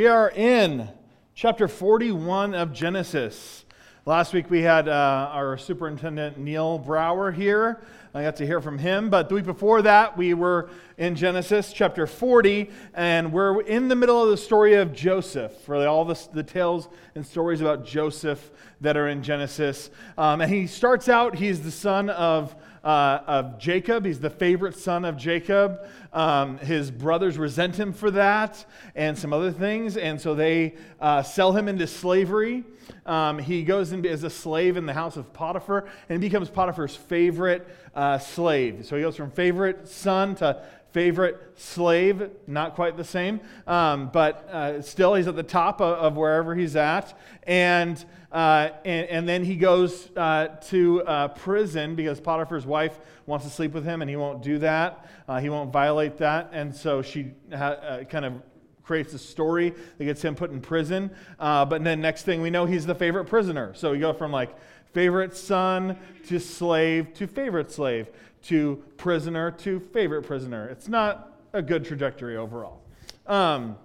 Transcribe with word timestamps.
We 0.00 0.06
are 0.06 0.30
in 0.30 0.88
chapter 1.34 1.68
41 1.68 2.54
of 2.54 2.72
Genesis. 2.72 3.66
Last 4.06 4.32
week 4.32 4.48
we 4.48 4.62
had 4.62 4.88
uh, 4.88 5.28
our 5.30 5.58
superintendent 5.58 6.38
Neil 6.38 6.78
Brower 6.78 7.30
here. 7.30 7.82
I 8.14 8.22
got 8.22 8.36
to 8.36 8.46
hear 8.46 8.62
from 8.62 8.78
him. 8.78 9.10
But 9.10 9.28
the 9.28 9.34
week 9.34 9.44
before 9.44 9.82
that, 9.82 10.16
we 10.16 10.32
were 10.32 10.70
in 10.96 11.16
Genesis 11.16 11.70
chapter 11.74 12.06
40, 12.06 12.70
and 12.94 13.30
we're 13.30 13.60
in 13.60 13.88
the 13.88 13.94
middle 13.94 14.24
of 14.24 14.30
the 14.30 14.38
story 14.38 14.72
of 14.72 14.94
Joseph, 14.94 15.68
really 15.68 15.84
all 15.84 16.06
the, 16.06 16.18
the 16.32 16.44
tales 16.44 16.88
and 17.14 17.26
stories 17.26 17.60
about 17.60 17.84
Joseph 17.84 18.52
that 18.80 18.96
are 18.96 19.08
in 19.08 19.22
Genesis. 19.22 19.90
Um, 20.16 20.40
and 20.40 20.50
he 20.50 20.66
starts 20.66 21.10
out, 21.10 21.34
he's 21.34 21.60
the 21.60 21.70
son 21.70 22.08
of 22.08 22.56
uh, 22.84 23.20
of 23.26 23.58
Jacob. 23.58 24.04
He's 24.04 24.20
the 24.20 24.30
favorite 24.30 24.74
son 24.74 25.04
of 25.04 25.16
Jacob. 25.16 25.86
Um, 26.12 26.58
his 26.58 26.90
brothers 26.90 27.38
resent 27.38 27.78
him 27.78 27.92
for 27.92 28.10
that 28.12 28.64
and 28.94 29.16
some 29.16 29.32
other 29.32 29.52
things, 29.52 29.96
and 29.96 30.20
so 30.20 30.34
they 30.34 30.74
uh, 31.00 31.22
sell 31.22 31.52
him 31.52 31.68
into 31.68 31.86
slavery. 31.86 32.64
Um, 33.06 33.38
he 33.38 33.62
goes 33.62 33.92
in 33.92 34.04
as 34.06 34.24
a 34.24 34.30
slave 34.30 34.76
in 34.76 34.86
the 34.86 34.92
house 34.92 35.16
of 35.16 35.32
Potiphar 35.32 35.86
and 36.08 36.20
becomes 36.20 36.50
Potiphar's 36.50 36.96
favorite 36.96 37.68
uh, 37.94 38.18
slave. 38.18 38.86
So 38.86 38.96
he 38.96 39.02
goes 39.02 39.16
from 39.16 39.30
favorite 39.30 39.88
son 39.88 40.34
to 40.36 40.62
favorite 40.92 41.38
slave, 41.56 42.30
not 42.46 42.74
quite 42.74 42.96
the 42.96 43.04
same, 43.04 43.40
um, 43.66 44.10
but 44.12 44.48
uh, 44.50 44.82
still 44.82 45.14
he's 45.14 45.28
at 45.28 45.36
the 45.36 45.42
top 45.42 45.80
of, 45.80 45.98
of 45.98 46.16
wherever 46.16 46.54
he's 46.54 46.76
at. 46.76 47.18
And, 47.44 48.02
uh, 48.32 48.70
and, 48.84 49.08
and, 49.08 49.28
then 49.28 49.44
he 49.44 49.56
goes 49.56 50.10
uh, 50.16 50.48
to 50.68 51.02
uh, 51.02 51.28
prison 51.28 51.94
because 51.94 52.20
Potiphar's 52.20 52.66
wife 52.66 52.98
wants 53.26 53.44
to 53.44 53.50
sleep 53.50 53.72
with 53.72 53.84
him 53.84 54.02
and 54.02 54.10
he 54.10 54.16
won't 54.16 54.42
do 54.42 54.58
that. 54.58 55.08
Uh, 55.28 55.40
he 55.40 55.48
won't 55.48 55.72
violate 55.72 56.18
that. 56.18 56.50
And 56.52 56.74
so 56.74 57.02
she 57.02 57.32
ha- 57.52 57.56
uh, 57.56 58.04
kind 58.04 58.24
of 58.24 58.42
creates 58.82 59.14
a 59.14 59.18
story 59.18 59.72
that 59.98 60.04
gets 60.04 60.22
him 60.22 60.34
put 60.34 60.50
in 60.50 60.60
prison. 60.60 61.10
but 61.38 61.84
then 61.84 62.00
next 62.00 62.24
thing 62.24 62.42
we 62.42 62.50
know, 62.50 62.66
he's 62.66 62.86
the 62.86 62.94
favorite 62.94 63.26
prisoner. 63.26 63.72
So 63.74 63.92
we 63.92 63.98
go 63.98 64.12
from 64.12 64.32
like 64.32 64.56
favorite 64.92 65.36
son 65.36 65.96
to 66.26 66.40
slave 66.40 67.14
to 67.14 67.26
favorite 67.28 67.70
slave 67.70 68.08
to 68.42 68.82
prisoner 68.96 69.50
to 69.50 69.80
favorite 69.92 70.22
prisoner. 70.22 70.68
It's 70.68 70.88
not 70.88 71.32
a 71.52 71.62
good 71.62 71.84
trajectory 71.84 72.36
overall. 72.36 72.82
Um, 73.26 73.76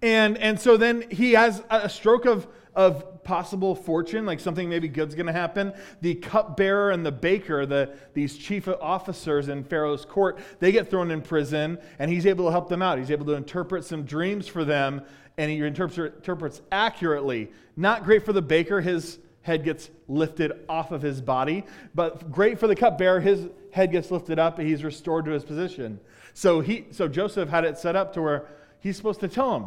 and, 0.00 0.36
and 0.38 0.58
so 0.58 0.76
then 0.76 1.04
he 1.10 1.32
has 1.32 1.62
a 1.70 1.88
stroke 1.88 2.24
of, 2.24 2.48
of 2.74 3.22
possible 3.22 3.74
fortune, 3.74 4.26
like 4.26 4.40
something 4.40 4.68
maybe 4.68 4.88
good's 4.88 5.14
going 5.14 5.26
to 5.26 5.32
happen. 5.32 5.72
The 6.00 6.16
cupbearer 6.16 6.90
and 6.90 7.06
the 7.06 7.12
baker, 7.12 7.66
the, 7.66 7.94
these 8.12 8.36
chief 8.36 8.66
officers 8.68 9.48
in 9.48 9.62
Pharaoh's 9.62 10.04
court, 10.04 10.40
they 10.58 10.72
get 10.72 10.90
thrown 10.90 11.10
in 11.12 11.22
prison, 11.22 11.78
and 11.98 12.10
he's 12.10 12.26
able 12.26 12.46
to 12.46 12.50
help 12.50 12.68
them 12.68 12.82
out. 12.82 12.98
He's 12.98 13.12
able 13.12 13.26
to 13.26 13.34
interpret 13.34 13.84
some 13.84 14.02
dreams 14.02 14.48
for 14.48 14.64
them, 14.64 15.02
and 15.38 15.50
he 15.50 15.58
interprets, 15.58 16.16
interprets 16.16 16.62
accurately. 16.72 17.50
Not 17.76 18.04
great 18.04 18.24
for 18.24 18.32
the 18.32 18.42
baker. 18.42 18.80
His 18.80 19.18
head 19.42 19.64
gets 19.64 19.90
lifted 20.08 20.52
off 20.68 20.92
of 20.92 21.02
his 21.02 21.20
body. 21.20 21.64
But 21.94 22.30
great 22.30 22.58
for 22.58 22.66
the 22.66 22.76
cupbearer, 22.76 23.20
his 23.20 23.48
head 23.72 23.92
gets 23.92 24.10
lifted 24.10 24.38
up 24.38 24.58
and 24.58 24.66
he's 24.66 24.84
restored 24.84 25.24
to 25.26 25.32
his 25.32 25.44
position. 25.44 26.00
So, 26.34 26.60
he, 26.60 26.86
so 26.90 27.08
Joseph 27.08 27.48
had 27.48 27.64
it 27.64 27.78
set 27.78 27.96
up 27.96 28.14
to 28.14 28.22
where 28.22 28.46
he's 28.80 28.96
supposed 28.96 29.20
to 29.20 29.28
tell 29.28 29.56
him. 29.56 29.66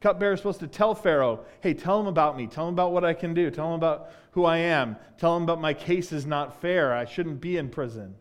Cupbearer 0.00 0.34
is 0.34 0.40
supposed 0.40 0.60
to 0.60 0.66
tell 0.66 0.94
Pharaoh, 0.94 1.44
hey, 1.60 1.74
tell 1.74 2.00
him 2.00 2.06
about 2.06 2.36
me. 2.36 2.46
Tell 2.46 2.68
him 2.68 2.74
about 2.74 2.92
what 2.92 3.04
I 3.04 3.14
can 3.14 3.34
do. 3.34 3.50
Tell 3.50 3.68
him 3.68 3.74
about 3.74 4.10
who 4.32 4.44
I 4.44 4.58
am. 4.58 4.96
Tell 5.18 5.36
him 5.36 5.44
about 5.44 5.60
my 5.60 5.74
case 5.74 6.12
is 6.12 6.26
not 6.26 6.60
fair. 6.60 6.92
I 6.92 7.06
shouldn't 7.06 7.40
be 7.40 7.56
in 7.56 7.70
prison. 7.70 8.14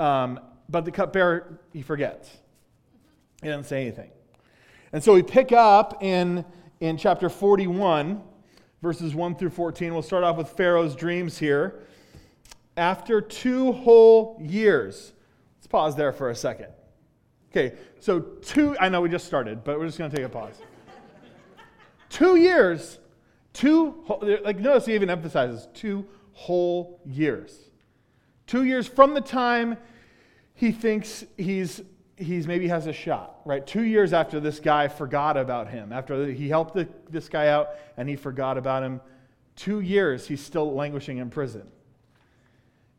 Um, 0.00 0.40
but 0.68 0.84
the 0.84 0.90
cupbearer, 0.90 1.60
he 1.72 1.82
forgets. 1.82 2.28
He 3.42 3.48
doesn't 3.48 3.64
say 3.64 3.82
anything. 3.82 4.10
And 4.92 5.02
so 5.02 5.14
we 5.14 5.22
pick 5.22 5.52
up 5.52 6.02
in, 6.02 6.44
in 6.80 6.96
chapter 6.96 7.28
41 7.28 8.22
verses 8.82 9.14
1 9.14 9.36
through 9.36 9.50
14. 9.50 9.92
We'll 9.92 10.02
start 10.02 10.24
off 10.24 10.36
with 10.36 10.48
Pharaoh's 10.48 10.96
dreams 10.96 11.38
here. 11.38 11.80
After 12.76 13.20
two 13.20 13.72
whole 13.72 14.38
years, 14.42 15.12
let's 15.56 15.68
pause 15.68 15.94
there 15.94 16.12
for 16.12 16.30
a 16.30 16.34
second. 16.34 16.68
Okay, 17.50 17.76
so 18.00 18.20
two, 18.20 18.76
I 18.80 18.88
know 18.88 19.00
we 19.00 19.08
just 19.08 19.26
started, 19.26 19.62
but 19.62 19.78
we're 19.78 19.86
just 19.86 19.98
going 19.98 20.10
to 20.10 20.16
take 20.16 20.26
a 20.26 20.28
pause. 20.28 20.60
two 22.10 22.36
years, 22.36 22.98
two, 23.52 24.02
like 24.42 24.58
notice 24.58 24.86
he 24.86 24.94
even 24.94 25.10
emphasizes 25.10 25.68
two 25.74 26.04
whole 26.32 27.00
years. 27.04 27.70
Two 28.46 28.64
years 28.64 28.86
from 28.88 29.14
the 29.14 29.20
time 29.20 29.76
he 30.54 30.72
thinks 30.72 31.24
he's 31.36 31.82
he's 32.22 32.46
maybe 32.46 32.68
has 32.68 32.86
a 32.86 32.92
shot, 32.92 33.40
right? 33.44 33.66
Two 33.66 33.82
years 33.82 34.12
after 34.12 34.40
this 34.40 34.60
guy 34.60 34.88
forgot 34.88 35.36
about 35.36 35.68
him, 35.68 35.92
after 35.92 36.26
he 36.26 36.48
helped 36.48 36.74
the, 36.74 36.88
this 37.10 37.28
guy 37.28 37.48
out 37.48 37.70
and 37.96 38.08
he 38.08 38.16
forgot 38.16 38.56
about 38.56 38.82
him, 38.82 39.00
two 39.56 39.80
years 39.80 40.26
he's 40.26 40.42
still 40.42 40.74
languishing 40.74 41.18
in 41.18 41.30
prison. 41.30 41.66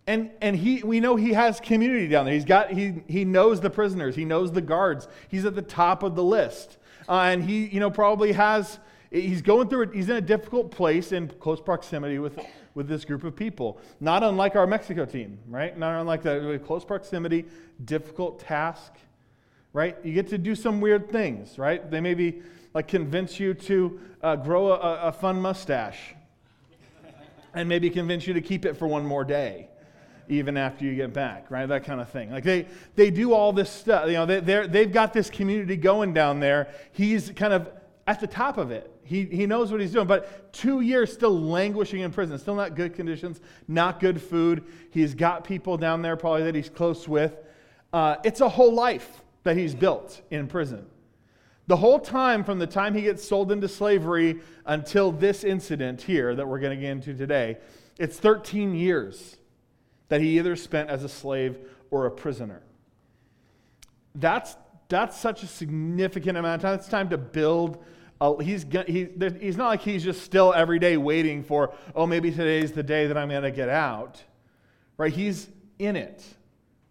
And, 0.06 0.32
and 0.42 0.56
he, 0.56 0.84
we 0.84 1.00
know 1.00 1.16
he 1.16 1.34
has 1.34 1.60
community 1.60 2.08
down 2.08 2.26
there. 2.26 2.34
He's 2.34 2.46
got, 2.46 2.72
he, 2.72 3.04
he 3.08 3.24
knows 3.24 3.62
the 3.62 3.70
prisoners. 3.70 4.16
He 4.16 4.26
knows 4.26 4.52
the 4.52 4.62
guards. 4.62 5.08
He's 5.30 5.46
at 5.46 5.56
the 5.56 5.62
top 5.62 6.04
of 6.04 6.16
the 6.16 6.24
list. 6.24 6.78
Uh, 7.08 7.22
and 7.22 7.44
he, 7.44 7.68
you 7.68 7.80
know, 7.80 7.90
probably 7.90 8.34
has, 8.34 8.80
he's 9.12 9.42
going 9.42 9.70
through 9.70 9.84
it. 9.84 9.90
He's 9.94 10.10
in 10.10 10.18
a 10.18 10.22
difficult 10.22 10.72
place 10.72 11.14
in 11.14 11.30
close 11.30 11.62
proximity 11.62 12.20
with, 12.20 12.38
with 12.74 12.90
this 12.90 13.06
group 13.06 13.24
of 13.24 13.34
people. 13.34 13.80
Not 14.02 14.24
unlike 14.24 14.58
our 14.58 14.68
Mexico 14.68 15.06
team, 15.06 15.40
right? 15.48 15.78
Not 15.78 16.02
unlike 16.02 16.22
that. 16.24 16.62
Close 16.66 16.84
proximity, 16.84 17.46
difficult 17.86 18.40
task 18.40 18.94
right? 19.74 19.98
You 20.04 20.14
get 20.14 20.30
to 20.30 20.38
do 20.38 20.56
some 20.56 20.80
weird 20.80 21.12
things, 21.12 21.58
right? 21.58 21.90
They 21.90 22.00
maybe 22.00 22.42
like 22.74 22.88
convince 22.88 23.40
you 23.40 23.54
to 23.54 24.00
uh, 24.22 24.36
grow 24.38 24.72
a, 24.72 25.08
a 25.08 25.12
fun 25.12 25.42
mustache 25.42 26.16
and 27.54 27.68
maybe 27.68 27.90
convince 27.90 28.26
you 28.26 28.34
to 28.34 28.42
keep 28.42 28.66
it 28.66 28.78
for 28.78 28.88
one 28.88 29.06
more 29.06 29.24
day 29.24 29.68
even 30.30 30.56
after 30.56 30.86
you 30.86 30.96
get 30.96 31.14
back, 31.14 31.52
right? 31.52 31.66
That 31.66 31.84
kind 31.84 32.00
of 32.00 32.10
thing. 32.10 32.32
Like 32.32 32.44
they, 32.44 32.66
they 32.96 33.12
do 33.12 33.34
all 33.34 33.52
this 33.52 33.70
stuff. 33.70 34.08
You 34.08 34.14
know, 34.14 34.26
they, 34.26 34.68
they've 34.68 34.92
got 34.92 35.12
this 35.12 35.30
community 35.30 35.76
going 35.76 36.14
down 36.14 36.40
there. 36.40 36.70
He's 36.94 37.32
kind 37.32 37.54
of 37.54 37.70
at 38.08 38.20
the 38.20 38.28
top 38.28 38.58
of 38.58 38.72
it. 38.72 38.90
He, 39.04 39.26
he 39.26 39.46
knows 39.46 39.70
what 39.70 39.82
he's 39.82 39.92
doing, 39.92 40.08
but 40.08 40.54
two 40.54 40.80
years 40.80 41.12
still 41.12 41.38
languishing 41.38 42.00
in 42.00 42.12
prison, 42.12 42.38
still 42.40 42.56
not 42.56 42.76
good 42.76 42.94
conditions, 42.94 43.42
not 43.68 44.00
good 44.00 44.22
food. 44.22 44.64
He's 44.92 45.14
got 45.14 45.44
people 45.44 45.78
down 45.78 46.02
there 46.02 46.16
probably 46.16 46.44
that 46.44 46.56
he's 46.56 46.70
close 46.70 47.06
with. 47.06 47.34
Uh, 47.92 48.16
it's 48.24 48.40
a 48.40 48.48
whole 48.48 48.74
life 48.74 49.23
that 49.44 49.58
he's 49.58 49.76
built 49.76 50.22
in 50.32 50.48
prison. 50.48 50.86
The 51.68 51.78
whole 51.78 52.00
time 52.00 52.44
from 52.44 52.60
the 52.60 52.68
time 52.68 52.94
he 52.94 53.04
gets 53.04 53.26
sold 53.26 53.52
into 53.52 53.68
slavery 53.68 54.42
until 54.66 55.12
this 55.12 55.44
incident 55.44 56.02
here 56.02 56.36
that 56.36 56.48
we're 56.48 56.60
going 56.60 56.78
to 56.78 56.82
get 56.82 56.92
into 56.92 57.14
today, 57.14 57.58
it's 57.98 58.20
13 58.20 58.76
years 58.76 59.38
that 60.10 60.20
he 60.20 60.38
either 60.38 60.56
spent 60.56 60.90
as 60.90 61.04
a 61.04 61.10
slave 61.10 61.58
or 61.90 62.06
a 62.06 62.12
prisoner. 62.12 62.62
That's, 64.16 64.58
that's 64.90 65.18
such 65.18 65.44
a 65.44 65.48
significant 65.48 66.38
amount 66.38 66.64
of 66.64 66.70
time. 66.70 66.80
It's 66.80 66.90
time 66.90 67.10
to 67.10 67.18
build. 67.18 67.84
A, 68.20 68.44
he's, 68.44 68.66
he, 68.86 69.08
he's 69.40 69.58
not 69.58 69.68
like 69.68 69.82
he's 69.82 70.04
just 70.04 70.22
still 70.22 70.54
every 70.54 70.80
day 70.80 70.98
waiting 70.98 71.44
for, 71.44 71.74
oh, 71.96 72.06
maybe 72.06 72.30
today's 72.30 72.74
the 72.74 72.84
day 72.84 73.08
that 73.08 73.18
I'm 73.18 73.30
going 73.30 73.44
to 73.44 73.52
get 73.52 73.70
out. 73.70 74.22
Right? 74.98 75.14
He's 75.14 75.48
in 75.80 75.96
it. 75.96 76.24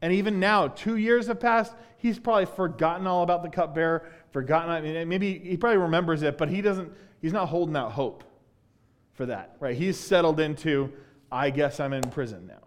And 0.02 0.12
even 0.12 0.40
now, 0.40 0.66
two 0.68 0.96
years 0.96 1.28
have 1.28 1.38
passed, 1.38 1.74
he's 1.96 2.18
probably 2.18 2.46
forgotten 2.46 3.06
all 3.06 3.22
about 3.22 3.44
the 3.44 3.48
cupbearer, 3.48 4.10
forgotten, 4.32 4.70
I 4.70 4.80
mean, 4.80 5.08
maybe 5.08 5.38
he 5.38 5.56
probably 5.56 5.78
remembers 5.78 6.22
it, 6.22 6.36
but 6.36 6.48
he 6.48 6.60
doesn't, 6.60 6.92
he's 7.20 7.32
not 7.32 7.46
holding 7.46 7.76
out 7.76 7.92
hope 7.92 8.24
for 9.14 9.26
that, 9.26 9.56
right? 9.60 9.76
He's 9.76 9.96
settled 9.96 10.40
into, 10.40 10.92
I 11.30 11.50
guess 11.50 11.78
I'm 11.78 11.92
in 11.92 12.02
prison 12.02 12.48
now. 12.48 12.58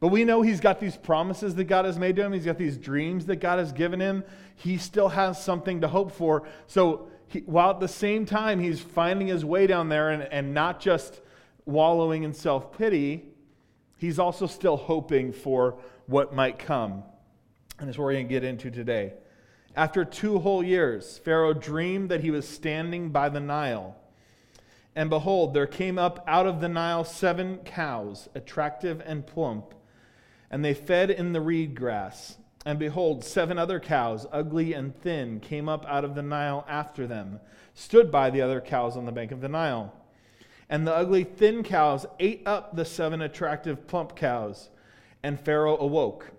But 0.00 0.08
we 0.08 0.24
know 0.24 0.42
he's 0.42 0.60
got 0.60 0.80
these 0.80 0.96
promises 0.96 1.54
that 1.56 1.64
God 1.64 1.84
has 1.84 1.98
made 1.98 2.16
to 2.16 2.22
him. 2.22 2.32
He's 2.32 2.44
got 2.44 2.58
these 2.58 2.76
dreams 2.76 3.26
that 3.26 3.36
God 3.36 3.58
has 3.58 3.72
given 3.72 4.00
him. 4.00 4.24
He 4.56 4.78
still 4.78 5.08
has 5.08 5.42
something 5.42 5.82
to 5.82 5.88
hope 5.88 6.12
for. 6.12 6.46
So 6.66 7.08
he, 7.26 7.40
while 7.40 7.70
at 7.70 7.80
the 7.80 7.88
same 7.88 8.26
time 8.26 8.60
he's 8.60 8.80
finding 8.80 9.28
his 9.28 9.44
way 9.44 9.66
down 9.66 9.88
there 9.88 10.10
and, 10.10 10.22
and 10.24 10.54
not 10.54 10.80
just 10.80 11.20
wallowing 11.66 12.22
in 12.22 12.32
self 12.32 12.76
pity, 12.76 13.24
he's 13.96 14.18
also 14.18 14.46
still 14.46 14.76
hoping 14.76 15.32
for 15.32 15.78
what 16.06 16.34
might 16.34 16.58
come. 16.58 17.02
And 17.78 17.88
that's 17.88 17.98
what 17.98 18.04
we're 18.04 18.12
going 18.12 18.28
to 18.28 18.32
get 18.32 18.44
into 18.44 18.70
today. 18.70 19.14
After 19.76 20.04
two 20.04 20.38
whole 20.38 20.62
years, 20.62 21.18
Pharaoh 21.18 21.52
dreamed 21.52 22.08
that 22.10 22.20
he 22.20 22.30
was 22.30 22.48
standing 22.48 23.10
by 23.10 23.28
the 23.28 23.40
Nile. 23.40 23.96
And 24.94 25.10
behold, 25.10 25.52
there 25.54 25.66
came 25.66 25.98
up 25.98 26.22
out 26.28 26.46
of 26.46 26.60
the 26.60 26.68
Nile 26.68 27.04
seven 27.04 27.58
cows, 27.64 28.28
attractive 28.34 29.02
and 29.04 29.26
plump, 29.26 29.74
and 30.50 30.64
they 30.64 30.74
fed 30.74 31.10
in 31.10 31.32
the 31.32 31.40
reed 31.40 31.74
grass. 31.74 32.36
And 32.64 32.78
behold, 32.78 33.24
seven 33.24 33.58
other 33.58 33.80
cows, 33.80 34.26
ugly 34.32 34.72
and 34.72 34.96
thin, 35.02 35.40
came 35.40 35.68
up 35.68 35.84
out 35.86 36.04
of 36.04 36.14
the 36.14 36.22
Nile 36.22 36.64
after 36.68 37.06
them, 37.06 37.40
stood 37.74 38.12
by 38.12 38.30
the 38.30 38.40
other 38.40 38.60
cows 38.60 38.96
on 38.96 39.04
the 39.04 39.12
bank 39.12 39.32
of 39.32 39.40
the 39.40 39.48
Nile. 39.48 39.92
And 40.70 40.86
the 40.86 40.94
ugly, 40.94 41.24
thin 41.24 41.64
cows 41.64 42.06
ate 42.20 42.42
up 42.46 42.76
the 42.76 42.84
seven 42.84 43.20
attractive, 43.20 43.88
plump 43.88 44.16
cows. 44.16 44.70
And 45.24 45.40
Pharaoh 45.40 45.78
awoke, 45.78 46.32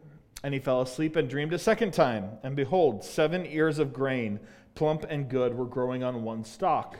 and 0.43 0.53
he 0.53 0.59
fell 0.59 0.79
asleep 0.79 1.15
and 1.15 1.27
dreamed 1.27 1.53
a 1.53 1.59
second 1.59 1.91
time. 1.91 2.37
And 2.43 2.55
behold, 2.55 3.03
seven 3.03 3.43
ears 3.47 3.79
of 3.79 3.91
grain, 3.91 4.39
plump 4.75 5.07
and 5.09 5.27
good, 5.27 5.55
were 5.55 5.65
growing 5.65 6.03
on 6.03 6.21
one 6.21 6.43
stalk. 6.43 6.99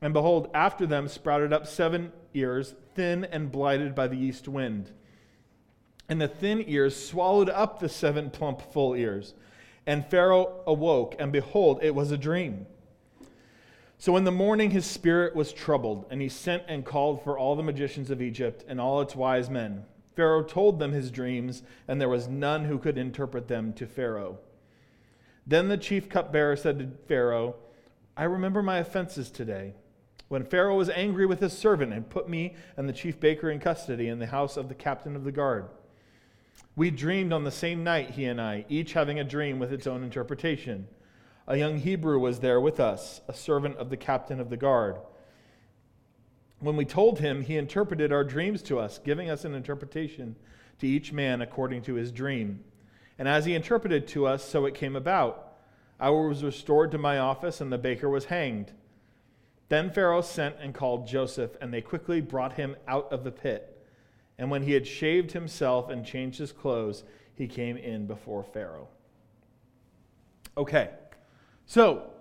And 0.00 0.14
behold, 0.14 0.48
after 0.54 0.86
them 0.86 1.08
sprouted 1.08 1.52
up 1.52 1.66
seven 1.66 2.12
ears, 2.34 2.76
thin 2.94 3.24
and 3.24 3.50
blighted 3.50 3.96
by 3.96 4.06
the 4.06 4.16
east 4.16 4.46
wind. 4.46 4.92
And 6.08 6.20
the 6.20 6.28
thin 6.28 6.64
ears 6.68 6.94
swallowed 6.94 7.50
up 7.50 7.80
the 7.80 7.88
seven 7.88 8.30
plump, 8.30 8.62
full 8.72 8.94
ears. 8.94 9.34
And 9.84 10.06
Pharaoh 10.06 10.60
awoke, 10.68 11.16
and 11.18 11.32
behold, 11.32 11.80
it 11.82 11.96
was 11.96 12.12
a 12.12 12.16
dream. 12.16 12.66
So 13.98 14.16
in 14.16 14.22
the 14.22 14.30
morning 14.30 14.70
his 14.70 14.86
spirit 14.86 15.34
was 15.34 15.52
troubled, 15.52 16.06
and 16.12 16.22
he 16.22 16.28
sent 16.28 16.62
and 16.68 16.84
called 16.84 17.24
for 17.24 17.36
all 17.36 17.56
the 17.56 17.64
magicians 17.64 18.08
of 18.08 18.22
Egypt 18.22 18.64
and 18.68 18.80
all 18.80 19.00
its 19.00 19.16
wise 19.16 19.50
men. 19.50 19.84
Pharaoh 20.14 20.42
told 20.42 20.78
them 20.78 20.92
his 20.92 21.10
dreams, 21.10 21.62
and 21.88 22.00
there 22.00 22.08
was 22.08 22.28
none 22.28 22.66
who 22.66 22.78
could 22.78 22.98
interpret 22.98 23.48
them 23.48 23.72
to 23.74 23.86
Pharaoh. 23.86 24.38
Then 25.46 25.68
the 25.68 25.76
chief 25.76 26.08
cupbearer 26.08 26.56
said 26.56 26.78
to 26.78 26.90
Pharaoh, 27.08 27.56
I 28.16 28.24
remember 28.24 28.62
my 28.62 28.78
offenses 28.78 29.30
today. 29.30 29.74
When 30.28 30.44
Pharaoh 30.44 30.76
was 30.76 30.90
angry 30.90 31.26
with 31.26 31.40
his 31.40 31.52
servant 31.52 31.92
and 31.92 32.08
put 32.08 32.28
me 32.28 32.54
and 32.76 32.88
the 32.88 32.92
chief 32.92 33.20
baker 33.20 33.50
in 33.50 33.58
custody 33.58 34.08
in 34.08 34.18
the 34.18 34.26
house 34.26 34.56
of 34.56 34.68
the 34.68 34.74
captain 34.74 35.16
of 35.16 35.24
the 35.24 35.32
guard. 35.32 35.68
We 36.74 36.90
dreamed 36.90 37.32
on 37.32 37.44
the 37.44 37.50
same 37.50 37.84
night, 37.84 38.10
he 38.10 38.24
and 38.24 38.40
I, 38.40 38.64
each 38.68 38.94
having 38.94 39.18
a 39.18 39.24
dream 39.24 39.58
with 39.58 39.72
its 39.72 39.86
own 39.86 40.02
interpretation. 40.02 40.88
A 41.46 41.56
young 41.56 41.78
Hebrew 41.78 42.18
was 42.18 42.40
there 42.40 42.60
with 42.60 42.80
us, 42.80 43.20
a 43.28 43.34
servant 43.34 43.76
of 43.76 43.90
the 43.90 43.96
captain 43.96 44.40
of 44.40 44.48
the 44.48 44.56
guard. 44.56 44.96
When 46.62 46.76
we 46.76 46.84
told 46.84 47.18
him, 47.18 47.42
he 47.42 47.56
interpreted 47.56 48.12
our 48.12 48.22
dreams 48.22 48.62
to 48.62 48.78
us, 48.78 49.00
giving 49.02 49.28
us 49.28 49.44
an 49.44 49.52
interpretation 49.52 50.36
to 50.78 50.86
each 50.86 51.12
man 51.12 51.42
according 51.42 51.82
to 51.82 51.94
his 51.94 52.12
dream. 52.12 52.62
And 53.18 53.26
as 53.26 53.44
he 53.44 53.56
interpreted 53.56 54.06
to 54.08 54.28
us, 54.28 54.44
so 54.44 54.64
it 54.66 54.76
came 54.76 54.94
about. 54.94 55.54
I 55.98 56.10
was 56.10 56.44
restored 56.44 56.92
to 56.92 56.98
my 56.98 57.18
office, 57.18 57.60
and 57.60 57.72
the 57.72 57.78
baker 57.78 58.08
was 58.08 58.26
hanged. 58.26 58.70
Then 59.70 59.90
Pharaoh 59.90 60.20
sent 60.20 60.54
and 60.60 60.72
called 60.72 61.08
Joseph, 61.08 61.56
and 61.60 61.74
they 61.74 61.80
quickly 61.80 62.20
brought 62.20 62.52
him 62.52 62.76
out 62.86 63.12
of 63.12 63.24
the 63.24 63.32
pit. 63.32 63.84
And 64.38 64.48
when 64.48 64.62
he 64.62 64.70
had 64.70 64.86
shaved 64.86 65.32
himself 65.32 65.90
and 65.90 66.06
changed 66.06 66.38
his 66.38 66.52
clothes, 66.52 67.02
he 67.34 67.48
came 67.48 67.76
in 67.76 68.06
before 68.06 68.44
Pharaoh. 68.44 68.86
Okay, 70.56 70.90
so 71.66 72.12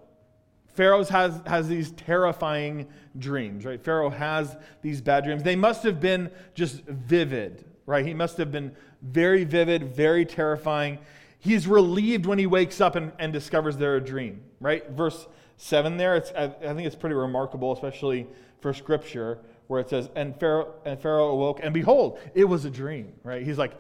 Pharaoh 0.73 1.03
has, 1.03 1.41
has 1.45 1.67
these 1.67 1.91
terrifying 1.91 2.87
dreams, 3.17 3.65
right? 3.65 3.83
Pharaoh 3.83 4.09
has 4.09 4.55
these 4.81 5.01
bad 5.01 5.23
dreams. 5.23 5.43
They 5.43 5.55
must 5.55 5.83
have 5.83 5.99
been 5.99 6.31
just 6.53 6.83
vivid, 6.85 7.65
right? 7.85 8.05
He 8.05 8.13
must 8.13 8.37
have 8.37 8.51
been 8.51 8.75
very 9.01 9.43
vivid, 9.43 9.95
very 9.95 10.25
terrifying. 10.25 10.99
He's 11.39 11.67
relieved 11.67 12.25
when 12.25 12.39
he 12.39 12.47
wakes 12.47 12.79
up 12.79 12.95
and, 12.95 13.11
and 13.19 13.33
discovers 13.33 13.75
they're 13.77 13.97
a 13.97 14.03
dream, 14.03 14.41
right? 14.59 14.89
Verse 14.91 15.27
7 15.57 15.97
there, 15.97 16.15
it's, 16.15 16.31
I, 16.31 16.47
think 16.47 16.81
it's 16.81 16.95
pretty 16.95 17.15
remarkable, 17.15 17.73
especially 17.73 18.27
for 18.61 18.73
scripture, 18.73 19.39
where 19.67 19.79
it 19.79 19.89
says, 19.89 20.09
and 20.15 20.39
Pharaoh, 20.39 20.73
and 20.85 20.99
Pharaoh 20.99 21.29
awoke, 21.29 21.59
and 21.61 21.73
behold, 21.73 22.19
it 22.33 22.45
was 22.45 22.65
a 22.65 22.69
dream, 22.69 23.13
right? 23.23 23.43
He's 23.43 23.57
like, 23.57 23.73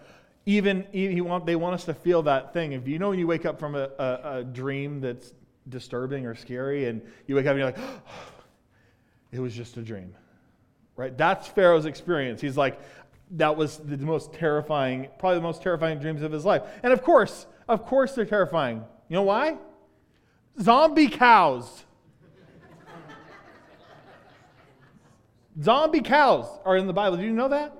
even, 0.45 0.87
he 0.91 1.21
want, 1.21 1.45
they 1.45 1.55
want 1.55 1.75
us 1.75 1.85
to 1.85 1.93
feel 1.93 2.23
that 2.23 2.51
thing. 2.51 2.73
If 2.73 2.87
you 2.87 2.99
know 2.99 3.09
when 3.09 3.19
you 3.19 3.27
wake 3.27 3.45
up 3.45 3.59
from 3.59 3.75
a, 3.75 3.89
a, 3.99 4.19
a 4.39 4.43
dream 4.43 4.99
that's 4.99 5.33
disturbing 5.69 6.25
or 6.25 6.35
scary, 6.35 6.85
and 6.85 7.01
you 7.27 7.35
wake 7.35 7.45
up 7.45 7.51
and 7.51 7.59
you're 7.59 7.67
like, 7.67 7.79
oh, 7.79 8.01
it 9.31 9.39
was 9.39 9.55
just 9.55 9.77
a 9.77 9.81
dream. 9.81 10.15
Right? 10.95 11.17
That's 11.17 11.47
Pharaoh's 11.47 11.85
experience. 11.85 12.41
He's 12.41 12.57
like, 12.57 12.79
that 13.31 13.55
was 13.55 13.77
the 13.77 13.97
most 13.97 14.33
terrifying, 14.33 15.07
probably 15.17 15.37
the 15.37 15.43
most 15.43 15.61
terrifying 15.61 15.99
dreams 15.99 16.21
of 16.21 16.31
his 16.31 16.45
life. 16.45 16.63
And 16.83 16.91
of 16.91 17.01
course, 17.01 17.47
of 17.67 17.85
course 17.85 18.13
they're 18.13 18.25
terrifying. 18.25 18.83
You 19.07 19.15
know 19.15 19.23
why? 19.23 19.57
Zombie 20.59 21.07
cows. 21.07 21.85
zombie 25.61 26.01
cows 26.01 26.47
are 26.65 26.77
in 26.77 26.87
the 26.87 26.93
Bible. 26.93 27.17
Do 27.17 27.23
you 27.23 27.31
know 27.31 27.49
that 27.49 27.73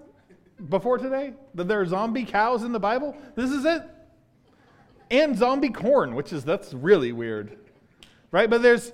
before 0.70 0.98
today? 0.98 1.34
That 1.56 1.68
there 1.68 1.82
are 1.82 1.86
zombie 1.86 2.26
cows 2.26 2.64
in 2.64 2.72
the 2.72 2.80
Bible? 2.80 3.16
This 3.36 3.52
is 3.52 3.66
it. 3.66 3.84
And 5.10 5.38
zombie 5.38 5.70
corn, 5.70 6.16
which 6.16 6.32
is 6.32 6.46
that's 6.46 6.74
really 6.74 7.12
weird 7.12 7.58
right? 8.32 8.50
But 8.50 8.62
there's 8.62 8.92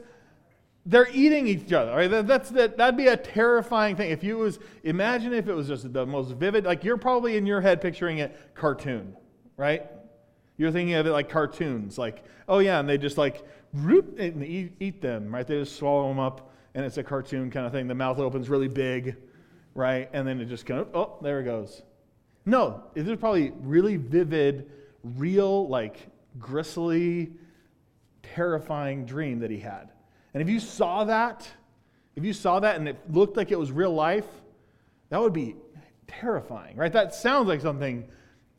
they're 0.85 1.09
eating 1.11 1.47
each 1.47 1.71
other. 1.73 1.91
Right? 1.91 2.07
That's 2.07 2.49
that, 2.51 2.77
that'd 2.77 2.97
be 2.97 3.07
a 3.07 3.17
terrifying 3.17 3.95
thing. 3.95 4.11
If 4.11 4.23
you 4.23 4.37
was 4.37 4.59
imagine 4.83 5.33
if 5.33 5.47
it 5.47 5.53
was 5.53 5.67
just 5.67 5.91
the 5.91 6.05
most 6.05 6.31
vivid, 6.31 6.65
like 6.65 6.83
you're 6.83 6.97
probably 6.97 7.37
in 7.37 7.45
your 7.45 7.61
head 7.61 7.81
picturing 7.81 8.19
it 8.19 8.35
cartoon, 8.55 9.15
right? 9.57 9.85
You're 10.57 10.71
thinking 10.71 10.95
of 10.95 11.05
it 11.05 11.11
like 11.11 11.29
cartoons, 11.29 11.97
like 11.97 12.23
oh 12.47 12.59
yeah, 12.59 12.79
and 12.79 12.89
they 12.89 12.97
just 12.97 13.17
like 13.17 13.45
root 13.73 14.17
and 14.17 14.43
eat, 14.43 14.73
eat 14.79 15.01
them, 15.01 15.33
right? 15.33 15.45
They 15.45 15.59
just 15.59 15.75
swallow 15.75 16.07
them 16.07 16.19
up, 16.19 16.51
and 16.73 16.85
it's 16.85 16.97
a 16.97 17.03
cartoon 17.03 17.51
kind 17.51 17.65
of 17.65 17.71
thing. 17.71 17.87
The 17.87 17.95
mouth 17.95 18.19
opens 18.19 18.49
really 18.49 18.69
big, 18.69 19.17
right? 19.75 20.09
And 20.13 20.27
then 20.27 20.39
it 20.39 20.45
just 20.45 20.65
kind 20.65 20.79
of 20.79 20.95
oh 20.95 21.17
there 21.21 21.41
it 21.41 21.43
goes. 21.43 21.83
No, 22.45 22.85
it 22.95 23.05
is 23.05 23.17
probably 23.19 23.51
really 23.59 23.97
vivid, 23.97 24.71
real, 25.03 25.67
like 25.67 25.97
gristly 26.39 27.33
terrifying 28.35 29.05
dream 29.05 29.39
that 29.39 29.51
he 29.51 29.59
had. 29.59 29.89
And 30.33 30.41
if 30.41 30.49
you 30.49 30.59
saw 30.59 31.03
that, 31.05 31.47
if 32.15 32.23
you 32.25 32.33
saw 32.33 32.59
that 32.59 32.75
and 32.75 32.87
it 32.87 32.97
looked 33.11 33.37
like 33.37 33.51
it 33.51 33.59
was 33.59 33.71
real 33.71 33.93
life, 33.93 34.27
that 35.09 35.21
would 35.21 35.33
be 35.33 35.55
terrifying, 36.07 36.75
right? 36.75 36.91
That 36.91 37.13
sounds 37.13 37.47
like 37.47 37.61
something 37.61 38.07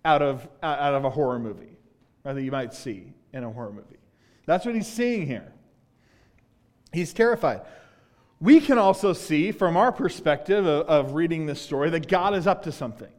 out 0.05 0.23
of, 0.23 0.49
out 0.62 0.94
of 0.94 1.05
a 1.05 1.11
horror 1.11 1.38
movie, 1.38 1.76
right, 2.25 2.32
that 2.32 2.43
you 2.43 2.50
might 2.50 2.73
see 2.73 3.12
in 3.32 3.44
a 3.44 3.50
horror 3.50 3.73
movie. 3.73 3.99
That's 4.47 4.65
what 4.65 4.75
he's 4.75 4.87
seeing 4.87 5.26
here. 5.26 5.53
He's 6.93 7.12
terrified. 7.12 7.62
We 8.41 8.61
can 8.61 8.79
also 8.79 9.12
see, 9.12 9.53
from 9.53 9.76
our 9.76 9.93
perspective 9.93 10.65
of, 10.65 10.87
of 10.87 11.15
reading 11.15 11.47
this 11.47 11.61
story, 11.61 11.91
that 11.91 12.09
God 12.09 12.35
is 12.35 12.47
up 12.47 12.62
to 12.62 12.73
something. 12.73 13.11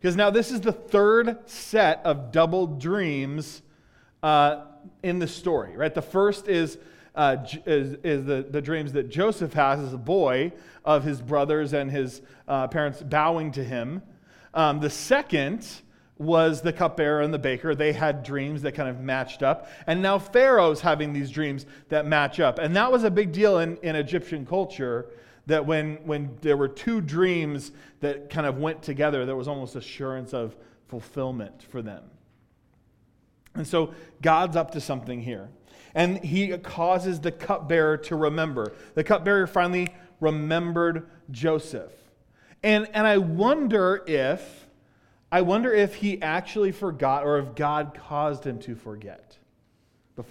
Because 0.00 0.16
now 0.16 0.30
this 0.30 0.50
is 0.50 0.60
the 0.60 0.72
third 0.72 1.48
set 1.48 2.00
of 2.04 2.32
double 2.32 2.66
dreams 2.66 3.62
uh, 4.22 4.64
in 5.02 5.18
the 5.18 5.28
story, 5.28 5.76
right? 5.76 5.94
The 5.94 6.02
first 6.02 6.48
is, 6.48 6.78
uh, 7.14 7.36
is, 7.66 7.96
is 8.02 8.24
the, 8.24 8.46
the 8.48 8.60
dreams 8.60 8.92
that 8.92 9.08
Joseph 9.08 9.52
has 9.54 9.80
as 9.80 9.92
a 9.92 9.98
boy 9.98 10.52
of 10.84 11.04
his 11.04 11.20
brothers 11.20 11.72
and 11.72 11.90
his 11.90 12.22
uh, 12.48 12.68
parents 12.68 13.02
bowing 13.02 13.52
to 13.52 13.64
him. 13.64 14.02
Um, 14.52 14.80
the 14.80 14.90
second 14.90 15.66
was 16.16 16.62
the 16.62 16.72
cupbearer 16.72 17.22
and 17.22 17.34
the 17.34 17.38
baker. 17.38 17.74
They 17.74 17.92
had 17.92 18.22
dreams 18.22 18.62
that 18.62 18.72
kind 18.72 18.88
of 18.88 19.00
matched 19.00 19.42
up. 19.42 19.68
And 19.86 20.00
now 20.00 20.18
Pharaoh's 20.18 20.80
having 20.80 21.12
these 21.12 21.30
dreams 21.30 21.66
that 21.88 22.06
match 22.06 22.38
up. 22.38 22.58
And 22.58 22.76
that 22.76 22.92
was 22.92 23.04
a 23.04 23.10
big 23.10 23.32
deal 23.32 23.58
in, 23.58 23.76
in 23.78 23.96
Egyptian 23.96 24.46
culture 24.46 25.06
that 25.46 25.66
when, 25.66 25.96
when 26.04 26.36
there 26.40 26.56
were 26.56 26.68
two 26.68 27.00
dreams 27.00 27.72
that 28.00 28.30
kind 28.30 28.46
of 28.46 28.58
went 28.58 28.82
together, 28.82 29.26
there 29.26 29.36
was 29.36 29.48
almost 29.48 29.76
assurance 29.76 30.32
of 30.32 30.56
fulfillment 30.88 31.62
for 31.70 31.82
them. 31.82 32.04
And 33.54 33.66
so 33.66 33.94
God's 34.20 34.56
up 34.56 34.72
to 34.72 34.80
something 34.80 35.20
here. 35.20 35.48
And 35.94 36.22
he 36.24 36.56
causes 36.58 37.20
the 37.20 37.30
cupbearer 37.30 37.96
to 37.98 38.16
remember. 38.16 38.74
The 38.94 39.04
cupbearer 39.04 39.46
finally 39.46 39.88
remembered 40.20 41.08
Joseph. 41.30 41.92
And, 42.62 42.88
and 42.92 43.06
I 43.06 43.18
wonder 43.18 44.02
if 44.06 44.64
I 45.34 45.40
wonder 45.40 45.72
if 45.72 45.96
he 45.96 46.22
actually 46.22 46.70
forgot 46.70 47.24
or 47.24 47.38
if 47.38 47.56
God 47.56 47.98
caused 48.06 48.46
him 48.46 48.60
to 48.60 48.76
forget 48.76 49.36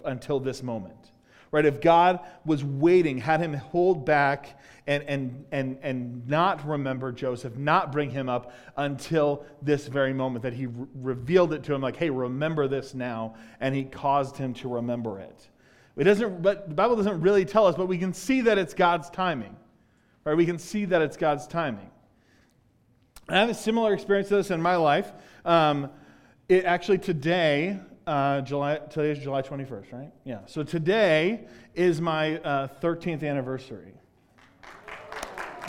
until 0.05 0.39
this 0.39 0.63
moment. 0.63 1.11
Right? 1.53 1.65
If 1.67 1.81
God 1.81 2.19
was 2.45 2.63
waiting, 2.63 3.19
had 3.19 3.39
him 3.39 3.53
hold 3.53 4.05
back 4.05 4.59
and, 4.87 5.03
and, 5.03 5.45
and, 5.51 5.77
and 5.83 6.27
not 6.27 6.67
remember 6.67 7.11
Joseph, 7.11 7.55
not 7.57 7.91
bring 7.91 8.09
him 8.09 8.27
up 8.27 8.51
until 8.75 9.45
this 9.61 9.87
very 9.87 10.13
moment 10.13 10.41
that 10.41 10.53
he 10.53 10.65
re- 10.65 10.87
revealed 10.95 11.53
it 11.53 11.61
to 11.65 11.73
him, 11.75 11.79
like, 11.79 11.95
hey, 11.95 12.09
remember 12.09 12.67
this 12.67 12.95
now, 12.95 13.35
and 13.59 13.75
he 13.75 13.83
caused 13.83 14.35
him 14.35 14.55
to 14.55 14.67
remember 14.67 15.19
it. 15.19 15.47
It 15.95 16.05
doesn't, 16.05 16.41
but 16.41 16.69
the 16.69 16.73
Bible 16.73 16.95
doesn't 16.95 17.21
really 17.21 17.45
tell 17.45 17.67
us, 17.67 17.75
but 17.75 17.85
we 17.87 17.99
can 17.99 18.13
see 18.13 18.41
that 18.41 18.57
it's 18.57 18.73
God's 18.73 19.11
timing. 19.11 19.55
Right? 20.25 20.35
We 20.35 20.47
can 20.47 20.57
see 20.57 20.85
that 20.85 21.03
it's 21.03 21.17
God's 21.17 21.45
timing. 21.45 21.91
I 23.29 23.35
have 23.35 23.49
a 23.49 23.53
similar 23.53 23.93
experience 23.93 24.29
to 24.29 24.37
this 24.37 24.49
in 24.49 24.59
my 24.59 24.75
life. 24.75 25.13
Um, 25.45 25.91
it 26.49 26.65
actually 26.65 26.97
today, 26.97 27.79
uh, 28.07 28.41
July, 28.41 28.77
today 28.89 29.11
is 29.11 29.19
July 29.19 29.41
21st, 29.41 29.93
right? 29.93 30.11
Yeah. 30.25 30.39
So 30.45 30.63
today 30.63 31.47
is 31.75 32.01
my 32.01 32.37
uh, 32.39 32.67
13th 32.81 33.23
anniversary. 33.23 33.93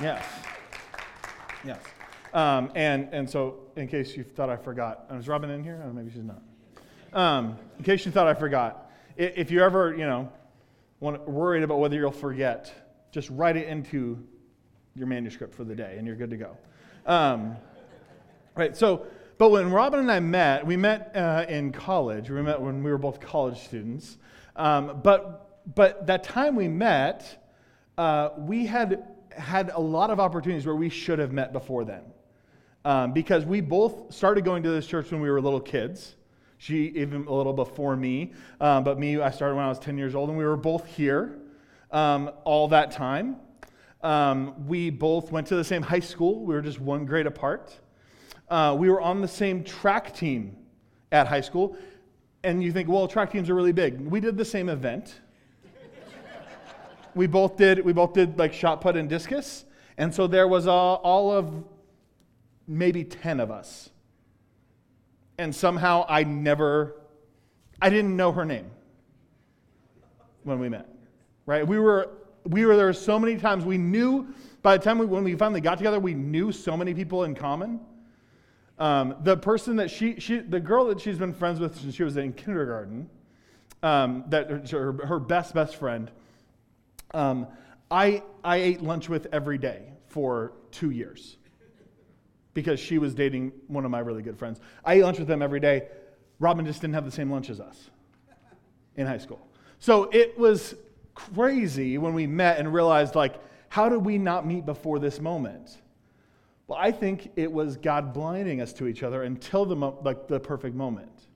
Yes. 0.01 0.25
Yes. 1.65 1.81
Um, 2.33 2.73
and, 2.75 3.09
and 3.13 3.31
so, 3.31 3.61
in 3.77 3.87
case 3.87 4.17
you 4.17 4.25
thought 4.25 4.51
I 4.51 4.57
forgot, 4.57 5.07
is 5.13 5.29
Robin 5.29 5.51
in 5.51 5.63
here? 5.63 5.83
Oh, 5.87 5.93
maybe 5.93 6.11
she's 6.11 6.25
not. 6.25 6.43
Um, 7.13 7.57
in 7.79 7.85
case 7.85 8.05
you 8.05 8.11
thought 8.11 8.27
I 8.27 8.35
forgot, 8.35 8.91
if 9.17 9.53
you 9.53 9.63
ever, 9.63 9.93
you 9.93 10.05
know, 10.05 10.33
want, 10.99 11.29
worried 11.29 11.63
about 11.63 11.79
whether 11.79 11.97
you'll 11.97 12.11
forget, 12.11 12.73
just 13.13 13.31
write 13.31 13.57
it 13.57 13.69
into 13.69 14.19
your 14.97 15.07
manuscript 15.07 15.55
for 15.55 15.63
the 15.63 15.77
day, 15.77 15.95
and 15.97 16.07
you're 16.09 16.17
good 16.17 16.31
to 16.31 16.37
go. 16.37 16.57
Um, 17.07 17.57
right. 18.57 18.77
So, 18.77 19.07
but 19.39 19.51
when 19.51 19.71
Robin 19.71 20.01
and 20.01 20.11
I 20.11 20.21
met, 20.21 20.67
we 20.67 20.77
met 20.77 21.13
uh, 21.15 21.45
in 21.49 21.73
college. 21.73 22.31
We 22.31 22.43
met 22.43 22.61
when 22.61 22.83
we 22.83 22.91
were 22.91 22.99
both 22.99 23.21
college 23.21 23.59
students. 23.59 24.19
Um, 24.57 25.01
but 25.03 25.75
but 25.75 26.07
that 26.07 26.25
time 26.25 26.57
we 26.57 26.69
met, 26.69 27.43
uh, 27.97 28.31
we 28.39 28.67
had 28.67 29.05
had 29.31 29.71
a 29.71 29.81
lot 29.81 30.11
of 30.11 30.21
opportunities 30.21 30.67
where 30.67 30.77
we 30.77 30.89
should 30.89 31.19
have 31.19 31.33
met 31.33 31.53
before 31.53 31.85
then. 31.85 32.03
Um, 32.85 33.13
because 33.13 33.45
we 33.45 33.61
both 33.61 34.15
started 34.15 34.45
going 34.45 34.63
to 34.63 34.71
this 34.71 34.87
church 34.87 35.11
when 35.11 35.21
we 35.21 35.31
were 35.31 35.41
little 35.41 35.61
kids. 35.61 36.17
She 36.59 36.89
even 36.97 37.27
a 37.27 37.33
little 37.33 37.53
before 37.53 37.97
me, 37.97 38.33
um, 38.61 38.85
but 38.85 38.99
me, 38.99 39.21
I 39.21 39.31
started 39.31 39.57
when 39.57 39.65
I 39.65 39.69
was 39.69 39.79
10 39.79 39.99
years 39.99 40.15
old, 40.15 40.29
and 40.29 40.39
we 40.39 40.45
were 40.45 40.57
both 40.57 40.87
here 40.87 41.39
um, 41.91 42.31
all 42.45 42.69
that 42.69 42.91
time. 42.91 43.37
Um, 44.03 44.67
we 44.67 44.91
both 44.91 45.33
went 45.33 45.47
to 45.49 45.57
the 45.57 45.65
same 45.65 45.83
high 45.83 46.01
school. 46.01 46.45
We 46.45 46.55
were 46.55 46.63
just 46.63 46.81
one 46.81 47.07
grade 47.07 47.27
apart. 47.27 47.79
Uh, 48.49 48.77
we 48.79 48.91
were 48.91 49.01
on 49.01 49.21
the 49.21 49.29
same 49.29 49.65
track 49.65 50.15
team 50.15 50.57
at 51.13 51.27
high 51.27 51.41
school. 51.41 51.77
And 52.43 52.63
you 52.63 52.73
think, 52.73 52.89
well, 52.89 53.09
track 53.09 53.33
teams 53.33 53.49
are 53.49 53.55
really 53.55 53.73
big. 53.73 53.99
We 54.01 54.21
did 54.21 54.37
the 54.37 54.45
same 54.45 54.69
event. 54.69 55.21
we 57.15 57.27
both 57.27 57.57
did. 57.57 57.83
We 57.85 57.93
both 57.93 58.13
did 58.13 58.39
like 58.39 58.53
shot 58.53 58.81
put 58.81 58.97
and 58.97 59.09
discus, 59.09 59.65
and 59.97 60.15
so 60.15 60.27
there 60.27 60.47
was 60.47 60.67
uh, 60.67 60.73
all 60.73 61.31
of 61.31 61.65
maybe 62.69 63.05
ten 63.05 63.41
of 63.41 63.51
us. 63.51 63.91
And 65.39 65.55
somehow 65.55 66.05
I 66.09 66.25
never, 66.25 66.97
I 67.81 67.89
didn't 67.91 68.15
know 68.15 68.31
her 68.33 68.45
name 68.45 68.71
when 70.43 70.59
we 70.59 70.69
met. 70.69 70.89
Right? 71.47 71.67
We 71.67 71.79
were 71.79 72.11
we 72.45 72.67
were 72.67 72.77
there 72.77 72.93
so 72.93 73.19
many 73.19 73.37
times. 73.37 73.65
We 73.65 73.79
knew 73.79 74.35
by 74.63 74.77
the 74.77 74.85
time 74.85 74.99
we, 74.99 75.07
when 75.07 75.25
we 75.25 75.35
finally 75.35 75.61
got 75.61 75.79
together, 75.79 75.99
we 75.99 76.15
knew 76.15 76.53
so 76.53 76.77
many 76.77 76.93
people 76.93 77.25
in 77.25 77.35
common. 77.35 77.81
Um, 78.79 79.17
the 79.23 79.37
person 79.37 79.77
that 79.77 79.91
she, 79.91 80.19
she, 80.19 80.39
the 80.39 80.59
girl 80.59 80.87
that 80.87 81.01
she's 81.01 81.19
been 81.19 81.33
friends 81.33 81.61
with 81.61 81.81
since 81.81 81.95
she 81.95 82.03
was 82.03 82.17
in 82.17 82.33
kindergarten, 82.33 83.09
um, 83.83 84.25
that 84.29 84.71
her, 84.71 84.93
her, 84.93 85.21
best 85.21 85.55
best 85.55 85.77
friend, 85.77 86.11
um, 87.13 87.47
I 87.91 88.23
I 88.43 88.57
ate 88.57 88.83
lunch 88.83 89.09
with 89.09 89.29
every 89.33 89.59
day 89.59 89.83
for 90.09 90.53
two 90.73 90.91
years 90.91 91.37
because 92.55 92.81
she 92.81 92.99
was 92.99 93.15
dating 93.15 93.53
one 93.69 93.85
of 93.85 93.91
my 93.91 93.99
really 93.99 94.23
good 94.23 94.39
friends. 94.39 94.59
I 94.85 94.95
ate 94.95 95.03
lunch 95.03 95.19
with 95.19 95.29
them 95.29 95.43
every 95.43 95.61
day. 95.61 95.89
Robin 96.41 96.65
just 96.65 96.81
didn't 96.81 96.95
have 96.95 97.05
the 97.05 97.11
same 97.11 97.31
lunch 97.31 97.51
as 97.51 97.61
us 97.61 97.91
in 98.97 99.07
high 99.07 99.19
school. 99.19 99.47
So 99.79 100.05
it 100.13 100.39
was 100.39 100.75
crazy 101.15 101.99
when 101.99 102.15
we 102.15 102.27
met 102.27 102.59
and 102.59 102.73
realized, 102.73 103.15
like, 103.15 103.35
how 103.69 103.89
did 103.89 103.99
we 103.99 104.19
not 104.19 104.47
meet 104.47 104.65
before 104.65 104.99
this 104.99 105.21
moment? 105.21 105.79
Well, 106.67 106.79
I 106.81 106.93
think 106.93 107.33
it 107.37 107.53
was 107.53 107.77
God 107.77 108.15
blinding 108.15 108.61
us 108.61 108.73
to 108.75 108.87
each 108.87 109.03
other 109.03 109.23
until 109.23 109.67
the, 109.67 109.77
mo- 109.77 109.99
like, 110.03 110.29
the 110.29 110.41
perfect 110.41 110.75
moment, 110.75 111.29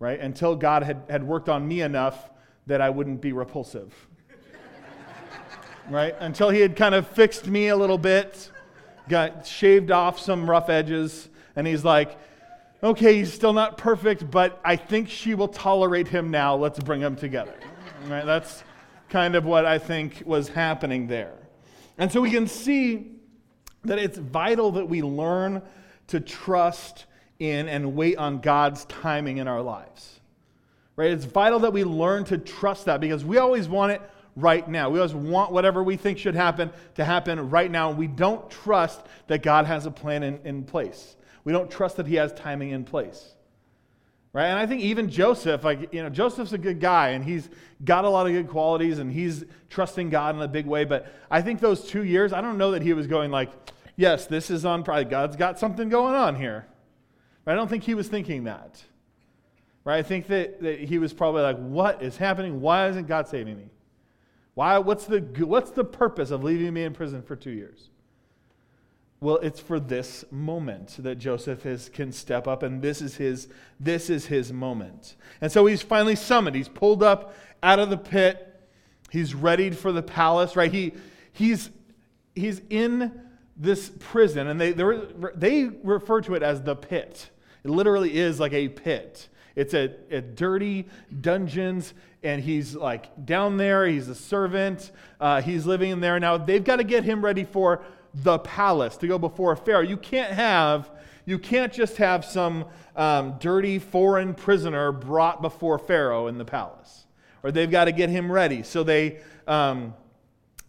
right? 0.00 0.18
Until 0.18 0.56
God 0.56 0.82
had, 0.82 1.02
had 1.08 1.22
worked 1.22 1.48
on 1.48 1.66
me 1.66 1.80
enough 1.82 2.30
that 2.66 2.80
I 2.80 2.90
wouldn't 2.90 3.20
be 3.20 3.32
repulsive, 3.32 3.94
right? 5.88 6.14
Until 6.18 6.50
He 6.50 6.60
had 6.60 6.74
kind 6.74 6.94
of 6.94 7.06
fixed 7.06 7.46
me 7.46 7.68
a 7.68 7.76
little 7.76 7.98
bit, 7.98 8.50
got 9.08 9.46
shaved 9.46 9.90
off 9.92 10.18
some 10.18 10.50
rough 10.50 10.68
edges, 10.68 11.28
and 11.54 11.66
He's 11.66 11.84
like, 11.84 12.18
okay, 12.82 13.16
he's 13.16 13.32
still 13.32 13.52
not 13.52 13.78
perfect, 13.78 14.30
but 14.30 14.60
I 14.64 14.76
think 14.76 15.08
she 15.08 15.34
will 15.34 15.48
tolerate 15.48 16.08
him 16.08 16.30
now. 16.30 16.54
Let's 16.56 16.78
bring 16.78 17.00
them 17.00 17.16
together. 17.16 17.54
Right? 18.06 18.24
That's 18.24 18.62
kind 19.08 19.34
of 19.34 19.44
what 19.44 19.66
I 19.66 19.78
think 19.78 20.22
was 20.24 20.48
happening 20.48 21.08
there. 21.08 21.34
And 21.96 22.12
so 22.12 22.20
we 22.20 22.30
can 22.30 22.46
see 22.46 23.17
that 23.84 23.98
it's 23.98 24.18
vital 24.18 24.72
that 24.72 24.88
we 24.88 25.02
learn 25.02 25.62
to 26.08 26.20
trust 26.20 27.06
in 27.38 27.68
and 27.68 27.94
wait 27.94 28.16
on 28.18 28.40
God's 28.40 28.84
timing 28.86 29.38
in 29.38 29.48
our 29.48 29.62
lives. 29.62 30.20
Right? 30.96 31.12
It's 31.12 31.24
vital 31.24 31.60
that 31.60 31.72
we 31.72 31.84
learn 31.84 32.24
to 32.24 32.38
trust 32.38 32.86
that 32.86 33.00
because 33.00 33.24
we 33.24 33.38
always 33.38 33.68
want 33.68 33.92
it 33.92 34.02
right 34.34 34.66
now. 34.68 34.90
We 34.90 34.98
always 34.98 35.14
want 35.14 35.52
whatever 35.52 35.82
we 35.82 35.96
think 35.96 36.18
should 36.18 36.34
happen 36.34 36.70
to 36.96 37.04
happen 37.04 37.50
right 37.50 37.70
now. 37.70 37.90
And 37.90 37.98
we 37.98 38.08
don't 38.08 38.50
trust 38.50 39.00
that 39.28 39.42
God 39.42 39.66
has 39.66 39.86
a 39.86 39.90
plan 39.90 40.22
in, 40.22 40.40
in 40.44 40.64
place. 40.64 41.16
We 41.44 41.52
don't 41.52 41.70
trust 41.70 41.96
that 41.98 42.06
He 42.06 42.16
has 42.16 42.32
timing 42.32 42.70
in 42.70 42.84
place. 42.84 43.34
Right? 44.38 44.46
And 44.46 44.58
I 44.60 44.66
think 44.66 44.82
even 44.82 45.10
Joseph, 45.10 45.64
like, 45.64 45.92
you 45.92 46.00
know, 46.00 46.08
Joseph's 46.08 46.52
a 46.52 46.58
good 46.58 46.78
guy 46.78 47.08
and 47.08 47.24
he's 47.24 47.50
got 47.84 48.04
a 48.04 48.08
lot 48.08 48.28
of 48.28 48.32
good 48.32 48.46
qualities 48.46 49.00
and 49.00 49.10
he's 49.10 49.44
trusting 49.68 50.10
God 50.10 50.36
in 50.36 50.42
a 50.42 50.46
big 50.46 50.64
way. 50.64 50.84
But 50.84 51.12
I 51.28 51.42
think 51.42 51.58
those 51.58 51.82
two 51.82 52.04
years, 52.04 52.32
I 52.32 52.40
don't 52.40 52.56
know 52.56 52.70
that 52.70 52.82
he 52.82 52.92
was 52.92 53.08
going 53.08 53.32
like, 53.32 53.50
yes, 53.96 54.28
this 54.28 54.48
is 54.48 54.64
on 54.64 54.84
probably 54.84 55.06
God's 55.06 55.34
got 55.34 55.58
something 55.58 55.88
going 55.88 56.14
on 56.14 56.36
here. 56.36 56.68
But 57.44 57.50
I 57.50 57.54
don't 57.56 57.66
think 57.66 57.82
he 57.82 57.94
was 57.94 58.06
thinking 58.06 58.44
that. 58.44 58.80
Right? 59.82 59.98
I 59.98 60.02
think 60.04 60.28
that, 60.28 60.62
that 60.62 60.82
he 60.82 61.00
was 61.00 61.12
probably 61.12 61.42
like, 61.42 61.58
what 61.58 62.00
is 62.00 62.16
happening? 62.16 62.60
Why 62.60 62.88
isn't 62.90 63.08
God 63.08 63.26
saving 63.26 63.56
me? 63.56 63.70
Why, 64.54 64.78
what's, 64.78 65.06
the, 65.06 65.18
what's 65.44 65.72
the 65.72 65.82
purpose 65.82 66.30
of 66.30 66.44
leaving 66.44 66.72
me 66.74 66.84
in 66.84 66.94
prison 66.94 67.22
for 67.22 67.34
two 67.34 67.50
years? 67.50 67.90
Well, 69.20 69.36
it's 69.38 69.58
for 69.58 69.80
this 69.80 70.24
moment 70.30 70.96
that 71.02 71.16
Joseph 71.16 71.66
is, 71.66 71.88
can 71.88 72.12
step 72.12 72.46
up, 72.46 72.62
and 72.62 72.80
this 72.80 73.02
is 73.02 73.16
his 73.16 73.48
this 73.80 74.10
is 74.10 74.26
his 74.26 74.52
moment. 74.52 75.16
And 75.40 75.50
so 75.50 75.66
he's 75.66 75.82
finally 75.82 76.14
summoned. 76.14 76.54
He's 76.54 76.68
pulled 76.68 77.02
up 77.02 77.34
out 77.62 77.80
of 77.80 77.90
the 77.90 77.96
pit. 77.96 78.44
He's 79.10 79.34
readied 79.34 79.76
for 79.76 79.90
the 79.90 80.02
palace. 80.02 80.54
Right? 80.54 80.72
He 80.72 80.92
he's 81.32 81.70
he's 82.36 82.60
in 82.70 83.20
this 83.56 83.90
prison, 83.98 84.46
and 84.46 84.60
they 84.60 84.70
they 84.70 85.64
refer 85.82 86.20
to 86.20 86.34
it 86.36 86.44
as 86.44 86.62
the 86.62 86.76
pit. 86.76 87.30
It 87.64 87.70
literally 87.70 88.16
is 88.16 88.38
like 88.38 88.52
a 88.52 88.68
pit. 88.68 89.28
It's 89.56 89.74
a, 89.74 89.92
a 90.12 90.20
dirty 90.20 90.86
dungeons, 91.20 91.92
and 92.22 92.40
he's 92.40 92.76
like 92.76 93.26
down 93.26 93.56
there. 93.56 93.84
He's 93.88 94.08
a 94.08 94.14
servant. 94.14 94.92
Uh, 95.18 95.42
he's 95.42 95.66
living 95.66 95.90
in 95.90 95.98
there 95.98 96.20
now. 96.20 96.36
They've 96.36 96.62
got 96.62 96.76
to 96.76 96.84
get 96.84 97.02
him 97.02 97.24
ready 97.24 97.42
for 97.42 97.82
the 98.14 98.38
palace, 98.38 98.96
to 98.98 99.06
go 99.06 99.18
before 99.18 99.52
a 99.52 99.56
Pharaoh. 99.56 99.82
You 99.82 99.96
can't 99.96 100.32
have, 100.32 100.90
you 101.24 101.38
can't 101.38 101.72
just 101.72 101.96
have 101.98 102.24
some 102.24 102.64
um, 102.96 103.36
dirty 103.38 103.78
foreign 103.78 104.34
prisoner 104.34 104.92
brought 104.92 105.42
before 105.42 105.78
Pharaoh 105.78 106.26
in 106.26 106.38
the 106.38 106.44
palace. 106.44 107.06
Or 107.42 107.52
they've 107.52 107.70
got 107.70 107.84
to 107.84 107.92
get 107.92 108.10
him 108.10 108.32
ready. 108.32 108.62
So 108.62 108.82
they, 108.82 109.20
um, 109.46 109.94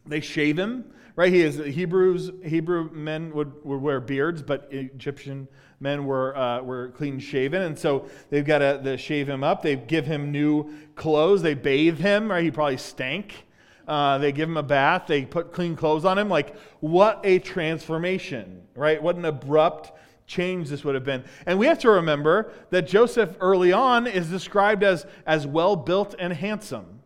they 0.05 0.19
shave 0.19 0.59
him, 0.59 0.85
right? 1.15 1.33
He 1.33 1.41
is, 1.41 1.57
Hebrews, 1.57 2.31
Hebrew 2.43 2.91
men 2.91 3.33
would, 3.33 3.65
would 3.65 3.81
wear 3.81 3.99
beards, 3.99 4.41
but 4.41 4.67
Egyptian 4.71 5.47
men 5.79 6.05
were, 6.05 6.37
uh, 6.37 6.61
were 6.61 6.89
clean 6.89 7.19
shaven. 7.19 7.63
And 7.63 7.77
so 7.77 8.09
they've 8.29 8.45
got 8.45 8.59
to 8.59 8.97
shave 8.97 9.27
him 9.27 9.43
up. 9.43 9.63
They 9.63 9.75
give 9.77 10.05
him 10.05 10.31
new 10.31 10.71
clothes. 10.95 11.41
They 11.41 11.55
bathe 11.55 11.97
him, 11.99 12.29
right? 12.29 12.43
He 12.43 12.51
probably 12.51 12.77
stank. 12.77 13.45
Uh, 13.89 14.19
they 14.19 14.31
give 14.31 14.47
him 14.47 14.55
a 14.55 14.63
bath. 14.63 15.05
They 15.07 15.25
put 15.25 15.51
clean 15.51 15.75
clothes 15.75 16.05
on 16.05 16.19
him. 16.19 16.29
Like, 16.29 16.55
what 16.79 17.19
a 17.23 17.39
transformation, 17.39 18.61
right? 18.75 19.01
What 19.01 19.15
an 19.15 19.25
abrupt 19.25 19.91
change 20.27 20.69
this 20.69 20.83
would 20.83 20.93
have 20.93 21.03
been. 21.03 21.23
And 21.47 21.57
we 21.57 21.65
have 21.65 21.79
to 21.79 21.89
remember 21.89 22.53
that 22.69 22.87
Joseph 22.87 23.35
early 23.41 23.73
on 23.73 24.05
is 24.05 24.29
described 24.29 24.83
as, 24.83 25.07
as 25.25 25.47
well 25.47 25.75
built 25.75 26.13
and 26.19 26.31
handsome, 26.31 26.99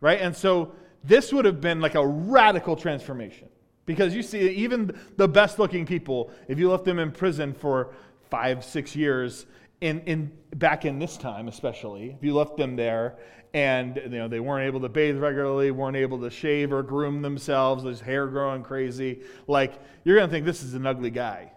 right? 0.00 0.20
And 0.20 0.36
so 0.36 0.72
this 1.02 1.32
would 1.32 1.44
have 1.44 1.60
been 1.60 1.80
like 1.80 1.96
a 1.96 2.06
radical 2.06 2.76
transformation. 2.76 3.48
Because 3.84 4.14
you 4.14 4.22
see, 4.22 4.48
even 4.50 4.96
the 5.16 5.26
best 5.26 5.58
looking 5.58 5.84
people, 5.84 6.30
if 6.46 6.56
you 6.56 6.70
left 6.70 6.84
them 6.84 7.00
in 7.00 7.10
prison 7.10 7.52
for 7.52 7.94
five, 8.30 8.64
six 8.64 8.94
years, 8.94 9.46
in, 9.80 10.00
in, 10.02 10.30
back 10.54 10.84
in 10.84 11.00
this 11.00 11.16
time 11.16 11.48
especially, 11.48 12.10
if 12.16 12.22
you 12.22 12.32
left 12.32 12.56
them 12.56 12.76
there 12.76 13.18
and 13.54 13.96
you 13.96 14.10
know 14.10 14.26
they 14.26 14.40
weren't 14.40 14.66
able 14.66 14.80
to 14.80 14.88
bathe 14.88 15.16
regularly, 15.16 15.70
weren't 15.70 15.96
able 15.96 16.18
to 16.20 16.28
shave 16.28 16.72
or 16.72 16.82
groom 16.82 17.22
themselves, 17.22 17.84
there's 17.84 18.00
hair 18.00 18.26
growing 18.26 18.62
crazy. 18.62 19.22
Like 19.46 19.80
you're 20.02 20.18
gonna 20.18 20.30
think 20.30 20.44
this 20.44 20.62
is 20.62 20.74
an 20.74 20.86
ugly 20.86 21.10
guy, 21.10 21.52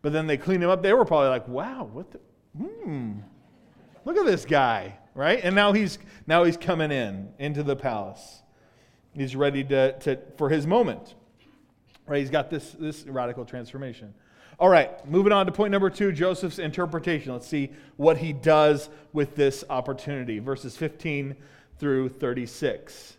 but 0.00 0.12
then 0.12 0.26
they 0.26 0.38
cleaned 0.38 0.64
him 0.64 0.70
up. 0.70 0.82
They 0.82 0.94
were 0.94 1.04
probably 1.04 1.28
like, 1.28 1.46
"Wow, 1.46 1.88
what 1.92 2.10
the? 2.10 2.20
Hmm, 2.56 3.12
look 4.06 4.16
at 4.16 4.24
this 4.24 4.46
guy, 4.46 4.98
right?" 5.14 5.38
And 5.44 5.54
now 5.54 5.72
he's 5.72 5.98
now 6.26 6.44
he's 6.44 6.56
coming 6.56 6.90
in 6.90 7.28
into 7.38 7.62
the 7.62 7.76
palace. 7.76 8.42
He's 9.14 9.36
ready 9.36 9.62
to, 9.64 9.98
to 10.00 10.18
for 10.38 10.48
his 10.48 10.66
moment, 10.66 11.14
right? 12.06 12.20
He's 12.20 12.30
got 12.30 12.48
this 12.48 12.72
this 12.72 13.04
radical 13.04 13.44
transformation. 13.44 14.14
All 14.58 14.68
right, 14.68 15.08
moving 15.08 15.32
on 15.32 15.46
to 15.46 15.52
point 15.52 15.72
number 15.72 15.90
two 15.90 16.12
Joseph's 16.12 16.58
interpretation. 16.58 17.32
Let's 17.32 17.48
see 17.48 17.72
what 17.96 18.18
he 18.18 18.32
does 18.32 18.90
with 19.12 19.34
this 19.34 19.64
opportunity. 19.68 20.38
Verses 20.38 20.76
15 20.76 21.34
through 21.78 22.10
36. 22.10 23.16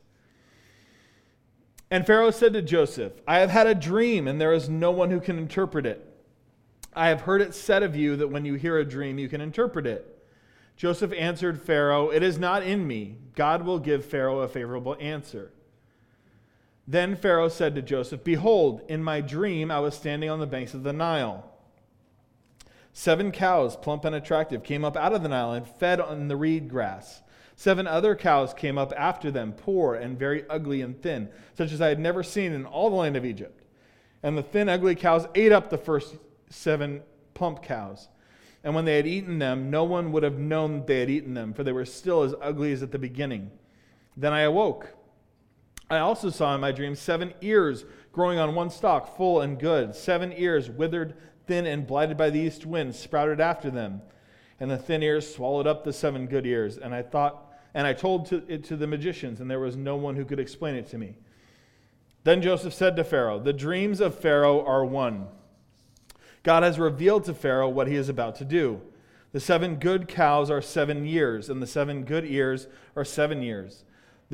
And 1.92 2.08
Pharaoh 2.08 2.32
said 2.32 2.54
to 2.54 2.62
Joseph, 2.62 3.14
I 3.28 3.40
have 3.40 3.50
had 3.50 3.68
a 3.68 3.76
dream, 3.76 4.28
and 4.28 4.40
there 4.40 4.54
is 4.54 4.70
no 4.70 4.92
one 4.92 5.12
who 5.12 5.20
can 5.20 5.38
interpret 5.38 5.86
it. 5.86 6.10
I 6.96 7.10
have 7.10 7.22
heard 7.22 7.42
it 7.42 7.54
said 7.54 7.84
of 7.84 7.96
you 7.96 8.16
that 8.18 8.30
when 8.30 8.46
you 8.46 8.56
hear 8.56 8.78
a 8.78 8.86
dream, 8.86 9.20
you 9.20 9.30
can 9.30 9.42
interpret 9.42 9.86
it. 9.86 10.26
Joseph 10.76 11.14
answered 11.14 11.62
Pharaoh, 11.62 12.10
It 12.10 12.24
is 12.24 12.40
not 12.40 12.64
in 12.64 12.88
me. 12.88 13.18
God 13.36 13.64
will 13.64 13.80
give 13.80 14.06
Pharaoh 14.06 14.40
a 14.40 14.48
favorable 14.48 14.98
answer. 15.00 15.52
Then 16.88 17.16
Pharaoh 17.16 17.50
said 17.50 17.76
to 17.76 17.82
Joseph, 17.82 18.24
Behold, 18.24 18.82
in 18.90 19.04
my 19.04 19.22
dream 19.22 19.72
I 19.72 19.80
was 19.80 19.96
standing 19.96 20.30
on 20.30 20.40
the 20.40 20.48
banks 20.48 20.74
of 20.74 20.84
the 20.84 20.94
Nile. 20.94 21.50
Seven 22.92 23.32
cows, 23.32 23.76
plump 23.76 24.06
and 24.06 24.16
attractive, 24.16 24.64
came 24.64 24.86
up 24.86 24.96
out 24.96 25.14
of 25.14 25.24
the 25.24 25.30
Nile 25.30 25.54
and 25.54 25.68
fed 25.68 26.00
on 26.00 26.28
the 26.28 26.36
reed 26.36 26.70
grass. 26.70 27.22
Seven 27.56 27.88
other 27.88 28.16
cows 28.16 28.54
came 28.54 28.78
up 28.78 28.94
after 28.98 29.32
them, 29.32 29.54
poor 29.54 29.96
and 29.96 30.18
very 30.18 30.48
ugly 30.50 30.82
and 30.82 31.02
thin, 31.02 31.30
such 31.56 31.72
as 31.72 31.82
I 31.82 31.88
had 31.88 32.00
never 32.00 32.24
seen 32.24 32.52
in 32.52 32.66
all 32.66 32.90
the 32.90 32.96
land 32.96 33.16
of 33.16 33.26
Egypt. 33.26 33.64
And 34.22 34.38
the 34.38 34.44
thin, 34.44 34.70
ugly 34.70 34.96
cows 34.96 35.28
ate 35.36 35.52
up 35.52 35.70
the 35.70 35.78
first 35.78 36.16
seven 36.50 37.02
plump 37.34 37.64
cows. 37.64 38.10
And 38.64 38.76
when 38.76 38.86
they 38.86 38.96
had 38.96 39.08
eaten 39.08 39.40
them, 39.40 39.70
no 39.70 39.84
one 39.84 40.12
would 40.12 40.24
have 40.24 40.38
known 40.38 40.78
that 40.78 40.88
they 40.88 41.00
had 41.00 41.10
eaten 41.10 41.34
them, 41.34 41.54
for 41.54 41.64
they 41.64 41.72
were 41.72 41.86
still 41.86 42.24
as 42.24 42.34
ugly 42.42 42.72
as 42.72 42.82
at 42.82 42.92
the 42.92 43.00
beginning. 43.00 43.52
Then 44.16 44.34
I 44.34 44.42
awoke. 44.42 44.94
I 45.90 45.98
also 45.98 46.30
saw 46.30 46.56
in 46.56 46.62
my 46.62 46.72
dream 46.72 46.96
seven 46.96 47.34
ears 47.42 47.86
growing 48.12 48.40
on 48.40 48.56
one 48.56 48.70
stalk, 48.70 49.18
full 49.18 49.42
and 49.42 49.60
good. 49.60 49.96
Seven 49.96 50.34
ears, 50.36 50.70
withered, 50.70 51.16
thin, 51.48 51.66
and 51.66 51.86
blighted 51.86 52.18
by 52.18 52.30
the 52.30 52.40
east 52.40 52.66
wind, 52.66 52.96
sprouted 52.96 53.42
after 53.42 53.70
them. 53.70 54.02
And 54.60 54.72
the 54.72 54.78
thin 54.78 55.04
ears 55.04 55.34
swallowed 55.34 55.68
up 55.68 55.84
the 55.84 55.92
seven 55.92 56.28
good 56.28 56.46
ears. 56.46 56.78
And 56.78 56.94
I 56.94 57.02
thought, 57.02 57.52
and 57.74 57.86
I 57.86 57.94
told 57.94 58.28
to, 58.28 58.44
it 58.48 58.64
to 58.66 58.78
the 58.78 58.88
magicians, 58.88 59.42
and 59.42 59.50
there 59.50 59.60
was 59.60 59.76
no 59.76 59.96
one 59.96 60.16
who 60.16 60.26
could 60.26 60.40
explain 60.40 60.76
it 60.76 60.90
to 60.92 60.98
me. 60.98 61.16
Then 62.24 62.42
Joseph 62.42 62.74
said 62.74 62.96
to 62.96 63.04
Pharaoh, 63.04 63.40
The 63.40 63.52
dreams 63.52 64.00
of 64.00 64.18
Pharaoh 64.18 64.64
are 64.66 64.86
one. 64.86 65.28
God 66.44 66.64
has 66.64 66.80
revealed 66.80 67.26
to 67.26 67.34
Pharaoh 67.34 67.70
what 67.70 67.88
he 67.88 67.96
is 67.96 68.10
about 68.10 68.36
to 68.36 68.46
do. 68.46 68.82
The 69.32 69.40
seven 69.40 69.76
good 69.76 70.08
cows 70.08 70.52
are 70.52 70.62
seven 70.62 71.06
years, 71.06 71.50
and 71.50 71.62
the 71.62 71.68
seven 71.68 72.04
good 72.04 72.26
ears 72.26 72.68
are 72.96 73.04
seven 73.04 73.42
years. 73.42 73.84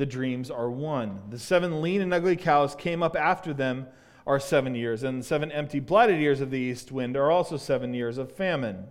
The 0.00 0.06
dreams 0.06 0.50
are 0.50 0.70
one. 0.70 1.20
The 1.28 1.38
seven 1.38 1.82
lean 1.82 2.00
and 2.00 2.14
ugly 2.14 2.34
cows 2.34 2.74
came 2.74 3.02
up 3.02 3.14
after 3.14 3.52
them 3.52 3.86
are 4.26 4.40
seven 4.40 4.74
years, 4.74 5.02
and 5.02 5.20
the 5.20 5.26
seven 5.26 5.52
empty, 5.52 5.78
blighted 5.78 6.18
ears 6.22 6.40
of 6.40 6.50
the 6.50 6.58
east 6.58 6.90
wind 6.90 7.18
are 7.18 7.30
also 7.30 7.58
seven 7.58 7.92
years 7.92 8.16
of 8.16 8.32
famine. 8.32 8.86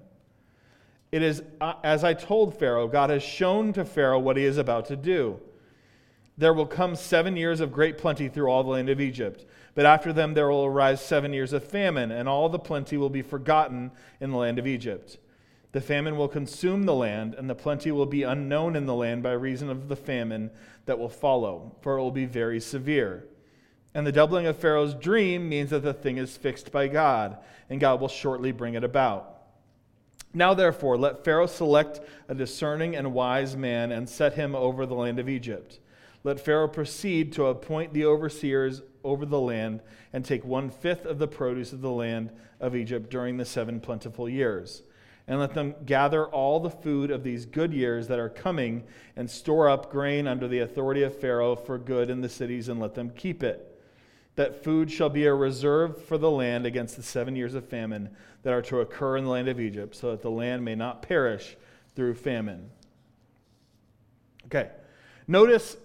It 1.11 1.23
is 1.23 1.41
uh, 1.59 1.73
as 1.83 2.03
I 2.03 2.13
told 2.13 2.59
Pharaoh, 2.59 2.87
God 2.87 3.09
has 3.09 3.23
shown 3.23 3.73
to 3.73 3.85
Pharaoh 3.85 4.19
what 4.19 4.37
he 4.37 4.43
is 4.43 4.59
about 4.59 4.85
to 4.85 4.95
do. 4.95 5.39
There 6.37 6.53
will 6.53 6.67
come 6.67 6.95
seven 6.95 7.35
years 7.35 7.59
of 7.59 7.71
great 7.71 7.97
plenty 7.97 8.29
through 8.29 8.51
all 8.51 8.63
the 8.63 8.69
land 8.69 8.89
of 8.89 9.01
Egypt. 9.01 9.47
But 9.73 9.87
after 9.87 10.13
them 10.13 10.35
there 10.35 10.49
will 10.49 10.65
arise 10.65 11.01
seven 11.01 11.33
years 11.33 11.53
of 11.53 11.63
famine, 11.63 12.11
and 12.11 12.29
all 12.29 12.49
the 12.49 12.59
plenty 12.59 12.97
will 12.97 13.09
be 13.09 13.23
forgotten 13.23 13.89
in 14.19 14.29
the 14.29 14.37
land 14.37 14.59
of 14.59 14.67
Egypt. 14.67 15.17
The 15.71 15.81
famine 15.81 16.17
will 16.17 16.27
consume 16.27 16.85
the 16.85 16.95
land, 16.95 17.35
and 17.35 17.49
the 17.49 17.55
plenty 17.55 17.91
will 17.91 18.07
be 18.07 18.23
unknown 18.23 18.75
in 18.75 18.87
the 18.87 18.95
land 18.95 19.21
by 19.21 19.33
reason 19.33 19.69
of 19.69 19.87
the 19.87 19.95
famine 19.95 20.49
that 20.85 20.97
will 20.97 21.09
follow, 21.09 21.75
for 21.81 21.97
it 21.97 22.01
will 22.01 22.11
be 22.11 22.25
very 22.25 22.59
severe. 22.59 23.25
And 23.93 24.05
the 24.05 24.11
doubling 24.11 24.47
of 24.47 24.57
Pharaoh's 24.57 24.95
dream 24.95 25.47
means 25.47 25.69
that 25.69 25.83
the 25.83 25.93
thing 25.93 26.17
is 26.17 26.37
fixed 26.37 26.71
by 26.71 26.87
God, 26.87 27.37
and 27.69 27.79
God 27.79 28.01
will 28.01 28.07
shortly 28.07 28.51
bring 28.51 28.73
it 28.73 28.83
about. 28.83 29.35
Now, 30.33 30.53
therefore, 30.53 30.97
let 30.97 31.23
Pharaoh 31.23 31.47
select 31.47 32.01
a 32.27 32.35
discerning 32.35 32.95
and 32.95 33.13
wise 33.13 33.55
man 33.55 33.91
and 33.91 34.07
set 34.07 34.33
him 34.33 34.55
over 34.55 34.85
the 34.85 34.95
land 34.95 35.19
of 35.19 35.29
Egypt. 35.29 35.79
Let 36.23 36.39
Pharaoh 36.39 36.67
proceed 36.67 37.33
to 37.33 37.45
appoint 37.45 37.93
the 37.93 38.05
overseers 38.05 38.81
over 39.03 39.25
the 39.25 39.39
land 39.39 39.81
and 40.13 40.23
take 40.23 40.43
one 40.43 40.69
fifth 40.69 41.05
of 41.05 41.17
the 41.17 41.27
produce 41.27 41.73
of 41.73 41.81
the 41.81 41.91
land 41.91 42.31
of 42.59 42.75
Egypt 42.75 43.09
during 43.09 43.37
the 43.37 43.45
seven 43.45 43.79
plentiful 43.79 44.27
years. 44.27 44.83
And 45.29 45.39
let 45.39 45.53
them 45.53 45.75
gather 45.85 46.25
all 46.25 46.59
the 46.59 46.71
food 46.71 47.11
of 47.11 47.23
these 47.23 47.45
good 47.45 47.71
years 47.71 48.07
that 48.07 48.17
are 48.17 48.29
coming 48.29 48.83
and 49.15 49.29
store 49.29 49.69
up 49.69 49.91
grain 49.91 50.27
under 50.27 50.47
the 50.47 50.59
authority 50.59 51.03
of 51.03 51.17
Pharaoh 51.17 51.55
for 51.55 51.77
good 51.77 52.09
in 52.09 52.21
the 52.21 52.27
cities 52.27 52.67
and 52.67 52.79
let 52.79 52.95
them 52.95 53.11
keep 53.11 53.43
it. 53.43 53.79
That 54.37 54.63
food 54.63 54.91
shall 54.91 55.09
be 55.09 55.27
a 55.27 55.33
reserve 55.33 56.03
for 56.03 56.17
the 56.17 56.31
land 56.31 56.65
against 56.65 56.95
the 56.95 57.03
seven 57.03 57.35
years 57.35 57.53
of 57.53 57.63
famine 57.63 58.09
that 58.41 58.53
are 58.53 58.61
to 58.63 58.79
occur 58.79 59.17
in 59.17 59.25
the 59.25 59.29
land 59.29 59.47
of 59.47 59.59
Egypt, 59.59 59.95
so 59.95 60.09
that 60.11 60.23
the 60.23 60.31
land 60.31 60.65
may 60.65 60.73
not 60.73 61.03
perish 61.03 61.55
through 61.95 62.15
famine. 62.15 62.71
Okay, 64.47 64.71
notice 65.27 65.77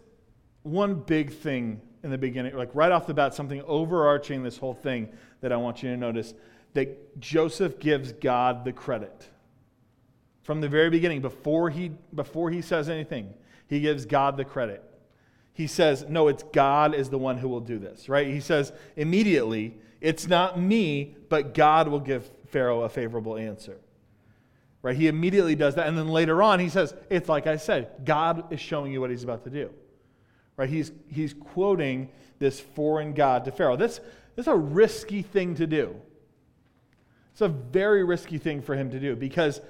one 0.62 0.94
big 0.94 1.30
thing 1.30 1.82
in 2.02 2.10
the 2.10 2.16
beginning, 2.16 2.56
like 2.56 2.70
right 2.74 2.92
off 2.92 3.06
the 3.06 3.12
bat, 3.12 3.34
something 3.34 3.60
overarching 3.66 4.42
this 4.42 4.56
whole 4.56 4.72
thing 4.72 5.10
that 5.42 5.52
I 5.52 5.56
want 5.56 5.82
you 5.82 5.90
to 5.90 5.96
notice 5.98 6.32
that 6.72 7.20
Joseph 7.20 7.78
gives 7.78 8.12
God 8.12 8.64
the 8.64 8.72
credit. 8.72 9.28
From 10.44 10.60
the 10.60 10.68
very 10.68 10.90
beginning, 10.90 11.22
before 11.22 11.70
he, 11.70 11.90
before 12.14 12.50
he 12.50 12.60
says 12.60 12.90
anything, 12.90 13.32
he 13.66 13.80
gives 13.80 14.04
God 14.04 14.36
the 14.36 14.44
credit. 14.44 14.84
He 15.54 15.66
says, 15.66 16.04
No, 16.06 16.28
it's 16.28 16.42
God 16.42 16.94
is 16.94 17.08
the 17.08 17.18
one 17.18 17.38
who 17.38 17.48
will 17.48 17.60
do 17.60 17.78
this, 17.78 18.08
right? 18.10 18.26
He 18.26 18.40
says 18.40 18.72
immediately, 18.94 19.78
It's 20.02 20.28
not 20.28 20.60
me, 20.60 21.16
but 21.30 21.54
God 21.54 21.88
will 21.88 21.98
give 21.98 22.30
Pharaoh 22.46 22.82
a 22.82 22.90
favorable 22.90 23.36
answer. 23.38 23.78
Right? 24.82 24.94
He 24.94 25.08
immediately 25.08 25.54
does 25.54 25.76
that. 25.76 25.86
And 25.86 25.96
then 25.96 26.08
later 26.08 26.42
on, 26.42 26.60
he 26.60 26.68
says, 26.68 26.94
It's 27.08 27.28
like 27.28 27.46
I 27.46 27.56
said, 27.56 28.04
God 28.04 28.52
is 28.52 28.60
showing 28.60 28.92
you 28.92 29.00
what 29.00 29.08
he's 29.08 29.24
about 29.24 29.44
to 29.44 29.50
do. 29.50 29.70
Right? 30.58 30.68
He's, 30.68 30.92
he's 31.08 31.32
quoting 31.32 32.10
this 32.38 32.60
foreign 32.60 33.14
God 33.14 33.46
to 33.46 33.50
Pharaoh. 33.50 33.76
This, 33.76 33.98
this 34.36 34.44
is 34.44 34.52
a 34.52 34.56
risky 34.56 35.22
thing 35.22 35.54
to 35.54 35.66
do. 35.66 35.96
It's 37.32 37.40
a 37.40 37.48
very 37.48 38.04
risky 38.04 38.38
thing 38.38 38.60
for 38.60 38.76
him 38.76 38.90
to 38.90 39.00
do 39.00 39.16
because 39.16 39.60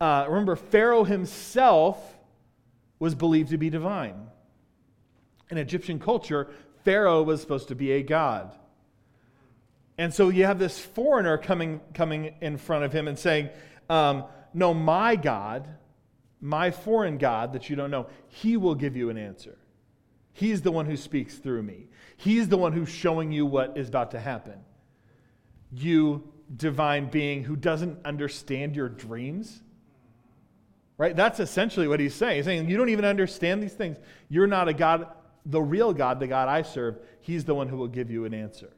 uh, 0.00 0.26
remember, 0.28 0.56
Pharaoh 0.56 1.04
himself 1.04 1.98
was 2.98 3.14
believed 3.14 3.50
to 3.50 3.58
be 3.58 3.70
divine. 3.70 4.28
In 5.50 5.58
Egyptian 5.58 5.98
culture, 5.98 6.48
Pharaoh 6.84 7.22
was 7.22 7.40
supposed 7.40 7.68
to 7.68 7.74
be 7.74 7.92
a 7.92 8.02
god. 8.02 8.52
And 9.98 10.12
so 10.12 10.28
you 10.28 10.44
have 10.44 10.58
this 10.58 10.78
foreigner 10.78 11.38
coming, 11.38 11.80
coming 11.94 12.34
in 12.40 12.58
front 12.58 12.84
of 12.84 12.92
him 12.92 13.08
and 13.08 13.18
saying, 13.18 13.48
um, 13.88 14.24
No, 14.52 14.74
my 14.74 15.16
God, 15.16 15.68
my 16.40 16.70
foreign 16.70 17.18
God 17.18 17.52
that 17.54 17.70
you 17.70 17.76
don't 17.76 17.90
know, 17.90 18.06
he 18.28 18.56
will 18.56 18.74
give 18.74 18.96
you 18.96 19.08
an 19.10 19.16
answer. 19.16 19.56
He's 20.32 20.60
the 20.60 20.70
one 20.70 20.84
who 20.84 20.98
speaks 20.98 21.36
through 21.36 21.62
me. 21.62 21.86
He's 22.18 22.48
the 22.48 22.58
one 22.58 22.72
who's 22.72 22.90
showing 22.90 23.32
you 23.32 23.46
what 23.46 23.78
is 23.78 23.88
about 23.88 24.10
to 24.10 24.20
happen. 24.20 24.58
You 25.72 26.30
divine 26.54 27.08
being 27.08 27.42
who 27.42 27.56
doesn't 27.56 28.04
understand 28.04 28.76
your 28.76 28.90
dreams. 28.90 29.62
Right? 30.98 31.14
That's 31.14 31.40
essentially 31.40 31.88
what 31.88 32.00
he's 32.00 32.14
saying. 32.14 32.36
He's 32.36 32.44
saying, 32.46 32.68
You 32.68 32.76
don't 32.76 32.88
even 32.88 33.04
understand 33.04 33.62
these 33.62 33.74
things. 33.74 33.98
You're 34.28 34.46
not 34.46 34.68
a 34.68 34.72
God, 34.72 35.08
the 35.44 35.60
real 35.60 35.92
God, 35.92 36.20
the 36.20 36.26
God 36.26 36.48
I 36.48 36.62
serve. 36.62 36.98
He's 37.20 37.44
the 37.44 37.54
one 37.54 37.68
who 37.68 37.76
will 37.76 37.88
give 37.88 38.10
you 38.10 38.24
an 38.24 38.32
answer. 38.32 38.72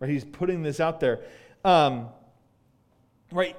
Right? 0.00 0.10
He's 0.10 0.24
putting 0.24 0.62
this 0.62 0.80
out 0.80 1.00
there. 1.00 1.24
Um, 1.64 2.08
right? 3.30 3.56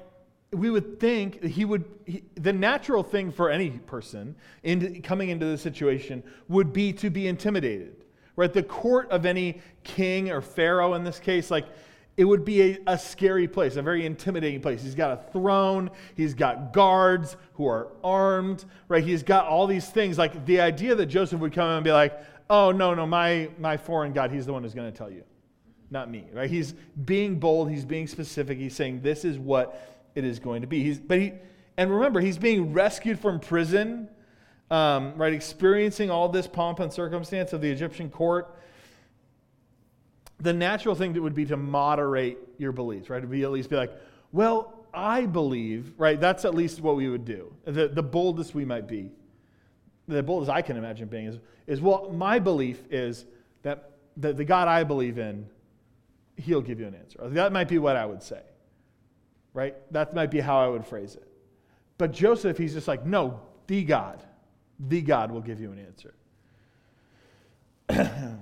we 0.51 0.69
would 0.69 0.99
think 0.99 1.43
he 1.43 1.65
would 1.65 1.83
he, 2.05 2.23
the 2.35 2.53
natural 2.53 3.03
thing 3.03 3.31
for 3.31 3.49
any 3.49 3.69
person 3.69 4.35
in 4.63 5.01
coming 5.01 5.29
into 5.29 5.45
the 5.45 5.57
situation 5.57 6.23
would 6.47 6.71
be 6.71 6.93
to 6.93 7.09
be 7.09 7.27
intimidated 7.27 8.05
right 8.35 8.53
the 8.53 8.63
court 8.63 9.09
of 9.11 9.25
any 9.25 9.61
king 9.83 10.31
or 10.31 10.41
pharaoh 10.41 10.93
in 10.93 11.03
this 11.03 11.19
case 11.19 11.51
like 11.51 11.65
it 12.17 12.25
would 12.25 12.43
be 12.43 12.61
a, 12.61 12.77
a 12.87 12.97
scary 12.97 13.47
place 13.47 13.75
a 13.75 13.81
very 13.81 14.05
intimidating 14.05 14.59
place 14.59 14.81
he's 14.81 14.95
got 14.95 15.11
a 15.11 15.31
throne 15.31 15.89
he's 16.15 16.33
got 16.33 16.73
guards 16.73 17.37
who 17.53 17.67
are 17.67 17.89
armed 18.03 18.65
right 18.87 19.03
he's 19.03 19.23
got 19.23 19.45
all 19.47 19.67
these 19.67 19.87
things 19.87 20.17
like 20.17 20.45
the 20.45 20.59
idea 20.59 20.95
that 20.95 21.05
joseph 21.05 21.39
would 21.39 21.53
come 21.53 21.69
and 21.69 21.83
be 21.83 21.91
like 21.91 22.19
oh 22.49 22.71
no 22.71 22.93
no 22.93 23.05
my 23.05 23.49
my 23.59 23.77
foreign 23.77 24.13
god 24.13 24.31
he's 24.31 24.45
the 24.45 24.53
one 24.53 24.63
who's 24.63 24.73
going 24.73 24.91
to 24.91 24.97
tell 24.97 25.09
you 25.09 25.23
not 25.89 26.09
me 26.09 26.25
right 26.33 26.49
he's 26.49 26.73
being 27.05 27.39
bold 27.39 27.69
he's 27.69 27.85
being 27.85 28.07
specific 28.07 28.57
he's 28.57 28.75
saying 28.75 29.01
this 29.01 29.23
is 29.23 29.37
what 29.37 29.81
it 30.17 30.25
is 30.25 30.39
going 30.39 30.61
to 30.61 30.67
be. 30.67 30.81
He's, 30.81 30.99
but 30.99 31.19
he, 31.19 31.33
and 31.77 31.93
remember, 31.93 32.19
he's 32.19 32.39
being 32.39 32.73
rescued 32.73 33.19
from 33.19 33.39
prison, 33.39 34.09
um, 34.71 35.13
right? 35.15 35.31
Experiencing 35.31 36.09
all 36.09 36.27
this 36.27 36.47
pomp 36.47 36.79
and 36.79 36.91
circumstance 36.91 37.53
of 37.53 37.61
the 37.61 37.69
Egyptian 37.69 38.09
court. 38.09 38.57
The 40.39 40.53
natural 40.53 40.95
thing 40.95 41.13
that 41.13 41.21
would 41.21 41.35
be 41.35 41.45
to 41.45 41.57
moderate 41.57 42.37
your 42.57 42.71
beliefs, 42.71 43.09
right? 43.09 43.21
To 43.21 43.27
be 43.27 43.43
at 43.43 43.51
least 43.51 43.69
be 43.69 43.75
like, 43.75 43.91
well, 44.31 44.73
I 44.93 45.25
believe, 45.25 45.93
right? 45.97 46.19
That's 46.19 46.45
at 46.45 46.53
least 46.53 46.81
what 46.81 46.95
we 46.95 47.09
would 47.09 47.25
do. 47.25 47.53
The, 47.65 47.87
the 47.87 48.03
boldest 48.03 48.53
we 48.53 48.65
might 48.65 48.87
be, 48.87 49.11
the 50.07 50.23
boldest 50.23 50.51
I 50.51 50.61
can 50.61 50.77
imagine 50.77 51.07
being 51.07 51.25
is, 51.25 51.39
is 51.65 51.81
well, 51.81 52.11
my 52.11 52.39
belief 52.39 52.81
is 52.89 53.25
that 53.63 53.91
the, 54.15 54.33
the 54.33 54.45
God 54.45 54.67
I 54.67 54.83
believe 54.83 55.17
in, 55.17 55.47
he'll 56.37 56.61
give 56.61 56.79
you 56.79 56.87
an 56.87 56.95
answer. 56.95 57.19
That 57.29 57.51
might 57.51 57.67
be 57.67 57.79
what 57.79 57.95
I 57.95 58.05
would 58.05 58.21
say 58.21 58.41
right? 59.57 59.75
That 59.91 60.13
might 60.13 60.29
be 60.29 60.39
how 60.39 60.59
I 60.59 60.67
would 60.67 60.85
phrase 60.85 61.15
it. 61.15 61.27
But 61.97 62.11
Joseph, 62.11 62.59
he's 62.59 62.75
just 62.75 62.87
like, 62.87 63.07
no, 63.07 63.41
the 63.65 63.83
God, 63.83 64.21
the 64.79 65.01
God 65.01 65.31
will 65.31 65.41
give 65.41 65.59
you 65.59 65.71
an 65.71 65.79
answer. 65.79 66.13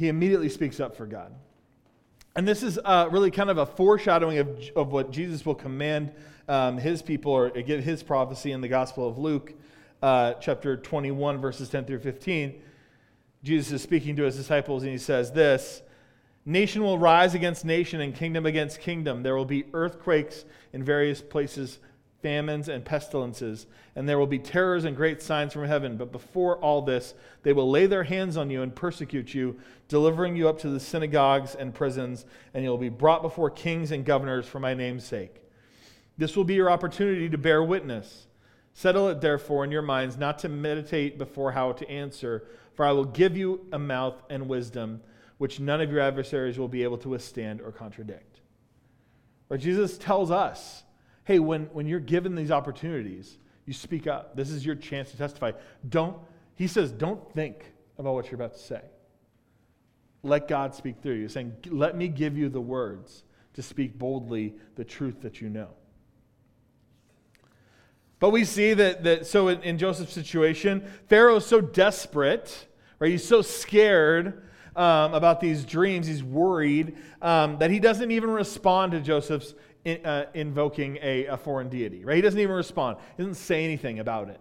he 0.00 0.08
immediately 0.08 0.48
speaks 0.48 0.80
up 0.80 0.96
for 0.96 1.04
God. 1.04 1.30
And 2.34 2.48
this 2.48 2.62
is 2.62 2.78
uh, 2.82 3.10
really 3.12 3.30
kind 3.30 3.50
of 3.50 3.58
a 3.58 3.66
foreshadowing 3.66 4.38
of, 4.38 4.48
of 4.74 4.92
what 4.92 5.10
Jesus 5.10 5.44
will 5.44 5.54
command 5.54 6.10
um, 6.48 6.78
his 6.78 7.02
people 7.02 7.32
or 7.32 7.50
give 7.50 7.84
his 7.84 8.02
prophecy 8.02 8.52
in 8.52 8.62
the 8.62 8.68
Gospel 8.68 9.06
of 9.06 9.18
Luke, 9.18 9.52
uh, 10.00 10.32
chapter 10.40 10.78
21, 10.78 11.38
verses 11.38 11.68
10 11.68 11.84
through 11.84 11.98
15. 11.98 12.62
Jesus 13.42 13.72
is 13.72 13.82
speaking 13.82 14.16
to 14.16 14.22
his 14.22 14.36
disciples 14.36 14.84
and 14.84 14.90
he 14.90 14.96
says 14.96 15.32
this 15.32 15.82
Nation 16.46 16.82
will 16.82 16.98
rise 16.98 17.34
against 17.34 17.66
nation 17.66 18.00
and 18.00 18.14
kingdom 18.14 18.46
against 18.46 18.80
kingdom. 18.80 19.22
There 19.22 19.36
will 19.36 19.44
be 19.44 19.66
earthquakes 19.74 20.46
in 20.72 20.82
various 20.82 21.20
places, 21.20 21.78
famines 22.22 22.68
and 22.68 22.84
pestilences, 22.84 23.66
and 23.96 24.08
there 24.08 24.18
will 24.18 24.26
be 24.26 24.38
terrors 24.38 24.84
and 24.84 24.96
great 24.96 25.22
signs 25.22 25.52
from 25.52 25.64
heaven. 25.64 25.96
But 25.96 26.12
before 26.12 26.58
all 26.58 26.82
this, 26.82 27.14
they 27.42 27.52
will 27.52 27.70
lay 27.70 27.86
their 27.86 28.04
hands 28.04 28.36
on 28.36 28.50
you 28.50 28.62
and 28.62 28.74
persecute 28.74 29.34
you, 29.34 29.58
delivering 29.88 30.36
you 30.36 30.48
up 30.48 30.58
to 30.60 30.70
the 30.70 30.80
synagogues 30.80 31.54
and 31.54 31.74
prisons, 31.74 32.24
and 32.54 32.64
you'll 32.64 32.78
be 32.78 32.88
brought 32.88 33.22
before 33.22 33.50
kings 33.50 33.90
and 33.90 34.04
governors 34.04 34.46
for 34.46 34.60
my 34.60 34.74
name's 34.74 35.04
sake. 35.04 35.42
This 36.18 36.36
will 36.36 36.44
be 36.44 36.54
your 36.54 36.70
opportunity 36.70 37.28
to 37.28 37.38
bear 37.38 37.62
witness. 37.62 38.26
Settle 38.72 39.08
it 39.08 39.20
therefore 39.20 39.64
in 39.64 39.70
your 39.70 39.82
minds 39.82 40.16
not 40.16 40.38
to 40.40 40.48
meditate 40.48 41.18
before 41.18 41.52
how 41.52 41.72
to 41.72 41.90
answer, 41.90 42.46
for 42.74 42.84
I 42.84 42.92
will 42.92 43.04
give 43.04 43.36
you 43.36 43.66
a 43.72 43.78
mouth 43.78 44.22
and 44.30 44.48
wisdom 44.48 45.00
which 45.38 45.58
none 45.58 45.80
of 45.80 45.90
your 45.90 46.00
adversaries 46.00 46.58
will 46.58 46.68
be 46.68 46.82
able 46.82 46.98
to 46.98 47.08
withstand 47.08 47.62
or 47.62 47.72
contradict. 47.72 48.40
Right? 49.48 49.58
Jesus 49.58 49.96
tells 49.96 50.30
us, 50.30 50.82
hey, 51.30 51.38
when, 51.38 51.66
when 51.66 51.86
you're 51.86 52.00
given 52.00 52.34
these 52.34 52.50
opportunities, 52.50 53.38
you 53.64 53.72
speak 53.72 54.08
up. 54.08 54.34
This 54.34 54.50
is 54.50 54.66
your 54.66 54.74
chance 54.74 55.12
to 55.12 55.16
testify. 55.16 55.52
Don't, 55.88 56.16
he 56.56 56.66
says, 56.66 56.90
don't 56.90 57.32
think 57.34 57.72
about 57.98 58.14
what 58.14 58.24
you're 58.24 58.34
about 58.34 58.54
to 58.54 58.58
say. 58.58 58.80
Let 60.24 60.48
God 60.48 60.74
speak 60.74 60.96
through 61.00 61.14
you, 61.14 61.28
saying, 61.28 61.54
let 61.68 61.96
me 61.96 62.08
give 62.08 62.36
you 62.36 62.48
the 62.48 62.60
words 62.60 63.22
to 63.54 63.62
speak 63.62 63.96
boldly 63.96 64.54
the 64.74 64.82
truth 64.82 65.20
that 65.20 65.40
you 65.40 65.48
know. 65.48 65.68
But 68.18 68.30
we 68.30 68.44
see 68.44 68.74
that, 68.74 69.04
that 69.04 69.24
so 69.24 69.46
in, 69.46 69.62
in 69.62 69.78
Joseph's 69.78 70.12
situation, 70.12 70.84
Pharaoh 71.06 71.36
is 71.36 71.46
so 71.46 71.60
desperate, 71.60 72.66
right? 72.98 73.12
He's 73.12 73.24
so 73.24 73.40
scared 73.40 74.42
um, 74.74 75.14
about 75.14 75.40
these 75.40 75.64
dreams. 75.64 76.08
He's 76.08 76.24
worried 76.24 76.96
um, 77.22 77.58
that 77.58 77.70
he 77.70 77.78
doesn't 77.78 78.10
even 78.10 78.30
respond 78.30 78.90
to 78.92 79.00
Joseph's 79.00 79.54
uh, 79.86 80.24
invoking 80.34 80.98
a, 81.02 81.26
a, 81.26 81.36
foreign 81.36 81.68
deity, 81.68 82.04
right? 82.04 82.16
He 82.16 82.22
doesn't 82.22 82.38
even 82.38 82.54
respond. 82.54 82.98
He 83.16 83.22
doesn't 83.22 83.42
say 83.42 83.64
anything 83.64 83.98
about 83.98 84.28
it. 84.28 84.40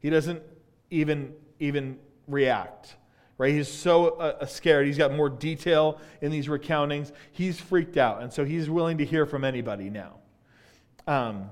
He 0.00 0.10
doesn't 0.10 0.42
even, 0.90 1.34
even 1.58 1.98
react, 2.28 2.96
right? 3.38 3.52
He's 3.52 3.70
so 3.70 4.10
uh, 4.10 4.46
scared. 4.46 4.86
He's 4.86 4.98
got 4.98 5.12
more 5.12 5.28
detail 5.28 6.00
in 6.20 6.30
these 6.30 6.46
recountings. 6.46 7.12
He's 7.32 7.60
freaked 7.60 7.96
out, 7.96 8.22
and 8.22 8.32
so 8.32 8.44
he's 8.44 8.70
willing 8.70 8.98
to 8.98 9.04
hear 9.04 9.26
from 9.26 9.44
anybody 9.44 9.90
now. 9.90 10.14
Um, 11.06 11.50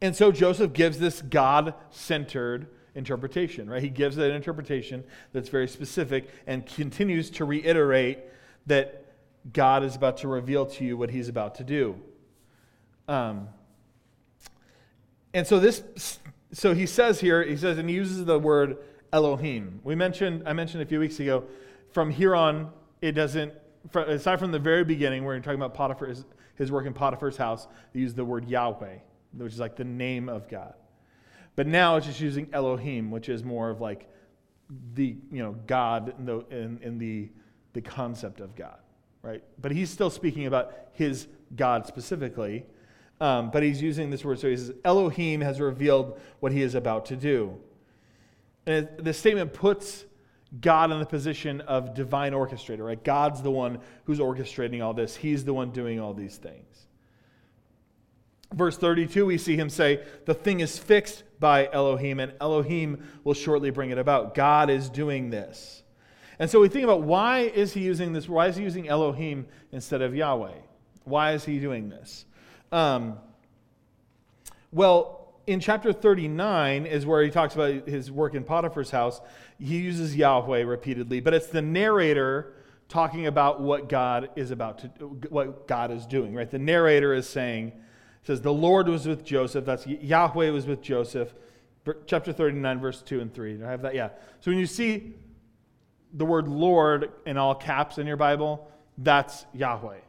and 0.00 0.14
so 0.14 0.30
Joseph 0.30 0.72
gives 0.72 0.98
this 0.98 1.22
God 1.22 1.74
centered 1.90 2.68
interpretation, 2.94 3.70
right? 3.70 3.82
He 3.82 3.88
gives 3.88 4.16
that 4.16 4.32
interpretation 4.32 5.04
that's 5.32 5.48
very 5.48 5.68
specific 5.68 6.28
and 6.46 6.66
continues 6.66 7.30
to 7.30 7.44
reiterate 7.44 8.18
that 8.66 9.07
God 9.52 9.84
is 9.84 9.96
about 9.96 10.18
to 10.18 10.28
reveal 10.28 10.66
to 10.66 10.84
you 10.84 10.96
what 10.96 11.10
he's 11.10 11.28
about 11.28 11.54
to 11.56 11.64
do. 11.64 11.96
Um, 13.06 13.48
and 15.32 15.46
so 15.46 15.58
this, 15.58 16.18
so 16.52 16.74
he 16.74 16.86
says 16.86 17.20
here, 17.20 17.42
he 17.42 17.56
says, 17.56 17.78
and 17.78 17.88
he 17.88 17.94
uses 17.94 18.24
the 18.24 18.38
word 18.38 18.78
Elohim. 19.12 19.80
We 19.84 19.94
mentioned, 19.94 20.42
I 20.46 20.52
mentioned 20.52 20.82
a 20.82 20.86
few 20.86 21.00
weeks 21.00 21.20
ago, 21.20 21.44
from 21.92 22.10
here 22.10 22.34
on, 22.34 22.70
it 23.00 23.12
doesn't, 23.12 23.52
aside 23.94 24.38
from 24.38 24.52
the 24.52 24.58
very 24.58 24.84
beginning, 24.84 25.24
where 25.24 25.34
you're 25.34 25.42
talking 25.42 25.60
about 25.60 25.74
Potiphar's, 25.74 26.24
his 26.56 26.70
work 26.72 26.86
in 26.86 26.92
Potiphar's 26.92 27.36
house, 27.36 27.66
they 27.92 28.00
use 28.00 28.14
the 28.14 28.24
word 28.24 28.48
Yahweh, 28.48 28.96
which 29.32 29.52
is 29.52 29.60
like 29.60 29.76
the 29.76 29.84
name 29.84 30.28
of 30.28 30.48
God. 30.48 30.74
But 31.56 31.66
now 31.66 31.96
it's 31.96 32.06
just 32.06 32.20
using 32.20 32.48
Elohim, 32.52 33.10
which 33.10 33.28
is 33.28 33.42
more 33.42 33.70
of 33.70 33.80
like 33.80 34.08
the, 34.94 35.16
you 35.32 35.42
know, 35.42 35.56
God 35.66 36.14
in 36.18 36.24
the, 36.26 36.38
in, 36.50 36.78
in 36.82 36.98
the, 36.98 37.30
the 37.72 37.80
concept 37.80 38.40
of 38.40 38.54
God, 38.54 38.78
right? 39.28 39.42
But 39.60 39.72
he's 39.72 39.90
still 39.90 40.10
speaking 40.10 40.46
about 40.46 40.72
his 40.92 41.28
God 41.54 41.86
specifically. 41.86 42.64
Um, 43.20 43.50
but 43.50 43.62
he's 43.62 43.82
using 43.82 44.10
this 44.10 44.24
word. 44.24 44.38
So 44.38 44.48
he 44.48 44.56
says, 44.56 44.72
Elohim 44.84 45.40
has 45.40 45.60
revealed 45.60 46.20
what 46.40 46.52
he 46.52 46.62
is 46.62 46.74
about 46.74 47.06
to 47.06 47.16
do. 47.16 47.58
And 48.66 48.84
it, 48.86 49.04
the 49.04 49.12
statement 49.12 49.52
puts 49.52 50.04
God 50.60 50.90
in 50.90 50.98
the 50.98 51.06
position 51.06 51.60
of 51.62 51.94
divine 51.94 52.32
orchestrator, 52.32 52.86
right? 52.86 53.02
God's 53.02 53.42
the 53.42 53.50
one 53.50 53.80
who's 54.04 54.18
orchestrating 54.18 54.82
all 54.82 54.94
this, 54.94 55.16
he's 55.16 55.44
the 55.44 55.52
one 55.52 55.72
doing 55.72 56.00
all 56.00 56.14
these 56.14 56.36
things. 56.36 56.86
Verse 58.54 58.78
32, 58.78 59.26
we 59.26 59.36
see 59.36 59.56
him 59.56 59.68
say, 59.68 60.04
The 60.24 60.32
thing 60.32 60.60
is 60.60 60.78
fixed 60.78 61.24
by 61.38 61.68
Elohim, 61.70 62.18
and 62.18 62.32
Elohim 62.40 63.06
will 63.24 63.34
shortly 63.34 63.70
bring 63.70 63.90
it 63.90 63.98
about. 63.98 64.34
God 64.34 64.70
is 64.70 64.88
doing 64.88 65.28
this. 65.28 65.82
And 66.38 66.48
so 66.48 66.60
we 66.60 66.68
think 66.68 66.84
about 66.84 67.02
why 67.02 67.40
is 67.40 67.72
he 67.72 67.80
using 67.80 68.12
this? 68.12 68.28
Why 68.28 68.46
is 68.46 68.56
he 68.56 68.62
using 68.62 68.88
Elohim 68.88 69.46
instead 69.72 70.02
of 70.02 70.14
Yahweh? 70.14 70.54
Why 71.04 71.32
is 71.32 71.44
he 71.44 71.58
doing 71.58 71.88
this? 71.88 72.26
Um, 72.70 73.18
well, 74.70 75.32
in 75.46 75.60
chapter 75.60 75.92
39 75.92 76.86
is 76.86 77.06
where 77.06 77.22
he 77.22 77.30
talks 77.30 77.54
about 77.54 77.88
his 77.88 78.12
work 78.12 78.34
in 78.34 78.44
Potiphar's 78.44 78.90
house. 78.90 79.20
He 79.58 79.78
uses 79.78 80.14
Yahweh 80.14 80.62
repeatedly, 80.62 81.20
but 81.20 81.34
it's 81.34 81.46
the 81.46 81.62
narrator 81.62 82.52
talking 82.88 83.26
about 83.26 83.60
what 83.60 83.88
God 83.88 84.30
is 84.36 84.50
about 84.50 84.78
to 84.78 84.88
what 85.30 85.66
God 85.66 85.90
is 85.90 86.06
doing, 86.06 86.34
right? 86.34 86.50
The 86.50 86.58
narrator 86.58 87.14
is 87.14 87.28
saying, 87.28 87.72
says, 88.22 88.42
The 88.42 88.52
Lord 88.52 88.88
was 88.88 89.06
with 89.06 89.24
Joseph. 89.24 89.64
That's 89.64 89.86
Yahweh 89.86 90.50
was 90.50 90.66
with 90.66 90.82
Joseph. 90.82 91.34
Chapter 92.06 92.34
39, 92.34 92.80
verse 92.80 93.00
2 93.00 93.20
and 93.20 93.32
3. 93.32 93.56
Do 93.56 93.64
I 93.66 93.70
have 93.70 93.82
that? 93.82 93.94
Yeah. 93.94 94.10
So 94.40 94.50
when 94.50 94.58
you 94.58 94.66
see 94.66 95.14
the 96.12 96.24
word 96.24 96.48
Lord 96.48 97.12
in 97.26 97.36
all 97.36 97.54
caps 97.54 97.98
in 97.98 98.06
your 98.06 98.16
Bible, 98.16 98.70
that's 98.96 99.46
Yahweh. 99.54 100.00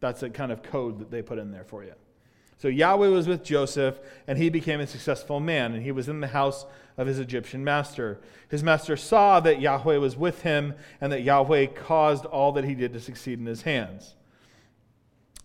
That's 0.00 0.22
a 0.22 0.30
kind 0.30 0.52
of 0.52 0.62
code 0.62 0.98
that 1.00 1.10
they 1.10 1.22
put 1.22 1.38
in 1.38 1.50
there 1.50 1.64
for 1.64 1.84
you. 1.84 1.92
So 2.58 2.68
Yahweh 2.68 3.08
was 3.08 3.26
with 3.26 3.42
Joseph, 3.42 3.98
and 4.26 4.36
he 4.36 4.50
became 4.50 4.80
a 4.80 4.86
successful 4.86 5.40
man, 5.40 5.72
and 5.72 5.82
he 5.82 5.92
was 5.92 6.08
in 6.08 6.20
the 6.20 6.26
house 6.26 6.66
of 6.98 7.06
his 7.06 7.18
Egyptian 7.18 7.64
master. 7.64 8.20
His 8.50 8.62
master 8.62 8.96
saw 8.96 9.40
that 9.40 9.60
Yahweh 9.60 9.96
was 9.96 10.16
with 10.16 10.42
him, 10.42 10.74
and 11.00 11.10
that 11.12 11.22
Yahweh 11.22 11.66
caused 11.66 12.26
all 12.26 12.52
that 12.52 12.64
he 12.64 12.74
did 12.74 12.92
to 12.92 13.00
succeed 13.00 13.38
in 13.38 13.46
his 13.46 13.62
hands. 13.62 14.14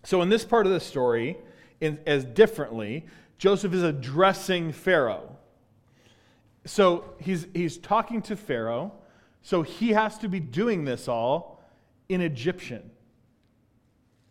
So 0.04 0.20
in 0.20 0.28
this 0.28 0.44
part 0.44 0.66
of 0.66 0.72
the 0.72 0.80
story, 0.80 1.38
in, 1.80 1.98
as 2.06 2.24
differently. 2.24 3.06
Joseph 3.38 3.72
is 3.72 3.82
addressing 3.82 4.72
Pharaoh. 4.72 5.36
So 6.64 7.14
he's, 7.20 7.46
he's 7.54 7.78
talking 7.78 8.22
to 8.22 8.36
Pharaoh. 8.36 8.92
So 9.46 9.62
he 9.62 9.90
has 9.90 10.18
to 10.18 10.28
be 10.28 10.40
doing 10.40 10.84
this 10.84 11.06
all 11.06 11.62
in 12.08 12.20
Egyptian. 12.20 12.90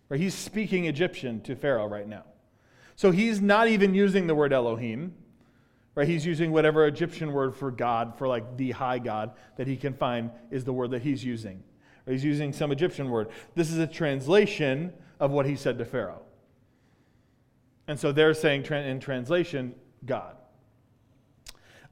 Right? 0.10 0.19
He's 0.19 0.34
speaking 0.34 0.88
Egyptian 0.88 1.39
to 1.43 1.56
Pharaoh 1.56 1.88
right 1.88 2.06
now. 2.06 2.25
So 2.97 3.12
he's 3.12 3.39
not 3.39 3.69
even 3.69 3.93
using 3.93 4.28
the 4.28 4.36
word 4.36 4.51
Elohim. 4.51 5.13
Right? 5.95 6.06
He's 6.06 6.25
using 6.25 6.51
whatever 6.51 6.86
Egyptian 6.86 7.32
word 7.32 7.56
for 7.56 7.71
God, 7.71 8.17
for 8.17 8.28
like 8.28 8.58
the 8.58 8.71
high 8.71 8.99
God 8.99 9.32
that 9.56 9.67
he 9.67 9.78
can 9.78 9.93
find, 9.93 10.32
is 10.51 10.65
the 10.65 10.73
word 10.73 10.91
that 10.91 11.01
he's 11.01 11.23
using. 11.23 11.63
Or 12.06 12.12
he's 12.12 12.25
using 12.25 12.51
some 12.51 12.73
Egyptian 12.73 13.10
word. 13.10 13.30
This 13.56 13.71
is 13.71 13.78
a 13.78 13.88
translation 13.88 14.91
of 15.21 15.32
what 15.32 15.45
he 15.45 15.56
said 15.56 15.78
to 15.78 15.86
Pharaoh. 15.86 16.23
And 17.88 17.97
so 17.97 18.12
they're 18.12 18.34
saying 18.34 18.65
in 18.65 18.99
translation, 18.99 19.75
God. 20.06 20.36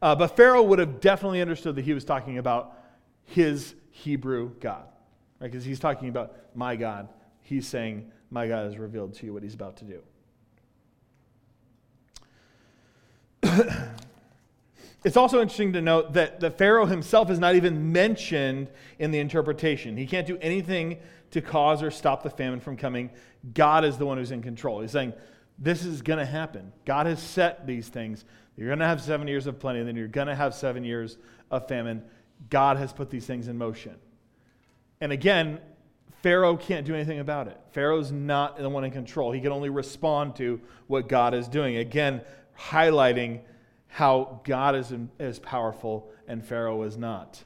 Uh, 0.02 0.14
but 0.14 0.36
Pharaoh 0.36 0.64
would 0.64 0.80
have 0.80 1.00
definitely 1.00 1.42
understood 1.42 1.78
that 1.78 1.86
he 1.86 1.94
was 1.94 2.04
talking 2.04 2.38
about 2.38 2.80
his 3.26 3.76
Hebrew 3.92 4.52
God, 4.60 4.86
right? 5.40 5.52
Because 5.52 5.66
he's 5.66 5.80
talking 5.80 6.10
about 6.10 6.36
my 6.56 6.76
God. 6.76 7.10
He's 7.42 7.68
saying, 7.68 8.12
My 8.30 8.48
God 8.48 8.66
has 8.66 8.78
revealed 8.78 9.14
to 9.16 9.26
you 9.26 9.34
what 9.34 9.44
he's 9.44 9.54
about 9.54 9.78
to 9.78 9.86
do. 9.86 10.02
it's 15.04 15.18
also 15.18 15.42
interesting 15.42 15.74
to 15.74 15.82
note 15.82 16.14
that 16.14 16.40
the 16.40 16.50
Pharaoh 16.50 16.86
himself 16.86 17.30
is 17.30 17.40
not 17.40 17.56
even 17.56 17.92
mentioned 17.92 18.70
in 19.00 19.12
the 19.12 19.20
interpretation. 19.20 19.98
He 19.98 20.08
can't 20.08 20.26
do 20.26 20.38
anything 20.42 20.98
to 21.32 21.42
cause 21.42 21.84
or 21.84 21.92
stop 21.92 22.24
the 22.24 22.30
famine 22.30 22.60
from 22.60 22.78
coming. 22.78 23.10
God 23.54 23.84
is 23.84 23.98
the 23.98 24.06
one 24.06 24.18
who's 24.18 24.32
in 24.32 24.42
control. 24.42 24.82
He's 24.82 24.92
saying, 24.92 25.14
this 25.60 25.86
is 25.86 26.02
going 26.02 26.20
to 26.20 26.26
happen. 26.26 26.72
God 26.86 27.06
has 27.06 27.22
set 27.22 27.68
these 27.68 27.88
things. 27.88 28.26
You're 28.58 28.68
going 28.68 28.80
to 28.80 28.88
have 28.88 29.02
seven 29.02 29.28
years 29.28 29.48
of 29.48 29.60
plenty, 29.60 29.80
and 29.80 29.88
then 29.88 29.96
you're 29.96 30.08
going 30.08 30.28
to 30.28 30.36
have 30.36 30.54
seven 30.54 30.84
years 30.84 31.18
of 31.52 31.68
famine. 31.68 32.04
God 32.50 32.78
has 32.78 32.94
put 32.94 33.10
these 33.10 33.26
things 33.26 33.48
in 33.48 33.58
motion. 33.58 33.96
And 35.02 35.12
again, 35.12 35.60
Pharaoh 36.22 36.56
can't 36.56 36.86
do 36.86 36.96
anything 36.96 37.20
about 37.20 37.48
it. 37.48 37.60
Pharaoh's 37.72 38.12
not 38.12 38.58
the 38.58 38.70
one 38.70 38.86
in 38.86 38.92
control. 38.92 39.32
He 39.32 39.42
can 39.42 39.52
only 39.52 39.70
respond 39.70 40.36
to 40.38 40.62
what 40.88 41.10
God 41.10 41.34
is 41.34 41.48
doing. 41.48 41.78
Again, 41.78 42.22
highlighting 42.58 43.42
how 43.88 44.42
God 44.44 44.76
is, 44.76 44.94
is 45.20 45.40
powerful 45.40 46.10
and 46.28 46.44
Pharaoh 46.44 46.84
is 46.84 46.98
not. 46.98 47.44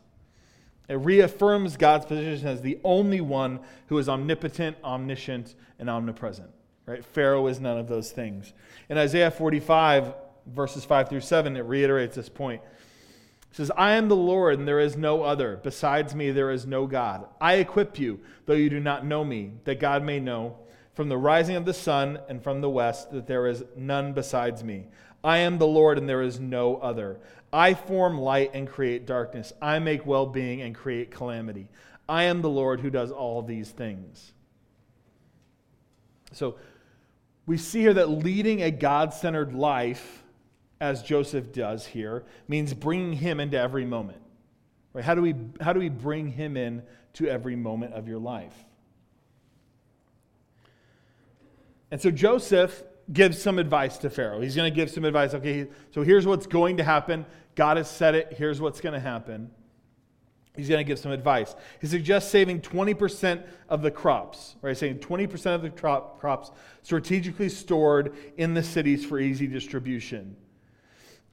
It 0.87 0.95
reaffirms 0.95 1.75
God's 1.75 2.05
position 2.05 2.47
as 2.47 2.61
the 2.61 2.79
only 2.83 3.19
one 3.19 3.59
who 3.87 3.97
is 3.97 4.07
omnipotent, 4.07 4.77
omniscient, 4.83 5.55
and 5.79 5.89
omnipresent. 5.89 6.49
Right? 6.85 7.03
Pharaoh 7.03 7.47
is 7.47 7.59
none 7.59 7.77
of 7.77 7.89
those 7.89 8.11
things. 8.11 8.53
In 8.87 8.97
Isaiah 8.97 9.29
45, 9.29 10.13
verses 10.45 10.85
5 10.85 11.09
through 11.09 11.21
7, 11.21 11.57
it 11.57 11.61
reiterates 11.61 12.15
this 12.15 12.29
point. 12.29 12.61
Says, 13.51 13.71
I 13.75 13.93
am 13.93 14.07
the 14.07 14.15
Lord, 14.15 14.59
and 14.59 14.67
there 14.67 14.79
is 14.79 14.95
no 14.95 15.23
other. 15.23 15.59
Besides 15.63 16.13
me, 16.13 16.31
there 16.31 16.51
is 16.51 16.65
no 16.65 16.85
God. 16.85 17.25
I 17.41 17.55
equip 17.55 17.97
you, 17.97 18.19
though 18.45 18.53
you 18.53 18.69
do 18.69 18.79
not 18.79 19.05
know 19.05 19.23
me, 19.23 19.53
that 19.63 19.79
God 19.79 20.03
may 20.03 20.19
know 20.19 20.57
from 20.93 21.09
the 21.09 21.17
rising 21.17 21.55
of 21.55 21.65
the 21.65 21.73
sun 21.73 22.19
and 22.27 22.43
from 22.43 22.61
the 22.61 22.69
west 22.69 23.11
that 23.11 23.27
there 23.27 23.47
is 23.47 23.63
none 23.75 24.13
besides 24.13 24.63
me. 24.63 24.87
I 25.23 25.39
am 25.39 25.57
the 25.57 25.67
Lord, 25.67 25.97
and 25.97 26.07
there 26.07 26.21
is 26.21 26.39
no 26.39 26.77
other. 26.77 27.19
I 27.51 27.73
form 27.73 28.19
light 28.19 28.51
and 28.53 28.67
create 28.67 29.05
darkness. 29.05 29.53
I 29.61 29.79
make 29.79 30.05
well 30.05 30.25
being 30.25 30.61
and 30.61 30.75
create 30.75 31.11
calamity. 31.11 31.69
I 32.09 32.23
am 32.23 32.41
the 32.41 32.49
Lord 32.49 32.79
who 32.81 32.89
does 32.89 33.11
all 33.11 33.41
these 33.41 33.69
things. 33.69 34.33
So 36.33 36.57
we 37.45 37.57
see 37.57 37.81
here 37.81 37.93
that 37.93 38.09
leading 38.09 38.61
a 38.61 38.71
God 38.71 39.13
centered 39.13 39.53
life 39.53 40.23
as 40.79 41.01
Joseph 41.01 41.51
does 41.51 41.85
here, 41.85 42.23
means 42.47 42.73
bringing 42.73 43.13
him 43.13 43.39
into 43.39 43.57
every 43.57 43.85
moment. 43.85 44.21
Right? 44.93 45.03
How, 45.03 45.15
do 45.15 45.21
we, 45.21 45.35
how 45.61 45.73
do 45.73 45.79
we 45.79 45.89
bring 45.89 46.27
him 46.27 46.57
in 46.57 46.83
to 47.13 47.27
every 47.27 47.55
moment 47.55 47.93
of 47.93 48.07
your 48.07 48.19
life? 48.19 48.55
And 51.89 52.01
so 52.01 52.11
Joseph 52.11 52.83
gives 53.11 53.41
some 53.41 53.59
advice 53.59 53.97
to 53.99 54.09
Pharaoh. 54.09 54.41
He's 54.41 54.55
going 54.55 54.71
to 54.71 54.75
give 54.75 54.89
some 54.89 55.05
advice. 55.05 55.33
Okay, 55.33 55.67
so 55.91 56.03
here's 56.03 56.25
what's 56.25 56.45
going 56.45 56.77
to 56.77 56.83
happen. 56.83 57.25
God 57.55 57.77
has 57.77 57.89
said 57.89 58.15
it. 58.15 58.33
Here's 58.37 58.59
what's 58.59 58.81
going 58.81 58.93
to 58.93 58.99
happen. 58.99 59.49
He's 60.55 60.67
going 60.67 60.79
to 60.79 60.87
give 60.87 60.97
some 60.97 61.11
advice. 61.11 61.55
He 61.79 61.87
suggests 61.87 62.31
saving 62.31 62.61
20% 62.61 63.43
of 63.69 63.83
the 63.83 63.91
crops, 63.91 64.55
right? 64.63 64.75
Saying 64.75 64.99
20% 64.99 65.53
of 65.53 65.61
the 65.61 65.69
crop, 65.69 66.19
crops 66.19 66.51
strategically 66.81 67.47
stored 67.47 68.15
in 68.37 68.55
the 68.55 68.63
cities 68.63 69.05
for 69.05 69.19
easy 69.19 69.45
distribution. 69.45 70.35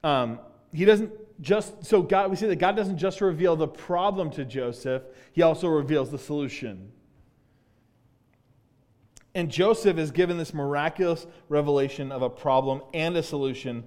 Um, 0.05 0.39
he 0.71 0.85
doesn't 0.85 1.11
just, 1.41 1.83
so 1.83 2.03
God, 2.03 2.29
we 2.29 2.35
see 2.35 2.45
that 2.45 2.57
God 2.57 2.75
doesn't 2.75 2.99
just 2.99 3.21
reveal 3.21 3.55
the 3.55 3.67
problem 3.67 4.29
to 4.31 4.45
Joseph, 4.45 5.01
he 5.33 5.41
also 5.41 5.67
reveals 5.67 6.11
the 6.11 6.19
solution. 6.19 6.91
And 9.33 9.49
Joseph 9.49 9.97
is 9.97 10.11
given 10.11 10.37
this 10.37 10.53
miraculous 10.53 11.25
revelation 11.49 12.11
of 12.11 12.21
a 12.21 12.29
problem 12.29 12.83
and 12.93 13.17
a 13.17 13.23
solution, 13.23 13.83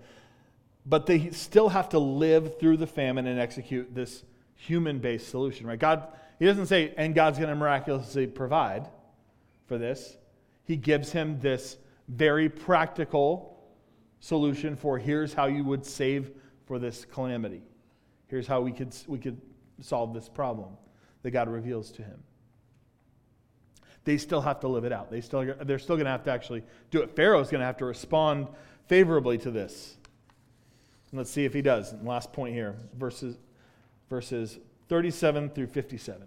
but 0.85 1.07
they 1.07 1.31
still 1.31 1.69
have 1.69 1.89
to 1.91 2.01
live 2.01 2.59
through 2.59 2.79
the 2.79 2.87
famine 2.87 3.29
and 3.29 3.39
execute 3.39 3.95
this 3.95 4.25
human 4.57 4.99
based 4.99 5.29
solution, 5.29 5.69
right? 5.69 5.79
God, 5.79 6.09
he 6.41 6.47
doesn't 6.47 6.67
say, 6.67 6.93
and 6.97 7.15
God's 7.15 7.39
going 7.39 7.49
to 7.49 7.55
miraculously 7.55 8.27
provide 8.27 8.89
for 9.69 9.79
this. 9.79 10.17
He 10.65 10.75
gives 10.77 11.13
him 11.13 11.39
this 11.39 11.77
very 12.09 12.49
practical 12.49 13.58
solution 14.21 14.77
for 14.77 14.99
here's 14.99 15.35
how 15.35 15.47
you 15.47 15.65
would 15.65 15.85
save 15.85 16.33
for 16.67 16.79
this 16.79 17.05
calamity. 17.05 17.63
Here's 18.29 18.47
how 18.47 18.61
we 18.61 18.73
could, 18.73 18.95
we 19.07 19.19
could 19.19 19.41
solve 19.81 20.13
this 20.15 20.29
problem 20.29 20.77
that 21.23 21.31
God 21.31 21.49
reveals 21.49 21.91
to 21.93 22.03
him. 22.03 22.23
They 24.05 24.17
still 24.17 24.41
have 24.41 24.61
to 24.61 24.69
live 24.69 24.85
it 24.85 24.93
out. 24.93 25.11
They 25.11 25.21
still, 25.21 25.55
they're 25.63 25.79
still 25.79 25.97
going 25.97 26.07
to 26.07 26.11
have 26.11 26.25
to 26.25 26.31
actually 26.31 26.63
do 26.91 27.03
it. 27.03 27.15
Pharaoh's 27.15 27.51
going 27.51 27.61
to 27.61 27.67
have 27.67 27.77
to 27.79 27.85
respond 27.85 28.49
favorably 28.87 29.39
to 29.39 29.51
this. 29.51 29.97
And 31.11 31.19
let's 31.19 31.31
see 31.31 31.45
if 31.45 31.53
he 31.53 31.63
does. 31.63 31.93
And 31.93 32.07
last 32.07 32.33
point 32.33 32.55
here, 32.55 32.77
verses, 32.95 33.37
verses 34.09 34.59
37 34.89 35.51
through 35.51 35.67
57. 35.67 36.27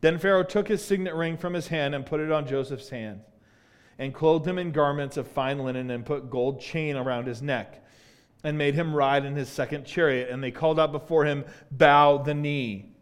Then 0.00 0.18
Pharaoh 0.18 0.44
took 0.44 0.68
his 0.68 0.84
signet 0.84 1.14
ring 1.14 1.36
from 1.36 1.54
his 1.54 1.68
hand 1.68 1.94
and 1.94 2.06
put 2.06 2.20
it 2.20 2.32
on 2.32 2.46
Joseph's 2.46 2.88
hand, 2.88 3.20
and 3.98 4.14
clothed 4.14 4.46
him 4.46 4.58
in 4.58 4.72
garments 4.72 5.16
of 5.16 5.26
fine 5.26 5.58
linen, 5.58 5.90
and 5.90 6.06
put 6.06 6.30
gold 6.30 6.60
chain 6.60 6.96
around 6.96 7.26
his 7.26 7.42
neck, 7.42 7.84
and 8.42 8.56
made 8.56 8.74
him 8.74 8.94
ride 8.94 9.26
in 9.26 9.36
his 9.36 9.48
second 9.48 9.84
chariot. 9.84 10.30
And 10.30 10.42
they 10.42 10.50
called 10.50 10.80
out 10.80 10.92
before 10.92 11.26
him, 11.26 11.44
Bow 11.70 12.18
the 12.18 12.34
knee. 12.34 12.94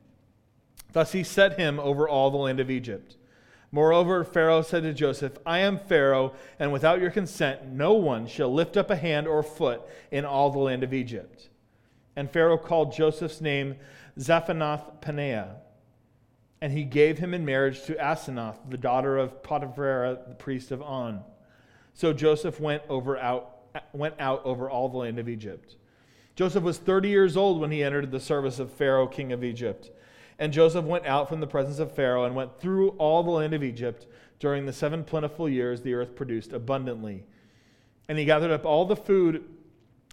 Thus 0.92 1.12
he 1.12 1.22
set 1.22 1.58
him 1.58 1.78
over 1.78 2.08
all 2.08 2.30
the 2.30 2.37
land 2.37 2.58
of 2.58 2.70
Egypt. 2.70 3.16
Moreover, 3.70 4.24
Pharaoh 4.24 4.62
said 4.62 4.82
to 4.84 4.94
Joseph, 4.94 5.38
I 5.44 5.58
am 5.58 5.78
Pharaoh, 5.78 6.32
and 6.58 6.72
without 6.72 7.00
your 7.00 7.11
consent, 7.11 7.66
no 7.66 7.92
one 7.92 8.26
shall 8.26 8.52
lift 8.52 8.78
up 8.78 8.90
a 8.90 8.96
hand 8.96 9.28
or 9.28 9.42
foot 9.42 9.82
in 10.11 10.24
all 10.24 10.50
the 10.50 10.58
land 10.58 10.82
of 10.82 10.94
Egypt. 10.94 11.50
And 12.16 12.30
Pharaoh 12.30 12.56
called 12.56 12.94
Joseph's 12.94 13.42
name 13.42 13.76
Zaphenath 14.18 15.02
Paneah 15.02 15.56
and 16.61 16.73
he 16.73 16.85
gave 16.85 17.18
him 17.18 17.35
in 17.35 17.44
marriage 17.44 17.85
to 17.85 17.94
Asenath, 17.94 18.57
the 18.68 18.77
daughter 18.77 19.16
of 19.16 19.42
Potiphera, 19.42 20.18
the 20.27 20.35
priest 20.35 20.71
of 20.71 20.83
On. 20.83 21.23
So 21.94 22.12
Joseph 22.12 22.61
went, 22.61 22.83
over 22.88 23.16
out, 23.18 23.57
went 23.92 24.14
out 24.18 24.44
over 24.44 24.68
all 24.68 24.88
the 24.88 24.99
land 24.99 25.18
of 25.18 25.29
Egypt. 25.29 25.77
Joseph 26.35 26.62
was 26.62 26.79
30 26.79 27.09
years 27.09 27.37
old 27.37 27.61
when 27.61 27.71
he 27.71 27.83
entered 27.83 28.11
the 28.11 28.21
service 28.21 28.59
of 28.59 28.73
Pharaoh, 28.73 29.07
king 29.07 29.33
of 29.33 29.42
Egypt. 29.44 29.90
And 30.38 30.53
Joseph 30.53 30.85
went 30.85 31.07
out 31.07 31.29
from 31.29 31.40
the 31.40 31.47
presence 31.47 31.81
of 31.81 31.92
Pharaoh 31.92 32.25
and 32.25 32.35
went 32.35 32.61
through 32.61 32.90
all 32.90 33.23
the 33.23 33.31
land 33.31 33.55
of 33.55 33.64
Egypt. 33.64 34.07
During 34.38 34.66
the 34.66 34.73
seven 34.73 35.03
plentiful 35.03 35.49
years, 35.49 35.83
the 35.83 35.94
earth 35.94 36.14
produced 36.14 36.53
abundantly. 36.53 37.25
And 38.09 38.18
he 38.18 38.25
gathered 38.25 38.53
up 38.53 38.64
all 38.64 38.85
the 38.85 38.97
food 38.97 39.44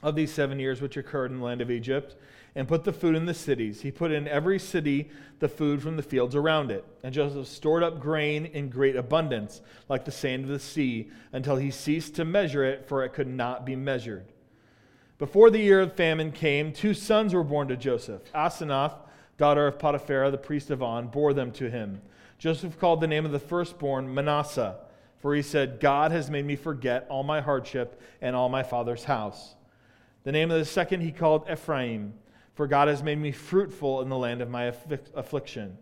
of 0.01 0.15
these 0.15 0.31
seven 0.31 0.59
years 0.59 0.81
which 0.81 0.97
occurred 0.97 1.31
in 1.31 1.37
the 1.37 1.45
land 1.45 1.61
of 1.61 1.71
Egypt 1.71 2.15
and 2.55 2.67
put 2.67 2.85
the 2.85 2.93
food 2.93 3.15
in 3.15 3.25
the 3.25 3.33
cities. 3.33 3.81
He 3.81 3.91
put 3.91 4.11
in 4.11 4.27
every 4.27 4.59
city 4.59 5.09
the 5.39 5.49
food 5.49 5.81
from 5.81 5.97
the 5.97 6.03
fields 6.03 6.35
around 6.35 6.71
it. 6.71 6.85
And 7.03 7.13
Joseph 7.13 7.47
stored 7.47 7.83
up 7.83 7.99
grain 7.99 8.45
in 8.45 8.69
great 8.69 8.95
abundance, 8.95 9.61
like 9.89 10.05
the 10.05 10.11
sand 10.11 10.45
of 10.45 10.49
the 10.49 10.59
sea, 10.59 11.11
until 11.33 11.57
he 11.57 11.69
ceased 11.69 12.15
to 12.15 12.25
measure 12.25 12.63
it, 12.63 12.87
for 12.87 13.03
it 13.03 13.13
could 13.13 13.27
not 13.27 13.65
be 13.65 13.75
measured. 13.75 14.31
Before 15.17 15.49
the 15.49 15.59
year 15.59 15.81
of 15.81 15.93
famine 15.95 16.31
came, 16.31 16.71
two 16.71 16.93
sons 16.93 17.33
were 17.33 17.43
born 17.43 17.67
to 17.67 17.77
Joseph. 17.77 18.21
Asenath, 18.33 18.95
daughter 19.37 19.67
of 19.67 19.77
Potiphera, 19.77 20.31
the 20.31 20.37
priest 20.37 20.71
of 20.71 20.81
On, 20.81 21.07
bore 21.07 21.33
them 21.33 21.51
to 21.53 21.69
him. 21.69 22.01
Joseph 22.37 22.79
called 22.79 23.01
the 23.01 23.07
name 23.07 23.25
of 23.25 23.31
the 23.31 23.39
firstborn 23.39 24.13
Manasseh, 24.13 24.77
for 25.19 25.35
he 25.35 25.41
said, 25.41 25.79
God 25.79 26.11
has 26.11 26.29
made 26.29 26.45
me 26.45 26.55
forget 26.55 27.05
all 27.09 27.23
my 27.23 27.41
hardship 27.41 28.01
and 28.21 28.35
all 28.35 28.47
my 28.47 28.63
father's 28.63 29.05
house. 29.05 29.55
The 30.23 30.31
name 30.31 30.51
of 30.51 30.59
the 30.59 30.65
second 30.65 31.01
he 31.01 31.11
called 31.11 31.49
Ephraim 31.49 32.13
for 32.55 32.67
God 32.67 32.87
has 32.87 33.03
made 33.03 33.19
me 33.19 33.31
fruitful 33.31 34.01
in 34.01 34.09
the 34.09 34.17
land 34.17 34.41
of 34.41 34.49
my 34.49 34.73
affliction. 35.13 35.77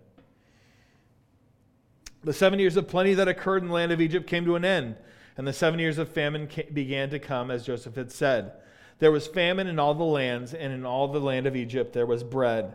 The 2.23 2.33
seven 2.33 2.59
years 2.59 2.77
of 2.77 2.87
plenty 2.87 3.13
that 3.13 3.27
occurred 3.27 3.61
in 3.61 3.67
the 3.67 3.75
land 3.75 3.91
of 3.91 4.01
Egypt 4.01 4.27
came 4.27 4.45
to 4.45 4.55
an 4.55 4.65
end, 4.65 4.95
and 5.37 5.47
the 5.47 5.53
seven 5.53 5.79
years 5.79 5.97
of 5.97 6.09
famine 6.09 6.49
began 6.73 7.09
to 7.11 7.19
come, 7.19 7.51
as 7.51 7.65
Joseph 7.65 7.95
had 7.95 8.11
said. 8.11 8.53
There 8.99 9.11
was 9.11 9.27
famine 9.27 9.67
in 9.67 9.79
all 9.79 9.93
the 9.93 10.03
lands, 10.03 10.53
and 10.53 10.73
in 10.73 10.85
all 10.85 11.07
the 11.07 11.19
land 11.19 11.45
of 11.45 11.55
Egypt 11.55 11.93
there 11.93 12.05
was 12.05 12.23
bread. 12.23 12.73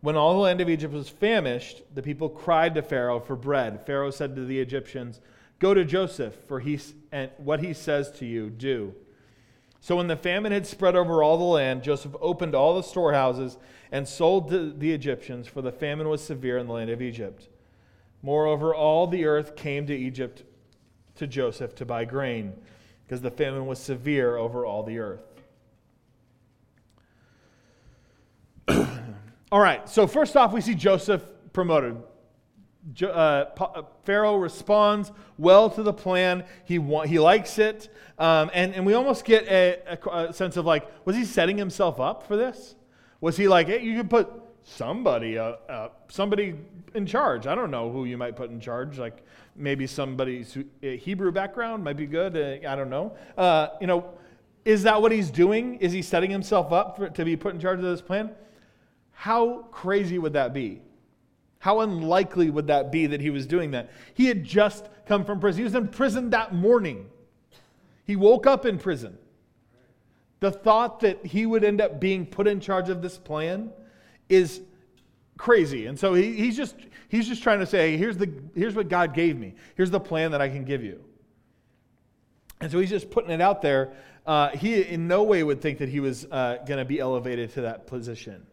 When 0.00 0.16
all 0.16 0.34
the 0.34 0.40
land 0.40 0.60
of 0.60 0.68
Egypt 0.68 0.92
was 0.92 1.08
famished, 1.08 1.82
the 1.94 2.02
people 2.02 2.28
cried 2.28 2.74
to 2.74 2.82
Pharaoh 2.82 3.20
for 3.20 3.36
bread. 3.36 3.86
Pharaoh 3.86 4.10
said 4.10 4.36
to 4.36 4.44
the 4.44 4.60
Egyptians, 4.60 5.20
Go 5.58 5.72
to 5.72 5.84
Joseph, 5.84 6.34
for 6.46 6.60
he, 6.60 6.78
and 7.10 7.30
what 7.38 7.60
he 7.60 7.72
says 7.72 8.10
to 8.18 8.26
you, 8.26 8.50
do. 8.50 8.94
So 9.84 9.96
when 9.96 10.06
the 10.06 10.16
famine 10.16 10.50
had 10.50 10.66
spread 10.66 10.96
over 10.96 11.22
all 11.22 11.36
the 11.36 11.44
land, 11.44 11.82
Joseph 11.82 12.16
opened 12.22 12.54
all 12.54 12.74
the 12.74 12.82
storehouses 12.82 13.58
and 13.92 14.08
sold 14.08 14.48
to 14.48 14.72
the 14.72 14.92
Egyptians, 14.92 15.46
for 15.46 15.60
the 15.60 15.70
famine 15.70 16.08
was 16.08 16.24
severe 16.24 16.56
in 16.56 16.66
the 16.66 16.72
land 16.72 16.88
of 16.88 17.02
Egypt. 17.02 17.50
Moreover, 18.22 18.74
all 18.74 19.06
the 19.06 19.26
earth 19.26 19.56
came 19.56 19.86
to 19.88 19.94
Egypt 19.94 20.42
to 21.16 21.26
Joseph 21.26 21.74
to 21.74 21.84
buy 21.84 22.06
grain, 22.06 22.54
because 23.04 23.20
the 23.20 23.30
famine 23.30 23.66
was 23.66 23.78
severe 23.78 24.38
over 24.38 24.64
all 24.64 24.84
the 24.84 24.98
earth. 24.98 25.20
all 29.52 29.60
right, 29.60 29.86
so 29.86 30.06
first 30.06 30.34
off, 30.34 30.54
we 30.54 30.62
see 30.62 30.74
Joseph 30.74 31.22
promoted. 31.52 32.02
Uh, 33.02 33.06
uh, 33.06 33.82
Pharaoh 34.04 34.36
responds 34.36 35.10
well 35.38 35.70
to 35.70 35.82
the 35.82 35.92
plan. 35.92 36.44
He, 36.64 36.78
wa- 36.78 37.06
he 37.06 37.18
likes 37.18 37.58
it. 37.58 37.88
Um, 38.18 38.50
and, 38.52 38.74
and 38.74 38.84
we 38.84 38.94
almost 38.94 39.24
get 39.24 39.46
a, 39.48 39.98
a, 40.04 40.10
a, 40.28 40.32
sense 40.32 40.56
of 40.56 40.66
like, 40.66 40.86
was 41.06 41.16
he 41.16 41.24
setting 41.24 41.56
himself 41.56 41.98
up 41.98 42.26
for 42.26 42.36
this? 42.36 42.74
Was 43.20 43.36
he 43.36 43.48
like, 43.48 43.68
hey, 43.68 43.82
you 43.82 43.96
could 43.96 44.10
put 44.10 44.30
somebody, 44.62 45.38
uh, 45.38 45.54
uh, 45.68 45.88
somebody 46.08 46.54
in 46.94 47.06
charge? 47.06 47.46
I 47.46 47.54
don't 47.54 47.70
know 47.70 47.90
who 47.90 48.04
you 48.04 48.18
might 48.18 48.36
put 48.36 48.50
in 48.50 48.60
charge. 48.60 48.98
Like 48.98 49.24
maybe 49.56 49.86
somebody's 49.86 50.56
Hebrew 50.82 51.32
background 51.32 51.82
might 51.82 51.96
be 51.96 52.06
good. 52.06 52.36
Uh, 52.36 52.68
I 52.68 52.76
don't 52.76 52.90
know. 52.90 53.16
Uh, 53.36 53.68
you 53.80 53.86
know, 53.86 54.12
Is 54.64 54.82
that 54.82 55.00
what 55.00 55.10
he's 55.10 55.30
doing? 55.30 55.76
Is 55.76 55.92
he 55.92 56.02
setting 56.02 56.30
himself 56.30 56.72
up 56.72 56.96
for, 56.96 57.08
to 57.08 57.24
be 57.24 57.36
put 57.36 57.54
in 57.54 57.60
charge 57.60 57.78
of 57.78 57.84
this 57.84 58.02
plan? 58.02 58.30
How 59.12 59.62
crazy 59.70 60.18
would 60.18 60.34
that 60.34 60.52
be? 60.52 60.82
How 61.64 61.80
unlikely 61.80 62.50
would 62.50 62.66
that 62.66 62.92
be 62.92 63.06
that 63.06 63.22
he 63.22 63.30
was 63.30 63.46
doing 63.46 63.70
that? 63.70 63.90
He 64.12 64.26
had 64.26 64.44
just 64.44 64.86
come 65.06 65.24
from 65.24 65.40
prison. 65.40 65.60
He 65.60 65.64
was 65.64 65.74
in 65.74 65.88
prison 65.88 66.28
that 66.28 66.54
morning. 66.54 67.06
He 68.04 68.16
woke 68.16 68.46
up 68.46 68.66
in 68.66 68.76
prison. 68.76 69.16
The 70.40 70.50
thought 70.50 71.00
that 71.00 71.24
he 71.24 71.46
would 71.46 71.64
end 71.64 71.80
up 71.80 72.00
being 72.00 72.26
put 72.26 72.46
in 72.46 72.60
charge 72.60 72.90
of 72.90 73.00
this 73.00 73.16
plan 73.16 73.70
is 74.28 74.60
crazy. 75.38 75.86
And 75.86 75.98
so 75.98 76.12
he, 76.12 76.34
he's, 76.34 76.54
just, 76.54 76.76
he's 77.08 77.26
just 77.26 77.42
trying 77.42 77.60
to 77.60 77.66
say, 77.66 77.96
here's, 77.96 78.18
the, 78.18 78.30
here's 78.54 78.74
what 78.74 78.90
God 78.90 79.14
gave 79.14 79.38
me. 79.38 79.54
Here's 79.74 79.90
the 79.90 80.00
plan 80.00 80.32
that 80.32 80.42
I 80.42 80.50
can 80.50 80.66
give 80.66 80.84
you. 80.84 81.02
And 82.60 82.70
so 82.70 82.78
he's 82.78 82.90
just 82.90 83.10
putting 83.10 83.30
it 83.30 83.40
out 83.40 83.62
there. 83.62 83.94
Uh, 84.26 84.50
he 84.50 84.82
in 84.82 85.08
no 85.08 85.22
way 85.22 85.42
would 85.42 85.62
think 85.62 85.78
that 85.78 85.88
he 85.88 86.00
was 86.00 86.26
uh, 86.30 86.58
going 86.66 86.78
to 86.78 86.84
be 86.84 87.00
elevated 87.00 87.54
to 87.54 87.62
that 87.62 87.86
position. 87.86 88.46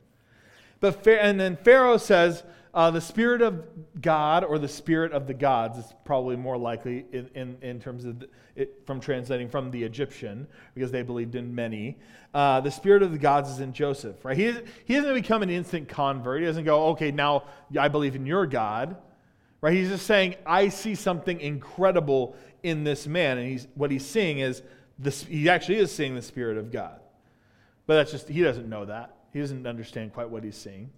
But 0.79 1.05
and 1.05 1.37
then 1.37 1.57
Pharaoh 1.57 1.97
says, 1.97 2.43
uh, 2.73 2.89
the 2.91 3.01
Spirit 3.01 3.41
of 3.41 3.63
God 4.01 4.43
or 4.43 4.57
the 4.57 4.67
Spirit 4.67 5.11
of 5.11 5.27
the 5.27 5.33
gods 5.33 5.77
is 5.77 5.93
probably 6.05 6.35
more 6.35 6.57
likely 6.57 7.05
in, 7.11 7.29
in, 7.35 7.57
in 7.61 7.79
terms 7.79 8.05
of 8.05 8.23
it, 8.55 8.81
from 8.85 8.99
translating 8.99 9.49
from 9.49 9.71
the 9.71 9.83
Egyptian, 9.83 10.47
because 10.73 10.91
they 10.91 11.01
believed 11.01 11.35
in 11.35 11.53
many. 11.53 11.97
Uh, 12.33 12.61
the 12.61 12.71
Spirit 12.71 13.03
of 13.03 13.11
the 13.11 13.17
gods 13.17 13.49
is 13.49 13.59
in 13.59 13.73
Joseph, 13.73 14.23
right? 14.23 14.37
He, 14.37 14.53
he 14.85 14.95
doesn't 14.95 15.13
become 15.13 15.43
an 15.43 15.49
instant 15.49 15.89
convert. 15.89 16.39
He 16.39 16.45
doesn't 16.45 16.63
go, 16.63 16.87
okay, 16.89 17.11
now 17.11 17.43
I 17.77 17.87
believe 17.89 18.15
in 18.15 18.25
your 18.25 18.45
God, 18.45 18.95
right? 19.59 19.73
He's 19.73 19.89
just 19.89 20.05
saying, 20.05 20.35
I 20.45 20.69
see 20.69 20.95
something 20.95 21.39
incredible 21.41 22.35
in 22.63 22.83
this 22.83 23.07
man. 23.07 23.37
And 23.37 23.49
he's, 23.49 23.67
what 23.75 23.91
he's 23.91 24.05
seeing 24.05 24.39
is, 24.39 24.61
he 25.27 25.49
actually 25.49 25.77
is 25.77 25.93
seeing 25.93 26.15
the 26.15 26.21
Spirit 26.21 26.57
of 26.57 26.71
God. 26.71 26.99
But 27.85 27.95
that's 27.95 28.11
just, 28.11 28.29
he 28.29 28.41
doesn't 28.41 28.69
know 28.69 28.85
that. 28.85 29.15
He 29.33 29.39
doesn't 29.39 29.65
understand 29.65 30.13
quite 30.13 30.29
what 30.29 30.43
he's 30.43 30.55
seeing. 30.55 30.89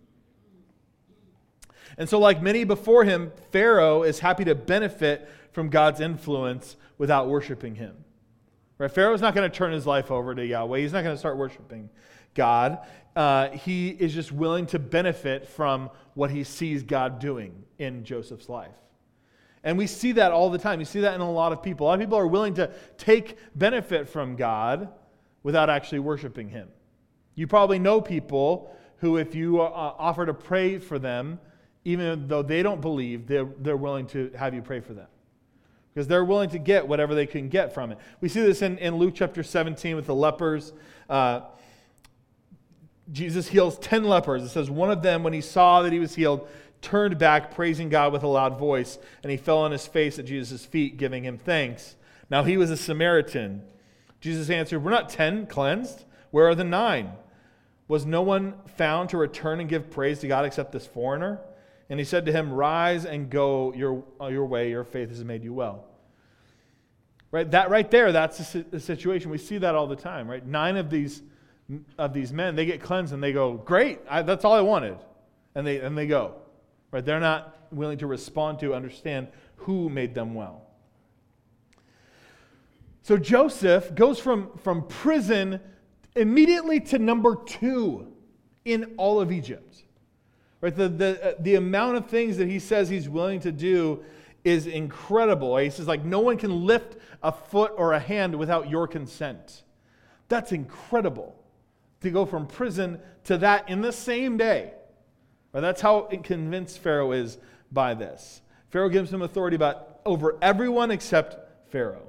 And 1.98 2.10
so, 2.10 2.20
like 2.20 2.42
many 2.42 2.64
before 2.64 3.04
him, 3.04 3.32
Pharaoh 3.52 4.04
is 4.04 4.20
happy 4.20 4.44
to 4.46 4.56
benefit 4.56 5.30
from 5.52 5.70
God's 5.70 6.00
influence 6.00 6.76
without 6.98 7.28
worshiping 7.28 7.76
him. 7.76 7.96
Right? 8.78 8.92
Pharaoh's 8.92 9.22
not 9.22 9.36
going 9.36 9.50
to 9.50 9.56
turn 9.56 9.72
his 9.72 9.86
life 9.86 10.12
over 10.12 10.34
to 10.34 10.46
Yahweh. 10.46 10.80
He's 10.80 10.94
not 10.94 11.04
going 11.04 11.16
to 11.16 11.20
start 11.20 11.38
worshiping 11.38 11.90
God. 12.34 12.80
Uh, 13.16 13.50
he 13.50 13.90
is 13.90 14.14
just 14.14 14.32
willing 14.32 14.66
to 14.68 14.80
benefit 14.80 15.48
from 15.48 15.90
what 16.16 16.32
he 16.32 16.44
sees 16.44 16.84
God 16.84 17.20
doing 17.20 17.64
in 17.78 18.04
Joseph's 18.04 18.50
life. 18.50 18.74
And 19.64 19.78
we 19.78 19.88
see 19.88 20.14
that 20.14 20.32
all 20.32 20.50
the 20.50 20.58
time. 20.58 20.80
You 20.80 20.86
see 20.86 21.02
that 21.02 21.14
in 21.14 21.22
a 21.22 21.32
lot 21.32 21.54
of 21.54 21.64
people. 21.64 21.88
A 21.88 21.90
lot 21.90 21.94
of 21.94 22.00
people 22.02 22.18
are 22.18 22.28
willing 22.28 22.56
to 22.56 22.72
take 22.98 23.38
benefit 23.56 24.10
from 24.10 24.36
God 24.36 24.90
without 25.44 25.70
actually 25.70 26.00
worshiping 26.00 26.50
him. 26.50 26.68
You 27.36 27.48
probably 27.48 27.80
know 27.80 28.02
people 28.02 28.76
who, 28.98 29.18
if 29.18 29.36
you 29.36 29.62
uh, 29.62 29.66
offer 29.98 30.26
to 30.26 30.34
pray 30.34 30.80
for 30.80 31.00
them, 31.00 31.40
even 31.86 32.28
though 32.28 32.42
they 32.42 32.64
don't 32.64 32.82
believe, 32.82 33.28
they're, 33.28 33.48
they're 33.60 33.78
willing 33.78 34.08
to 34.08 34.32
have 34.36 34.54
you 34.54 34.62
pray 34.62 34.80
for 34.80 34.94
them. 34.94 35.08
Because 35.94 36.08
they're 36.08 36.26
willing 36.26 36.50
to 36.52 36.60
get 36.60 36.88
whatever 36.88 37.14
they 37.14 37.28
can 37.28 37.50
get 37.50 37.74
from 37.74 37.92
it. 37.92 38.00
We 38.20 38.30
see 38.30 38.42
this 38.42 38.62
in, 38.62 38.78
in 38.80 38.96
Luke 38.96 39.14
chapter 39.16 39.44
17 39.44 39.96
with 39.96 40.08
the 40.08 40.16
lepers. 40.16 40.74
Uh, 41.08 41.42
Jesus 43.12 43.48
heals 43.48 43.78
10 43.80 44.04
lepers. 44.04 44.44
It 44.44 44.50
says, 44.50 44.70
One 44.72 44.90
of 44.90 45.04
them, 45.04 45.24
when 45.24 45.34
he 45.34 45.42
saw 45.42 45.82
that 45.84 45.94
he 45.94 46.00
was 46.00 46.16
healed, 46.16 46.48
turned 46.82 47.20
back, 47.20 47.54
praising 47.54 47.90
God 47.90 48.12
with 48.12 48.24
a 48.24 48.28
loud 48.28 48.58
voice, 48.58 48.98
and 49.22 49.32
he 49.32 49.38
fell 49.38 49.60
on 49.60 49.72
his 49.72 49.86
face 49.86 50.18
at 50.18 50.26
Jesus' 50.26 50.66
feet, 50.66 50.98
giving 50.98 51.24
him 51.24 51.38
thanks. 51.38 51.96
Now 52.30 52.44
he 52.44 52.58
was 52.58 52.72
a 52.72 52.78
Samaritan. 52.78 53.62
Jesus 54.20 54.50
answered, 54.50 54.84
We're 54.84 54.92
not 54.92 55.10
10 55.10 55.48
cleansed. 55.48 56.06
Where 56.32 56.48
are 56.48 56.56
the 56.56 56.64
nine? 56.64 57.12
Was 57.88 58.06
no 58.06 58.22
one 58.22 58.56
found 58.78 59.10
to 59.10 59.18
return 59.18 59.60
and 59.60 59.70
give 59.70 59.92
praise 59.92 60.20
to 60.20 60.28
God 60.28 60.46
except 60.46 60.72
this 60.72 60.88
foreigner? 60.88 61.40
And 61.94 62.00
he 62.00 62.06
said 62.06 62.26
to 62.26 62.32
him, 62.32 62.52
Rise 62.52 63.06
and 63.06 63.30
go 63.30 63.72
your, 63.76 64.04
uh, 64.20 64.26
your 64.26 64.48
way, 64.48 64.72
your 64.72 64.84
faith 64.84 65.10
has 65.10 65.24
made 65.24 65.44
you 65.44 65.54
well. 65.54 65.86
Right, 67.30 67.52
that 67.52 67.70
right 67.70 67.92
there, 67.92 68.12
that's 68.12 68.54
the 68.54 68.80
situation. 68.80 69.30
We 69.30 69.38
see 69.38 69.60
that 69.60 69.76
all 69.76 69.86
the 69.86 69.96
time, 69.96 70.28
right? 70.28 70.44
Nine 70.44 70.76
of 70.76 70.90
these, 70.90 71.22
of 72.00 72.12
these 72.12 72.34
men, 72.34 72.56
they 72.56 72.66
get 72.66 72.82
cleansed 72.82 73.14
and 73.14 73.22
they 73.22 73.32
go, 73.32 73.58
Great, 73.58 74.00
I, 74.10 74.24
that's 74.24 74.44
all 74.44 74.54
I 74.54 74.62
wanted. 74.62 74.98
And 75.54 75.68
they, 75.68 75.82
and 75.82 75.96
they 75.96 76.08
go. 76.08 76.34
Right? 76.90 77.06
They're 77.06 77.20
not 77.20 77.56
willing 77.70 78.00
to 78.00 78.08
respond 78.08 78.58
to, 78.62 78.74
understand 78.74 79.28
who 79.58 79.88
made 79.88 80.16
them 80.16 80.34
well. 80.34 80.64
So 83.04 83.18
Joseph 83.18 83.94
goes 83.94 84.18
from, 84.18 84.50
from 84.64 84.88
prison 84.88 85.60
immediately 86.16 86.80
to 86.80 86.98
number 86.98 87.36
two 87.36 88.12
in 88.66 88.96
all 88.98 89.22
of 89.22 89.32
Egypt. 89.32 89.83
Right? 90.64 90.74
The, 90.74 90.88
the, 90.88 91.22
uh, 91.22 91.34
the 91.40 91.56
amount 91.56 91.98
of 91.98 92.08
things 92.08 92.38
that 92.38 92.48
he 92.48 92.58
says 92.58 92.88
he's 92.88 93.10
willing 93.10 93.42
to 93.42 93.52
do 93.52 94.02
is 94.46 94.66
incredible. 94.66 95.58
He 95.58 95.70
says, 95.70 95.88
like, 95.88 96.06
no 96.06 96.22
one 96.22 96.38
can 96.38 96.66
lift 96.66 96.96
a 97.22 97.34
foot 97.34 97.74
or 97.76 97.92
a 97.92 98.00
hand 98.00 98.34
without 98.34 98.70
your 98.70 98.88
consent. 98.88 99.64
That's 100.30 100.54
incredible 100.54 101.36
to 102.00 102.10
go 102.10 102.26
from 102.26 102.48
prison 102.48 103.02
to 103.26 103.40
that 103.40 103.68
in 103.68 103.82
the 103.82 103.92
same 103.92 104.38
day. 104.38 104.72
Right? 105.52 105.60
That's 105.60 105.82
how 105.82 106.04
convinced 106.24 106.80
Pharaoh 106.80 107.12
is 107.12 107.38
by 107.70 107.94
this. 107.94 108.42
Pharaoh 108.70 108.88
gives 108.88 109.12
him 109.12 109.22
authority 109.22 109.58
about 109.58 110.00
over 110.06 110.38
everyone 110.42 110.92
except 110.92 111.72
Pharaoh. 111.74 112.08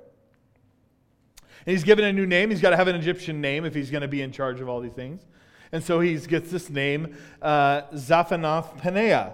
And 1.66 1.72
he's 1.72 1.82
given 1.82 2.04
a 2.04 2.12
new 2.12 2.24
name. 2.24 2.50
He's 2.50 2.60
got 2.60 2.70
to 2.70 2.76
have 2.76 2.86
an 2.86 2.94
Egyptian 2.94 3.40
name 3.40 3.64
if 3.64 3.74
he's 3.74 3.90
going 3.90 4.02
to 4.02 4.08
be 4.08 4.22
in 4.22 4.30
charge 4.30 4.60
of 4.60 4.68
all 4.68 4.80
these 4.80 4.92
things. 4.92 5.26
And 5.74 5.82
so 5.82 5.98
he 5.98 6.16
gets 6.18 6.52
this 6.52 6.70
name, 6.70 7.16
uh, 7.42 7.82
Zaphanath 7.94 8.80
Paneah. 8.80 9.32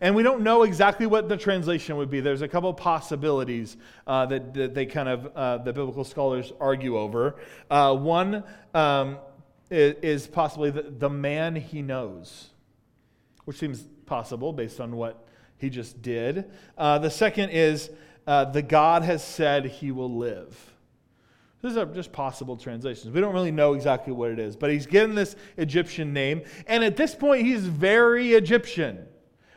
And 0.00 0.14
we 0.14 0.22
don't 0.22 0.42
know 0.42 0.62
exactly 0.62 1.06
what 1.06 1.28
the 1.28 1.36
translation 1.36 1.96
would 1.96 2.08
be. 2.08 2.20
There's 2.20 2.40
a 2.40 2.46
couple 2.46 2.72
possibilities 2.72 3.76
uh, 4.06 4.26
that, 4.26 4.54
that, 4.54 4.74
they 4.74 4.86
kind 4.86 5.08
of, 5.08 5.36
uh, 5.36 5.58
the 5.58 5.72
biblical 5.72 6.04
scholars 6.04 6.52
argue 6.60 6.96
over. 6.96 7.34
Uh, 7.68 7.96
one 7.96 8.44
um, 8.74 9.18
is, 9.72 9.96
is, 10.02 10.26
possibly 10.28 10.70
the, 10.70 10.82
the, 10.82 11.10
man 11.10 11.56
he 11.56 11.82
knows, 11.82 12.50
which 13.44 13.58
seems 13.58 13.82
possible 14.06 14.52
based 14.52 14.78
on 14.78 14.94
what 14.94 15.26
he 15.58 15.68
just 15.68 16.00
did. 16.00 16.48
Uh, 16.78 17.00
the 17.00 17.10
second 17.10 17.50
is 17.50 17.90
uh, 18.28 18.44
the 18.44 18.62
God 18.62 19.02
has 19.02 19.24
said 19.24 19.64
he 19.64 19.90
will 19.90 20.16
live. 20.16 20.71
These 21.62 21.76
are 21.76 21.86
just 21.86 22.12
possible 22.12 22.56
translations. 22.56 23.14
We 23.14 23.20
don't 23.20 23.32
really 23.32 23.52
know 23.52 23.74
exactly 23.74 24.12
what 24.12 24.32
it 24.32 24.40
is, 24.40 24.56
but 24.56 24.70
he's 24.70 24.86
given 24.86 25.14
this 25.14 25.36
Egyptian 25.56 26.12
name. 26.12 26.42
And 26.66 26.82
at 26.82 26.96
this 26.96 27.14
point, 27.14 27.46
he's 27.46 27.66
very 27.66 28.32
Egyptian. 28.32 29.06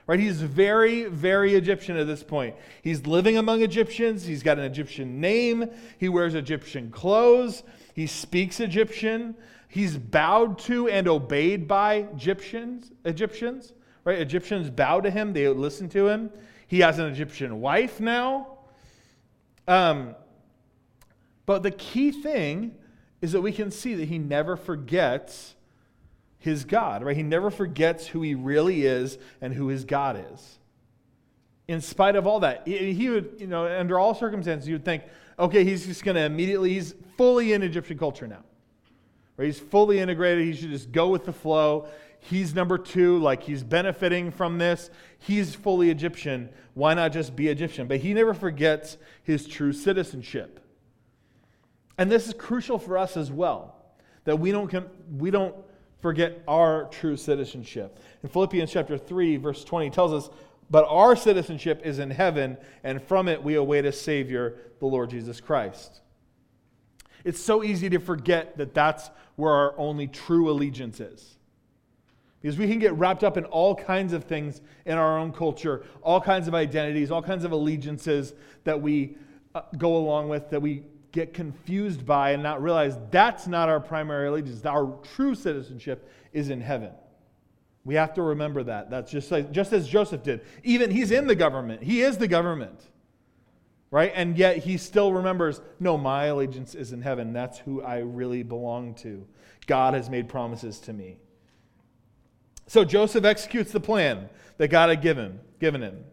Right? 0.07 0.19
He's 0.19 0.39
very, 0.39 1.05
very 1.05 1.55
Egyptian 1.55 1.97
at 1.97 2.05
this 2.05 2.21
point. 2.21 2.55
He's 2.83 3.07
living 3.07 3.37
among 3.37 3.63
Egyptians. 3.63 4.23
He's 4.23 4.43
got 4.43 4.59
an 4.59 4.65
Egyptian 4.65 5.19
name. 5.19 5.67
He 5.97 6.09
wears 6.09 6.35
Egyptian 6.35 6.91
clothes. 6.91 7.63
He 7.95 8.05
speaks 8.05 8.59
Egyptian. 8.59 9.35
He's 9.67 9.97
bowed 9.97 10.59
to 10.59 10.87
and 10.87 11.07
obeyed 11.07 11.67
by 11.67 12.07
Egyptians. 12.13 12.91
Egyptians, 13.03 13.73
right? 14.03 14.19
Egyptians 14.19 14.69
bow 14.69 15.01
to 15.01 15.09
him. 15.09 15.33
They 15.33 15.47
listen 15.47 15.89
to 15.89 16.07
him. 16.07 16.29
He 16.67 16.81
has 16.81 16.99
an 16.99 17.07
Egyptian 17.07 17.59
wife 17.59 17.99
now. 17.99 18.59
Um, 19.67 20.15
but 21.45 21.63
the 21.63 21.71
key 21.71 22.11
thing 22.11 22.75
is 23.21 23.31
that 23.31 23.41
we 23.41 23.51
can 23.51 23.71
see 23.71 23.95
that 23.95 24.05
he 24.05 24.17
never 24.17 24.55
forgets 24.55 25.55
his 26.37 26.63
God, 26.63 27.03
right? 27.03 27.15
He 27.15 27.23
never 27.23 27.49
forgets 27.49 28.07
who 28.07 28.21
he 28.21 28.35
really 28.35 28.85
is 28.85 29.17
and 29.41 29.53
who 29.53 29.67
his 29.67 29.83
God 29.83 30.23
is. 30.33 30.59
In 31.67 31.81
spite 31.81 32.15
of 32.15 32.27
all 32.27 32.41
that, 32.41 32.67
he 32.67 33.09
would, 33.09 33.37
you 33.39 33.47
know, 33.47 33.65
under 33.65 33.97
all 33.97 34.13
circumstances, 34.13 34.67
you 34.67 34.75
would 34.75 34.85
think, 34.85 35.03
okay, 35.39 35.63
he's 35.63 35.87
just 35.87 36.03
going 36.03 36.15
to 36.15 36.21
immediately, 36.21 36.73
he's 36.73 36.93
fully 37.17 37.53
in 37.53 37.63
Egyptian 37.63 37.97
culture 37.97 38.27
now. 38.27 38.43
Right? 39.37 39.45
He's 39.45 39.59
fully 39.59 39.99
integrated. 39.99 40.45
He 40.45 40.53
should 40.53 40.69
just 40.69 40.91
go 40.91 41.09
with 41.09 41.25
the 41.25 41.33
flow. 41.33 41.87
He's 42.19 42.55
number 42.55 42.77
two, 42.77 43.19
like 43.19 43.43
he's 43.43 43.63
benefiting 43.63 44.31
from 44.31 44.57
this. 44.57 44.89
He's 45.19 45.55
fully 45.55 45.89
Egyptian. 45.89 46.49
Why 46.73 46.93
not 46.93 47.11
just 47.11 47.35
be 47.35 47.47
Egyptian? 47.47 47.87
But 47.87 47.97
he 47.97 48.13
never 48.13 48.33
forgets 48.33 48.97
his 49.23 49.47
true 49.47 49.73
citizenship. 49.73 50.59
And 51.97 52.11
this 52.11 52.27
is 52.27 52.33
crucial 52.33 52.77
for 52.77 52.97
us 52.97 53.17
as 53.17 53.31
well, 53.31 53.75
that 54.25 54.39
we 54.39 54.51
don't, 54.51 54.71
we 55.17 55.31
don't 55.31 55.55
forget 56.01 56.43
our 56.47 56.85
true 56.85 57.15
citizenship. 57.17 57.99
In 58.21 58.29
Philippians 58.29 58.71
chapter 58.71 58.97
3, 58.97 59.37
verse 59.37 59.63
20 59.63 59.89
tells 59.89 60.13
us, 60.13 60.29
But 60.69 60.85
our 60.89 61.15
citizenship 61.15 61.81
is 61.83 61.99
in 61.99 62.11
heaven, 62.11 62.57
and 62.83 63.01
from 63.01 63.27
it 63.27 63.41
we 63.41 63.55
await 63.55 63.85
a 63.85 63.91
Savior, 63.91 64.57
the 64.79 64.85
Lord 64.85 65.09
Jesus 65.09 65.39
Christ. 65.39 66.01
It's 67.23 67.39
so 67.39 67.63
easy 67.63 67.89
to 67.89 67.99
forget 67.99 68.57
that 68.57 68.73
that's 68.73 69.09
where 69.35 69.51
our 69.51 69.77
only 69.79 70.07
true 70.07 70.49
allegiance 70.49 70.99
is. 70.99 71.37
Because 72.41 72.59
we 72.59 72.67
can 72.67 72.77
get 72.77 72.93
wrapped 72.93 73.23
up 73.23 73.37
in 73.37 73.45
all 73.45 73.73
kinds 73.73 74.13
of 74.13 74.25
things 74.25 74.61
in 74.85 74.99
our 74.99 75.17
own 75.17 75.31
culture, 75.31 75.83
all 76.03 76.21
kinds 76.21 76.47
of 76.47 76.53
identities, 76.53 77.09
all 77.09 77.23
kinds 77.23 77.43
of 77.43 77.51
allegiances 77.51 78.35
that 78.65 78.79
we 78.79 79.17
uh, 79.55 79.61
go 79.79 79.97
along 79.97 80.29
with, 80.29 80.51
that 80.51 80.61
we 80.61 80.83
get 81.15 81.33
confused 81.33 82.05
by 82.05 82.31
and 82.31 82.43
not 82.43 82.61
realize 82.61 82.97
that's 83.09 83.47
not 83.47 83.69
our 83.69 83.79
primary 83.79 84.27
allegiance. 84.27 84.65
Our 84.65 84.99
true 85.15 85.33
citizenship 85.33 86.07
is 86.33 86.49
in 86.49 86.59
heaven. 86.59 86.91
We 87.85 87.95
have 87.95 88.13
to 88.15 88.21
remember 88.21 88.63
that. 88.63 88.89
That's 88.89 89.09
just 89.09 89.31
like, 89.31 89.51
just 89.51 89.71
as 89.71 89.87
Joseph 89.87 90.23
did. 90.23 90.41
Even 90.63 90.91
he's 90.91 91.11
in 91.11 91.25
the 91.25 91.35
government. 91.35 91.81
He 91.81 92.01
is 92.01 92.17
the 92.17 92.27
government. 92.27 92.81
Right? 93.91 94.11
And 94.13 94.37
yet 94.37 94.57
he 94.57 94.77
still 94.77 95.13
remembers, 95.13 95.61
no, 95.79 95.97
my 95.97 96.25
allegiance 96.25 96.75
is 96.75 96.91
in 96.91 97.01
heaven. 97.01 97.31
That's 97.31 97.59
who 97.59 97.81
I 97.81 97.99
really 97.99 98.43
belong 98.43 98.95
to. 98.95 99.25
God 99.67 99.93
has 99.93 100.09
made 100.09 100.27
promises 100.27 100.79
to 100.81 100.93
me. 100.93 101.17
So 102.67 102.83
Joseph 102.83 103.23
executes 103.23 103.71
the 103.71 103.79
plan 103.79 104.29
that 104.57 104.67
God 104.67 104.89
had 104.89 105.01
given, 105.01 105.39
given 105.61 105.81
him. 105.81 106.03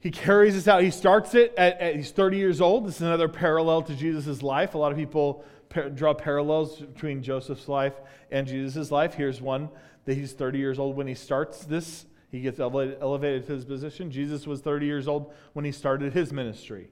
He 0.00 0.10
carries 0.10 0.54
this 0.54 0.68
out. 0.68 0.82
He 0.82 0.90
starts 0.90 1.34
it 1.34 1.54
at, 1.56 1.80
at, 1.80 1.96
he's 1.96 2.12
30 2.12 2.36
years 2.36 2.60
old. 2.60 2.86
This 2.86 2.96
is 2.96 3.02
another 3.02 3.28
parallel 3.28 3.82
to 3.82 3.94
Jesus' 3.94 4.42
life. 4.42 4.74
A 4.74 4.78
lot 4.78 4.92
of 4.92 4.98
people 4.98 5.44
par- 5.68 5.90
draw 5.90 6.14
parallels 6.14 6.76
between 6.76 7.22
Joseph's 7.22 7.68
life 7.68 7.94
and 8.30 8.46
Jesus' 8.46 8.92
life. 8.92 9.14
Here's 9.14 9.40
one 9.40 9.68
that 10.04 10.14
he's 10.14 10.32
30 10.32 10.58
years 10.58 10.78
old 10.78 10.96
when 10.96 11.08
he 11.08 11.14
starts 11.14 11.64
this. 11.64 12.06
He 12.30 12.40
gets 12.40 12.60
elevated, 12.60 12.98
elevated 13.00 13.46
to 13.46 13.54
his 13.54 13.64
position. 13.64 14.10
Jesus 14.10 14.46
was 14.46 14.60
30 14.60 14.86
years 14.86 15.08
old 15.08 15.32
when 15.54 15.64
he 15.64 15.72
started 15.72 16.12
his 16.12 16.32
ministry. 16.32 16.88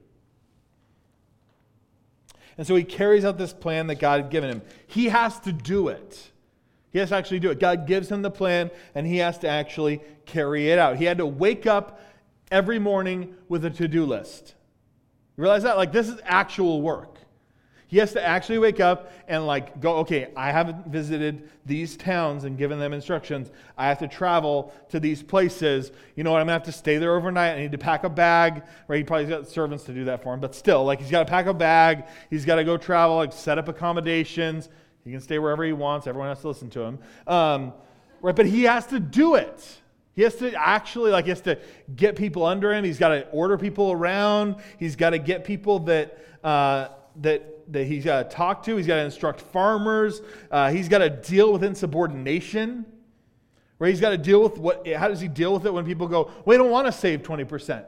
And 2.57 2.65
so 2.65 2.75
he 2.75 2.83
carries 2.83 3.23
out 3.23 3.37
this 3.37 3.53
plan 3.53 3.87
that 3.87 3.99
God 3.99 4.21
had 4.21 4.31
given 4.31 4.49
him. 4.49 4.61
He 4.87 5.05
has 5.05 5.39
to 5.41 5.51
do 5.51 5.89
it. 5.89 6.31
He 6.91 6.99
has 6.99 7.09
to 7.09 7.15
actually 7.15 7.39
do 7.39 7.51
it. 7.51 7.59
God 7.59 7.85
gives 7.85 8.11
him 8.11 8.23
the 8.23 8.31
plan, 8.31 8.71
and 8.95 9.05
he 9.05 9.17
has 9.17 9.37
to 9.39 9.47
actually 9.47 10.01
carry 10.25 10.71
it 10.71 10.79
out. 10.79 10.97
He 10.97 11.05
had 11.05 11.19
to 11.19 11.25
wake 11.25 11.67
up 11.67 12.01
every 12.51 12.79
morning 12.79 13.35
with 13.49 13.65
a 13.65 13.69
to 13.69 13.87
do 13.87 14.05
list. 14.05 14.55
You 15.35 15.43
realize 15.43 15.63
that? 15.63 15.77
Like, 15.77 15.91
this 15.91 16.09
is 16.09 16.19
actual 16.23 16.81
work. 16.81 17.15
He 17.89 17.99
has 17.99 18.11
to 18.13 18.21
actually 18.21 18.57
wake 18.57 18.81
up 18.81 19.13
and, 19.29 19.47
like, 19.47 19.79
go, 19.79 19.97
okay, 19.99 20.27
I 20.35 20.51
haven't 20.51 20.87
visited 20.87 21.49
these 21.65 21.95
towns 21.95 22.43
and 22.43 22.57
given 22.57 22.79
them 22.79 22.91
instructions. 22.91 23.49
I 23.77 23.87
have 23.87 23.99
to 23.99 24.09
travel 24.09 24.73
to 24.89 24.99
these 24.99 25.23
places. 25.23 25.93
You 26.15 26.25
know 26.25 26.31
what? 26.31 26.41
I'm 26.41 26.47
going 26.47 26.59
to 26.59 26.65
have 26.65 26.73
to 26.73 26.77
stay 26.77 26.97
there 26.97 27.15
overnight. 27.15 27.55
I 27.55 27.61
need 27.61 27.71
to 27.71 27.77
pack 27.77 28.03
a 28.03 28.09
bag, 28.09 28.63
right? 28.89 28.97
He 28.97 29.03
probably 29.05 29.27
got 29.27 29.47
servants 29.47 29.85
to 29.85 29.93
do 29.93 30.03
that 30.05 30.21
for 30.21 30.33
him, 30.33 30.41
but 30.41 30.53
still, 30.53 30.83
like, 30.83 30.99
he's 30.99 31.09
got 31.09 31.19
to 31.19 31.29
pack 31.29 31.45
a 31.45 31.53
bag. 31.53 32.03
He's 32.29 32.43
got 32.43 32.55
to 32.55 32.65
go 32.65 32.75
travel, 32.75 33.15
like, 33.15 33.31
set 33.31 33.57
up 33.57 33.69
accommodations. 33.69 34.67
He 35.05 35.11
can 35.11 35.21
stay 35.21 35.39
wherever 35.39 35.63
he 35.63 35.71
wants. 35.71 36.07
Everyone 36.07 36.27
has 36.27 36.41
to 36.41 36.49
listen 36.49 36.69
to 36.71 36.81
him. 36.81 36.99
Um, 37.25 37.73
right? 38.21 38.35
But 38.35 38.47
he 38.47 38.63
has 38.63 38.85
to 38.87 38.99
do 38.99 39.35
it. 39.35 39.79
He 40.17 40.23
has 40.23 40.33
to 40.37 40.51
actually, 40.55 41.11
like, 41.11 41.25
he 41.25 41.29
has 41.29 41.41
to 41.41 41.59
get 41.95 42.15
people 42.15 42.43
under 42.43 42.73
him. 42.73 42.83
He's 42.83 42.97
got 42.97 43.09
to 43.09 43.29
order 43.29 43.55
people 43.55 43.91
around. 43.91 44.55
He's 44.79 44.95
got 44.95 45.11
to 45.11 45.19
get 45.19 45.45
people 45.45 45.77
that, 45.81 46.17
uh, 46.43 46.87
that, 47.17 47.71
that 47.71 47.85
he's 47.85 48.03
got 48.03 48.27
to 48.27 48.35
talk 48.35 48.63
to. 48.63 48.75
He's 48.77 48.87
got 48.87 48.95
to 48.95 49.03
instruct 49.03 49.41
farmers. 49.41 50.23
Uh, 50.49 50.71
he's 50.71 50.89
got 50.89 50.97
to 50.97 51.11
deal 51.11 51.53
with 51.53 51.63
insubordination. 51.63 52.87
Right? 53.77 53.89
He's 53.89 54.01
got 54.01 54.09
to 54.09 54.17
deal 54.17 54.41
with 54.41 54.57
what, 54.57 54.87
how 54.87 55.07
does 55.07 55.21
he 55.21 55.27
deal 55.27 55.53
with 55.53 55.67
it 55.67 55.71
when 55.71 55.85
people 55.85 56.07
go, 56.07 56.31
we 56.45 56.57
don't 56.57 56.71
want 56.71 56.87
to 56.87 56.91
save 56.91 57.21
20%. 57.21 57.85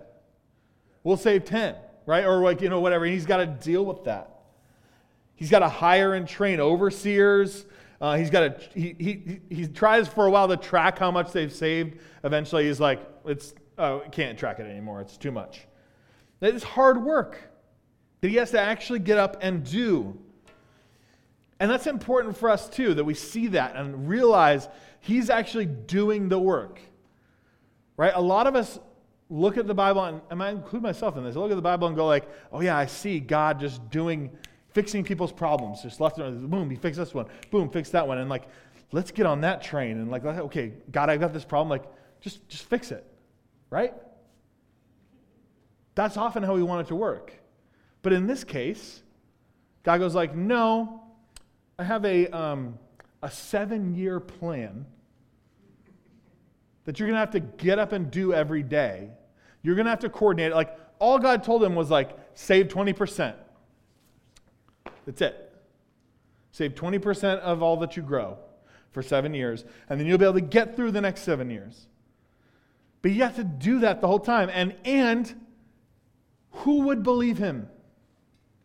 We'll 1.03 1.17
save 1.17 1.45
10, 1.45 1.73
right? 2.05 2.25
Or 2.25 2.43
like, 2.43 2.61
you 2.61 2.69
know, 2.69 2.80
whatever. 2.80 3.05
He's 3.05 3.25
got 3.25 3.38
to 3.38 3.47
deal 3.47 3.84
with 3.84 4.03
that. 4.03 4.41
He's 5.34 5.49
got 5.49 5.59
to 5.59 5.69
hire 5.69 6.13
and 6.13 6.27
train 6.27 6.59
overseers. 6.59 7.65
Uh, 8.02 8.16
he's 8.16 8.30
got 8.30 8.39
to, 8.39 8.80
he, 8.80 8.95
he, 8.97 9.41
he 9.50 9.68
tries 9.68 10.08
for 10.08 10.26
a 10.26 10.32
while 10.32 10.47
to 10.47 10.58
track 10.58 10.97
how 10.97 11.12
much 11.12 11.32
they've 11.32 11.52
saved. 11.52 12.00
Eventually, 12.24 12.66
he's 12.68 12.80
like, 12.80 13.02
it's, 13.26 13.54
oh, 13.78 14.04
can't 14.12 14.38
track 14.38 14.60
it 14.60 14.68
anymore. 14.68 15.02
It's 15.02 15.18
too 15.18 15.32
much. 15.32 15.68
That 16.39 16.56
is 16.56 16.64
hard 16.64 17.04
work 17.04 17.38
that 18.22 18.30
he 18.30 18.36
has 18.36 18.52
to 18.52 18.60
actually 18.60 19.00
get 19.00 19.18
up 19.18 19.38
and 19.41 19.64
do. 19.64 20.18
And 21.60 21.70
that's 21.70 21.88
important 21.88 22.38
for 22.38 22.50
us 22.50 22.70
too, 22.70 22.93
that 22.93 23.04
we 23.04 23.14
see 23.14 23.47
that 23.47 23.76
and 23.76 24.08
realize 24.08 24.70
he's 25.02 25.30
actually 25.30 25.66
doing 25.66 26.30
the 26.30 26.39
work. 26.39 26.80
Right? 27.97 28.14
A 28.16 28.22
lot 28.22 28.47
of 28.47 28.56
us 28.56 28.80
look 29.30 29.58
at 29.58 29.68
the 29.68 29.74
Bible, 29.74 30.06
and, 30.06 30.22
and 30.30 30.41
I 30.41 30.52
include 30.52 30.82
myself 30.82 31.18
in 31.18 31.24
this, 31.26 31.36
I 31.36 31.39
look 31.39 31.52
at 31.52 31.56
the 31.56 31.62
Bible 31.62 31.88
and 31.88 31.97
go 31.97 32.08
like, 32.08 32.30
oh 32.54 32.62
yeah, 32.62 32.78
I 32.78 32.86
see 32.86 33.20
God 33.20 33.60
just 33.60 33.89
doing 33.89 34.32
fixing 34.74 35.03
people's 35.03 35.32
problems. 35.32 35.82
Just 35.82 35.99
left 35.99 36.17
and 36.17 36.49
boom, 36.49 36.70
he 36.70 36.76
fixed 36.76 36.99
this 36.99 37.13
one. 37.13 37.26
Boom, 37.51 37.70
fix 37.70 37.89
that 37.91 38.07
one. 38.07 38.17
And 38.17 38.30
like, 38.30 38.47
let's 38.91 39.11
get 39.11 39.26
on 39.26 39.41
that 39.41 39.61
train. 39.61 39.97
And 39.99 40.09
like, 40.09 40.26
okay, 40.26 40.74
God, 40.91 41.09
I've 41.09 41.20
got 41.20 41.34
this 41.34 41.45
problem. 41.45 41.70
Like, 41.70 41.89
just 42.22 42.47
just 42.49 42.63
fix 42.65 42.91
it. 42.91 43.05
Right? 43.70 43.93
That's 45.95 46.17
often 46.17 46.43
how 46.43 46.55
we 46.55 46.63
want 46.63 46.88
it 46.88 46.89
to 46.89 46.95
work. 46.95 47.34
But 48.01 48.13
in 48.13 48.26
this 48.26 48.43
case, 48.43 49.03
God 49.84 49.99
goes 49.99 50.15
like, 50.15 50.36
no, 50.36 51.03
I 51.78 51.84
have 51.84 52.05
a, 52.05 52.28
um, 52.28 52.78
a 53.22 53.30
seven-year 53.30 54.20
plan 54.20 54.86
that 56.86 56.99
you're 56.99 57.07
going 57.07 57.15
to 57.15 57.20
have 57.20 57.32
to 57.32 57.39
get 57.39 57.80
up 57.80 57.91
and 57.91 58.09
do 58.09 58.34
every 58.34 58.63
day. 58.63 59.09
You're 59.61 59.76
going 59.76 59.86
to 59.86 59.89
have 59.89 59.99
to 59.99 60.09
coordinate 60.09 60.51
it. 60.51 60.55
Like, 60.55 60.78
all 60.99 61.20
God 61.20 61.43
told 61.43 61.63
him 61.63 61.76
was 61.76 61.89
like, 61.89 62.17
save 62.34 62.67
20%. 62.67 63.36
That's 65.10 65.24
it. 65.24 65.51
Save 66.51 66.76
20% 66.76 67.39
of 67.39 67.64
all 67.64 67.78
that 67.78 67.97
you 67.97 68.03
grow 68.03 68.38
for 68.91 69.01
seven 69.01 69.34
years, 69.34 69.66
and 69.89 69.99
then 69.99 70.05
you'll 70.05 70.20
be 70.20 70.26
able 70.26 70.36
to 70.36 70.41
get 70.41 70.76
through 70.76 70.91
the 70.91 71.01
next 71.01 71.22
seven 71.22 71.49
years. 71.49 71.88
But 73.01 73.12
you 73.12 73.24
have 73.24 73.36
to 73.38 73.43
do 73.43 73.80
that 73.80 74.01
the 74.01 74.07
whole 74.07 74.20
time. 74.20 74.51
And, 74.53 74.76
and 74.86 75.34
who 76.51 76.82
would 76.82 77.01
believe 77.01 77.39
him 77.39 77.70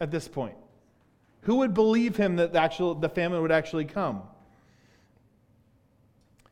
at 0.01 0.11
this 0.11 0.29
point? 0.29 0.57
Who 1.43 1.57
would 1.57 1.73
believe 1.73 2.17
him 2.17 2.37
that 2.37 2.53
the, 2.53 2.61
actual, 2.61 2.95
the 2.95 3.09
famine 3.09 3.41
would 3.41 3.53
actually 3.53 3.87
come? 3.87 4.21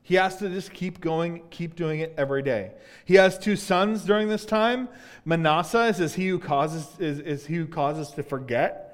He 0.03 0.14
has 0.14 0.36
to 0.36 0.49
just 0.49 0.72
keep 0.72 1.03
going, 1.03 1.43
keep 1.51 1.76
doing 1.76 2.01
it 2.01 2.14
every 2.16 2.43
day. 2.43 2.72
He 3.05 3.16
has 3.16 3.38
two 3.38 3.57
sons 3.57 4.05
during 4.05 4.30
this 4.30 4.47
time. 4.47 4.88
Manasseh 5.26 5.84
is, 5.84 6.01
is 6.01 6.14
he 6.14 6.28
who 6.28 6.38
causes 6.38 6.88
is, 6.99 7.18
is 7.20 7.47
he 7.47 7.57
who 7.57 7.66
causes 7.66 8.11
to 8.12 8.22
forget 8.22 8.88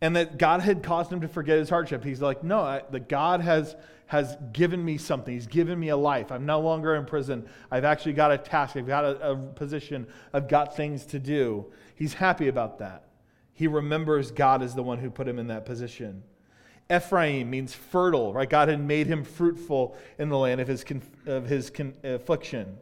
and 0.00 0.16
that 0.16 0.38
God 0.38 0.60
had 0.60 0.82
caused 0.82 1.12
him 1.12 1.20
to 1.20 1.28
forget 1.28 1.58
his 1.58 1.70
hardship. 1.70 2.04
He's 2.04 2.20
like, 2.20 2.42
no, 2.42 2.60
I, 2.60 2.82
that 2.90 3.08
God 3.08 3.40
has, 3.40 3.74
has 4.06 4.36
given 4.52 4.84
me 4.84 4.98
something. 4.98 5.32
He's 5.32 5.46
given 5.46 5.78
me 5.78 5.88
a 5.88 5.96
life. 5.96 6.30
I'm 6.30 6.46
no 6.46 6.60
longer 6.60 6.94
in 6.96 7.06
prison. 7.06 7.48
I've 7.70 7.84
actually 7.84 8.14
got 8.14 8.32
a 8.32 8.38
task. 8.38 8.76
I've 8.76 8.86
got 8.86 9.04
a, 9.04 9.30
a 9.30 9.36
position. 9.36 10.06
I've 10.32 10.48
got 10.48 10.76
things 10.76 11.06
to 11.06 11.18
do. 11.18 11.66
He's 11.94 12.14
happy 12.14 12.48
about 12.48 12.78
that. 12.80 13.04
He 13.54 13.66
remembers 13.66 14.30
God 14.30 14.62
is 14.62 14.74
the 14.74 14.82
one 14.82 14.98
who 14.98 15.10
put 15.10 15.28
him 15.28 15.38
in 15.38 15.46
that 15.46 15.64
position. 15.64 16.22
Ephraim 16.92 17.48
means 17.48 17.72
fertile, 17.72 18.34
right? 18.34 18.50
God 18.50 18.68
had 18.68 18.80
made 18.80 19.06
him 19.06 19.24
fruitful 19.24 19.96
in 20.18 20.28
the 20.28 20.36
land 20.36 20.60
of 20.60 20.68
his, 20.68 20.84
of 21.24 21.46
his 21.46 21.72
affliction. 22.02 22.76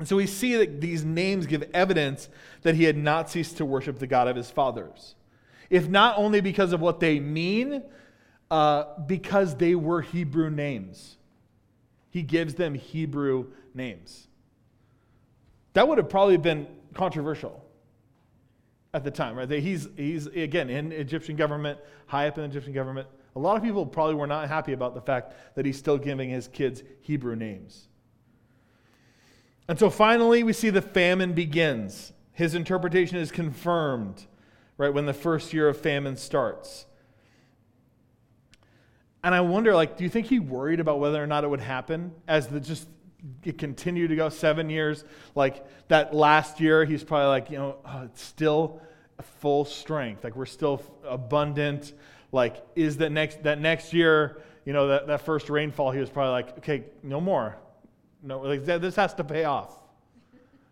And 0.00 0.08
so 0.08 0.16
we 0.16 0.26
see 0.26 0.56
that 0.56 0.80
these 0.80 1.04
names 1.04 1.46
give 1.46 1.62
evidence 1.72 2.28
that 2.62 2.74
he 2.74 2.84
had 2.84 2.96
not 2.96 3.30
ceased 3.30 3.58
to 3.58 3.64
worship 3.64 4.00
the 4.00 4.08
God 4.08 4.26
of 4.26 4.34
his 4.34 4.50
fathers 4.50 5.14
if 5.70 5.88
not 5.88 6.18
only 6.18 6.40
because 6.40 6.72
of 6.72 6.80
what 6.80 7.00
they 7.00 7.20
mean, 7.20 7.82
uh, 8.50 8.84
because 9.06 9.56
they 9.56 9.74
were 9.74 10.02
Hebrew 10.02 10.50
names. 10.50 11.16
He 12.10 12.22
gives 12.22 12.54
them 12.54 12.74
Hebrew 12.74 13.46
names. 13.74 14.28
That 15.72 15.88
would 15.88 15.98
have 15.98 16.08
probably 16.08 16.36
been 16.36 16.68
controversial 16.94 17.64
at 18.92 19.02
the 19.02 19.10
time, 19.10 19.36
right? 19.36 19.50
He's, 19.50 19.88
he's 19.96 20.26
again, 20.26 20.70
in 20.70 20.92
Egyptian 20.92 21.34
government, 21.34 21.78
high 22.06 22.28
up 22.28 22.38
in 22.38 22.42
the 22.44 22.48
Egyptian 22.48 22.72
government. 22.72 23.08
A 23.34 23.40
lot 23.40 23.56
of 23.56 23.62
people 23.64 23.84
probably 23.84 24.14
were 24.14 24.28
not 24.28 24.48
happy 24.48 24.72
about 24.72 24.94
the 24.94 25.00
fact 25.00 25.34
that 25.56 25.66
he's 25.66 25.76
still 25.76 25.98
giving 25.98 26.30
his 26.30 26.46
kids 26.46 26.84
Hebrew 27.00 27.34
names. 27.34 27.88
And 29.66 29.78
so 29.78 29.90
finally, 29.90 30.44
we 30.44 30.52
see 30.52 30.70
the 30.70 30.82
famine 30.82 31.32
begins. 31.32 32.12
His 32.32 32.54
interpretation 32.54 33.16
is 33.16 33.32
confirmed 33.32 34.26
right, 34.76 34.92
when 34.92 35.06
the 35.06 35.14
first 35.14 35.52
year 35.52 35.68
of 35.68 35.78
famine 35.78 36.16
starts. 36.16 36.86
And 39.22 39.34
I 39.34 39.40
wonder, 39.40 39.74
like, 39.74 39.96
do 39.96 40.04
you 40.04 40.10
think 40.10 40.26
he 40.26 40.38
worried 40.38 40.80
about 40.80 41.00
whether 41.00 41.22
or 41.22 41.26
not 41.26 41.44
it 41.44 41.48
would 41.48 41.60
happen 41.60 42.12
as 42.28 42.48
the 42.48 42.60
just 42.60 42.86
it 43.42 43.56
continued 43.56 44.08
to 44.08 44.16
go 44.16 44.28
seven 44.28 44.68
years? 44.68 45.02
Like 45.34 45.64
that 45.88 46.14
last 46.14 46.60
year, 46.60 46.84
he's 46.84 47.02
probably 47.02 47.28
like, 47.28 47.50
you 47.50 47.56
know, 47.56 47.76
oh, 47.86 48.02
it's 48.04 48.22
still 48.22 48.82
full 49.40 49.64
strength. 49.64 50.24
Like 50.24 50.36
we're 50.36 50.44
still 50.44 50.82
abundant. 51.08 51.94
Like, 52.32 52.62
is 52.74 52.98
that 52.98 53.10
next 53.10 53.42
that 53.44 53.60
next 53.60 53.94
year, 53.94 54.42
you 54.66 54.72
know, 54.72 54.88
that, 54.88 55.06
that 55.06 55.22
first 55.22 55.48
rainfall, 55.48 55.90
he 55.90 56.00
was 56.00 56.10
probably 56.10 56.32
like, 56.32 56.58
okay, 56.58 56.84
no 57.02 57.20
more. 57.20 57.56
No, 58.22 58.40
like 58.40 58.64
this 58.64 58.96
has 58.96 59.14
to 59.14 59.24
pay 59.24 59.44
off. 59.44 59.74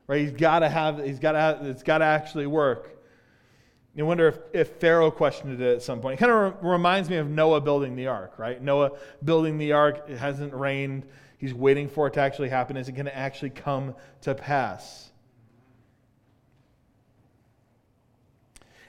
Right? 0.07 0.21
He's 0.21 0.33
gotta 0.33 0.69
have, 0.69 1.03
he's 1.03 1.21
gotta 1.21 1.39
have, 1.39 1.65
it's 1.65 1.83
gotta 1.83 2.05
actually 2.05 2.47
work. 2.47 3.02
You 3.95 4.07
wonder 4.07 4.29
if, 4.29 4.39
if 4.55 4.69
Pharaoh 4.81 5.11
questioned 5.11 5.61
it 5.61 5.75
at 5.75 5.83
some 5.83 6.01
point. 6.01 6.19
It 6.19 6.25
kind 6.25 6.33
of 6.33 6.63
re- 6.63 6.71
reminds 6.71 7.11
me 7.11 7.17
of 7.17 7.29
Noah 7.29 7.61
building 7.61 7.95
the 7.95 8.07
ark, 8.07 8.39
right? 8.39 8.61
Noah 8.61 8.93
building 9.23 9.59
the 9.59 9.73
ark, 9.73 10.07
it 10.09 10.17
hasn't 10.17 10.55
rained. 10.55 11.05
He's 11.37 11.53
waiting 11.53 11.89
for 11.89 12.07
it 12.07 12.15
to 12.15 12.21
actually 12.21 12.49
happen. 12.49 12.77
Is 12.77 12.89
it 12.89 12.93
going 12.93 13.07
to 13.07 13.17
actually 13.17 13.51
come 13.51 13.95
to 14.23 14.35
pass? 14.35 15.11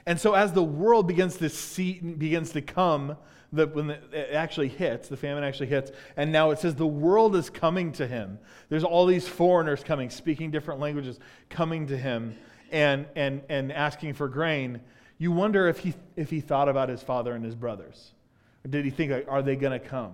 And 0.06 0.18
so 0.18 0.34
as 0.34 0.52
the 0.52 0.62
world 0.62 1.06
begins 1.06 1.36
to 1.38 1.48
see, 1.48 1.94
begins 2.00 2.52
to 2.52 2.62
come, 2.62 3.16
the, 3.52 3.66
when 3.66 3.88
the, 3.88 3.98
it 4.12 4.34
actually 4.34 4.68
hits, 4.68 5.08
the 5.08 5.16
famine 5.16 5.44
actually 5.44 5.66
hits, 5.66 5.92
and 6.16 6.32
now 6.32 6.50
it 6.50 6.58
says 6.58 6.74
the 6.74 6.86
world 6.86 7.36
is 7.36 7.50
coming 7.50 7.92
to 7.92 8.06
him. 8.06 8.38
There's 8.68 8.84
all 8.84 9.06
these 9.06 9.28
foreigners 9.28 9.82
coming, 9.82 10.10
speaking 10.10 10.50
different 10.50 10.80
languages, 10.80 11.18
coming 11.50 11.86
to 11.88 11.96
him 11.96 12.36
and, 12.74 13.06
and, 13.14 13.40
and 13.48 13.72
asking 13.72 14.14
for 14.14 14.28
grain. 14.28 14.80
You 15.16 15.30
wonder 15.30 15.68
if 15.68 15.78
he, 15.78 15.94
if 16.16 16.28
he 16.28 16.40
thought 16.40 16.68
about 16.68 16.88
his 16.88 17.02
father 17.02 17.32
and 17.34 17.44
his 17.44 17.54
brothers. 17.54 18.10
Or 18.64 18.68
did 18.68 18.84
he 18.84 18.90
think, 18.90 19.26
are 19.28 19.42
they 19.42 19.54
going 19.54 19.78
to 19.80 19.86
come? 19.86 20.12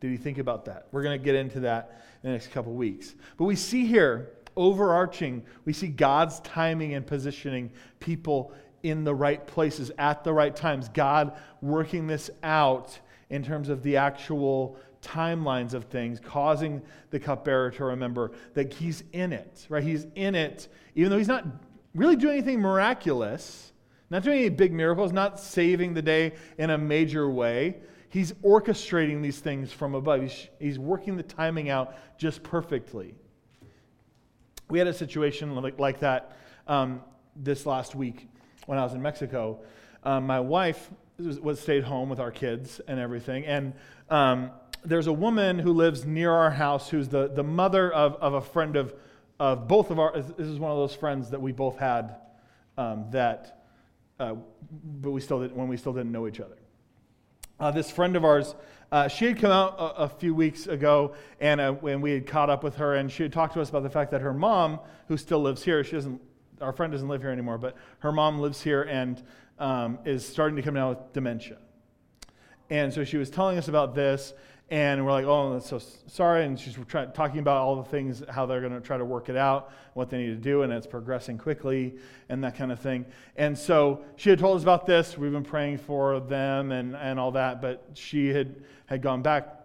Did 0.00 0.10
he 0.10 0.16
think 0.16 0.38
about 0.38 0.64
that? 0.64 0.88
We're 0.90 1.04
going 1.04 1.18
to 1.18 1.24
get 1.24 1.36
into 1.36 1.60
that 1.60 2.02
in 2.22 2.30
the 2.30 2.32
next 2.32 2.48
couple 2.48 2.72
weeks. 2.72 3.14
But 3.36 3.44
we 3.44 3.54
see 3.54 3.86
here, 3.86 4.32
overarching, 4.56 5.44
we 5.64 5.72
see 5.72 5.86
God's 5.86 6.40
timing 6.40 6.94
and 6.94 7.06
positioning 7.06 7.70
people 8.00 8.52
in 8.82 9.04
the 9.04 9.14
right 9.14 9.46
places 9.46 9.92
at 9.96 10.24
the 10.24 10.32
right 10.32 10.54
times. 10.54 10.88
God 10.88 11.36
working 11.62 12.08
this 12.08 12.28
out 12.42 12.98
in 13.30 13.44
terms 13.44 13.68
of 13.68 13.84
the 13.84 13.96
actual 13.96 14.76
timelines 15.00 15.74
of 15.74 15.84
things, 15.84 16.18
causing 16.18 16.82
the 17.10 17.20
cupbearer 17.20 17.70
to 17.70 17.84
remember 17.84 18.32
that 18.54 18.74
he's 18.74 19.04
in 19.12 19.32
it, 19.32 19.64
right? 19.68 19.84
He's 19.84 20.08
in 20.16 20.34
it, 20.34 20.66
even 20.96 21.10
though 21.10 21.18
he's 21.18 21.28
not 21.28 21.46
really 21.94 22.16
doing 22.16 22.38
anything 22.38 22.60
miraculous, 22.60 23.72
not 24.10 24.22
doing 24.22 24.38
any 24.38 24.48
big 24.48 24.72
miracles, 24.72 25.12
not 25.12 25.38
saving 25.38 25.94
the 25.94 26.02
day 26.02 26.32
in 26.58 26.70
a 26.70 26.78
major 26.78 27.28
way. 27.30 27.76
He's 28.08 28.32
orchestrating 28.44 29.22
these 29.22 29.40
things 29.40 29.72
from 29.72 29.94
above. 29.94 30.22
He's, 30.22 30.48
he's 30.60 30.78
working 30.78 31.16
the 31.16 31.22
timing 31.22 31.68
out 31.68 31.94
just 32.18 32.42
perfectly. 32.42 33.14
We 34.70 34.78
had 34.78 34.88
a 34.88 34.94
situation 34.94 35.54
like, 35.54 35.78
like 35.78 36.00
that 36.00 36.36
um, 36.66 37.02
this 37.36 37.66
last 37.66 37.94
week 37.94 38.28
when 38.66 38.78
I 38.78 38.82
was 38.82 38.94
in 38.94 39.02
Mexico, 39.02 39.60
um, 40.04 40.26
my 40.26 40.40
wife 40.40 40.90
was, 41.18 41.40
was, 41.40 41.60
stayed 41.60 41.84
home 41.84 42.08
with 42.08 42.20
our 42.20 42.30
kids 42.30 42.80
and 42.86 42.98
everything. 42.98 43.44
And 43.46 43.74
um, 44.10 44.50
there's 44.84 45.06
a 45.06 45.12
woman 45.12 45.58
who 45.58 45.72
lives 45.72 46.04
near 46.04 46.32
our 46.32 46.50
house 46.50 46.88
who's 46.88 47.08
the, 47.08 47.28
the 47.28 47.42
mother 47.42 47.92
of, 47.92 48.14
of 48.16 48.34
a 48.34 48.40
friend 48.40 48.76
of, 48.76 48.94
of 49.52 49.68
both 49.68 49.90
of 49.90 49.98
our, 49.98 50.12
this 50.20 50.46
is 50.46 50.58
one 50.58 50.70
of 50.70 50.78
those 50.78 50.94
friends 50.94 51.30
that 51.30 51.40
we 51.40 51.52
both 51.52 51.78
had 51.78 52.16
um, 52.78 53.06
that, 53.10 53.64
uh, 54.18 54.34
but 55.00 55.10
we 55.10 55.20
still 55.20 55.40
didn't, 55.40 55.56
when 55.56 55.68
we 55.68 55.76
still 55.76 55.92
didn't 55.92 56.12
know 56.12 56.26
each 56.26 56.40
other. 56.40 56.56
Uh, 57.60 57.70
this 57.70 57.90
friend 57.90 58.16
of 58.16 58.24
ours, 58.24 58.54
uh, 58.90 59.08
she 59.08 59.26
had 59.26 59.38
come 59.38 59.50
out 59.50 59.76
a, 59.78 60.02
a, 60.02 60.08
few 60.08 60.34
weeks 60.34 60.66
ago, 60.66 61.14
and 61.40 61.60
uh, 61.60 61.72
when 61.72 62.00
we 62.00 62.12
had 62.12 62.26
caught 62.26 62.50
up 62.50 62.64
with 62.64 62.76
her, 62.76 62.94
and 62.94 63.10
she 63.10 63.22
had 63.22 63.32
talked 63.32 63.54
to 63.54 63.60
us 63.60 63.68
about 63.68 63.82
the 63.82 63.90
fact 63.90 64.10
that 64.10 64.20
her 64.20 64.34
mom, 64.34 64.80
who 65.08 65.16
still 65.16 65.40
lives 65.40 65.62
here, 65.62 65.84
she 65.84 65.92
doesn't 65.92 66.20
our 66.60 66.72
friend 66.72 66.92
doesn't 66.92 67.08
live 67.08 67.20
here 67.20 67.30
anymore, 67.30 67.58
but 67.58 67.76
her 68.00 68.12
mom 68.12 68.38
lives 68.38 68.62
here 68.62 68.82
and 68.82 69.22
um, 69.58 69.98
is 70.04 70.26
starting 70.26 70.56
to 70.56 70.62
come 70.62 70.74
down 70.74 70.90
with 70.90 71.12
dementia. 71.12 71.58
And 72.70 72.92
so 72.92 73.04
she 73.04 73.16
was 73.16 73.30
telling 73.30 73.58
us 73.58 73.68
about 73.68 73.94
this, 73.94 74.32
and 74.70 75.04
we're 75.04 75.12
like, 75.12 75.26
oh, 75.26 75.52
that's 75.52 75.68
so 75.68 75.80
sorry. 76.06 76.44
And 76.44 76.58
she's 76.58 76.76
try- 76.88 77.06
talking 77.06 77.38
about 77.38 77.58
all 77.58 77.76
the 77.76 77.88
things, 77.88 78.22
how 78.28 78.46
they're 78.46 78.60
going 78.60 78.72
to 78.72 78.80
try 78.80 78.96
to 78.96 79.04
work 79.04 79.28
it 79.28 79.36
out, 79.36 79.72
what 79.92 80.10
they 80.10 80.18
need 80.18 80.28
to 80.28 80.36
do, 80.36 80.62
and 80.62 80.72
it's 80.72 80.86
progressing 80.86 81.36
quickly, 81.38 81.94
and 82.28 82.42
that 82.42 82.56
kind 82.56 82.72
of 82.72 82.80
thing. 82.80 83.04
And 83.36 83.56
so 83.56 84.04
she 84.16 84.30
had 84.30 84.38
told 84.38 84.56
us 84.56 84.62
about 84.62 84.86
this. 84.86 85.18
We've 85.18 85.32
been 85.32 85.44
praying 85.44 85.78
for 85.78 86.20
them 86.20 86.72
and, 86.72 86.96
and 86.96 87.20
all 87.20 87.32
that, 87.32 87.60
but 87.60 87.86
she 87.94 88.28
had, 88.28 88.56
had 88.86 89.02
gone 89.02 89.22
back 89.22 89.60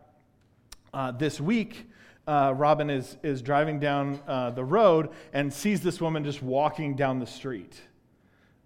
uh, 0.93 1.11
this 1.11 1.39
week 1.39 1.85
uh, 2.29 2.53
Robin 2.55 2.91
is, 2.91 3.17
is 3.23 3.41
driving 3.41 3.79
down 3.79 4.19
uh, 4.27 4.51
the 4.51 4.63
road 4.63 5.09
and 5.33 5.51
sees 5.51 5.81
this 5.81 5.99
woman 5.99 6.23
just 6.23 6.43
walking 6.43 6.95
down 6.95 7.17
the 7.17 7.25
street. 7.25 7.81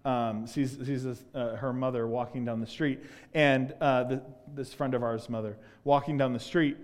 Um, 0.04 0.46
sees 0.46 0.76
sees 0.84 1.04
this, 1.04 1.24
uh, 1.34 1.56
her 1.56 1.72
mother 1.72 2.06
walking 2.06 2.44
down 2.44 2.60
the 2.60 2.66
street, 2.66 3.00
and 3.32 3.74
uh, 3.80 4.04
the, 4.04 4.22
this 4.54 4.74
friend 4.74 4.92
of 4.94 5.02
ours' 5.02 5.30
mother 5.30 5.56
walking 5.84 6.18
down 6.18 6.34
the 6.34 6.40
street, 6.40 6.76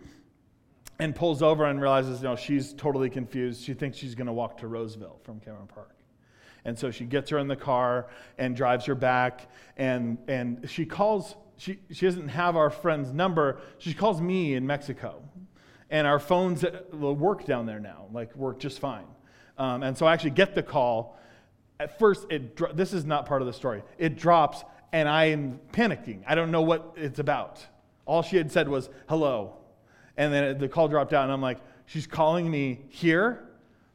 and 0.98 1.14
pulls 1.14 1.42
over 1.42 1.66
and 1.66 1.80
realizes, 1.80 2.22
you 2.22 2.28
know, 2.28 2.36
she's 2.36 2.72
totally 2.72 3.10
confused. 3.10 3.62
She 3.62 3.74
thinks 3.74 3.98
she's 3.98 4.14
going 4.14 4.26
to 4.26 4.32
walk 4.32 4.56
to 4.58 4.68
Roseville 4.68 5.20
from 5.22 5.38
Cameron 5.40 5.66
Park. 5.66 5.96
And 6.64 6.78
so 6.78 6.90
she 6.90 7.04
gets 7.04 7.30
her 7.30 7.38
in 7.38 7.48
the 7.48 7.56
car 7.56 8.08
and 8.38 8.56
drives 8.56 8.84
her 8.86 8.94
back, 8.94 9.50
and, 9.76 10.18
and 10.28 10.68
she 10.68 10.86
calls, 10.86 11.36
she, 11.56 11.78
she 11.90 12.06
doesn't 12.06 12.28
have 12.28 12.56
our 12.56 12.70
friend's 12.70 13.12
number. 13.12 13.60
She 13.78 13.94
calls 13.94 14.20
me 14.20 14.54
in 14.54 14.66
Mexico 14.66 15.22
and 15.90 16.06
our 16.06 16.18
phones 16.18 16.64
will 16.92 17.16
work 17.16 17.44
down 17.44 17.66
there 17.66 17.80
now, 17.80 18.06
like 18.12 18.34
work 18.36 18.58
just 18.58 18.78
fine. 18.78 19.06
Um, 19.58 19.82
and 19.82 19.98
so 19.98 20.06
I 20.06 20.14
actually 20.14 20.30
get 20.30 20.54
the 20.54 20.62
call. 20.62 21.18
At 21.80 21.98
first, 21.98 22.26
it 22.30 22.76
this 22.76 22.92
is 22.92 23.06
not 23.06 23.24
part 23.24 23.40
of 23.40 23.46
the 23.46 23.54
story. 23.54 23.82
It 23.96 24.16
drops, 24.16 24.64
and 24.92 25.08
I 25.08 25.26
am 25.26 25.58
panicking. 25.72 26.22
I 26.26 26.34
don't 26.34 26.50
know 26.50 26.60
what 26.60 26.92
it's 26.96 27.18
about. 27.18 27.66
All 28.04 28.22
she 28.22 28.36
had 28.36 28.52
said 28.52 28.68
was 28.68 28.90
hello, 29.08 29.56
and 30.18 30.30
then 30.30 30.58
the 30.58 30.68
call 30.68 30.88
dropped 30.88 31.14
out, 31.14 31.24
and 31.24 31.32
I'm 31.32 31.40
like, 31.40 31.56
she's 31.86 32.06
calling 32.06 32.50
me 32.50 32.80
here. 32.90 33.48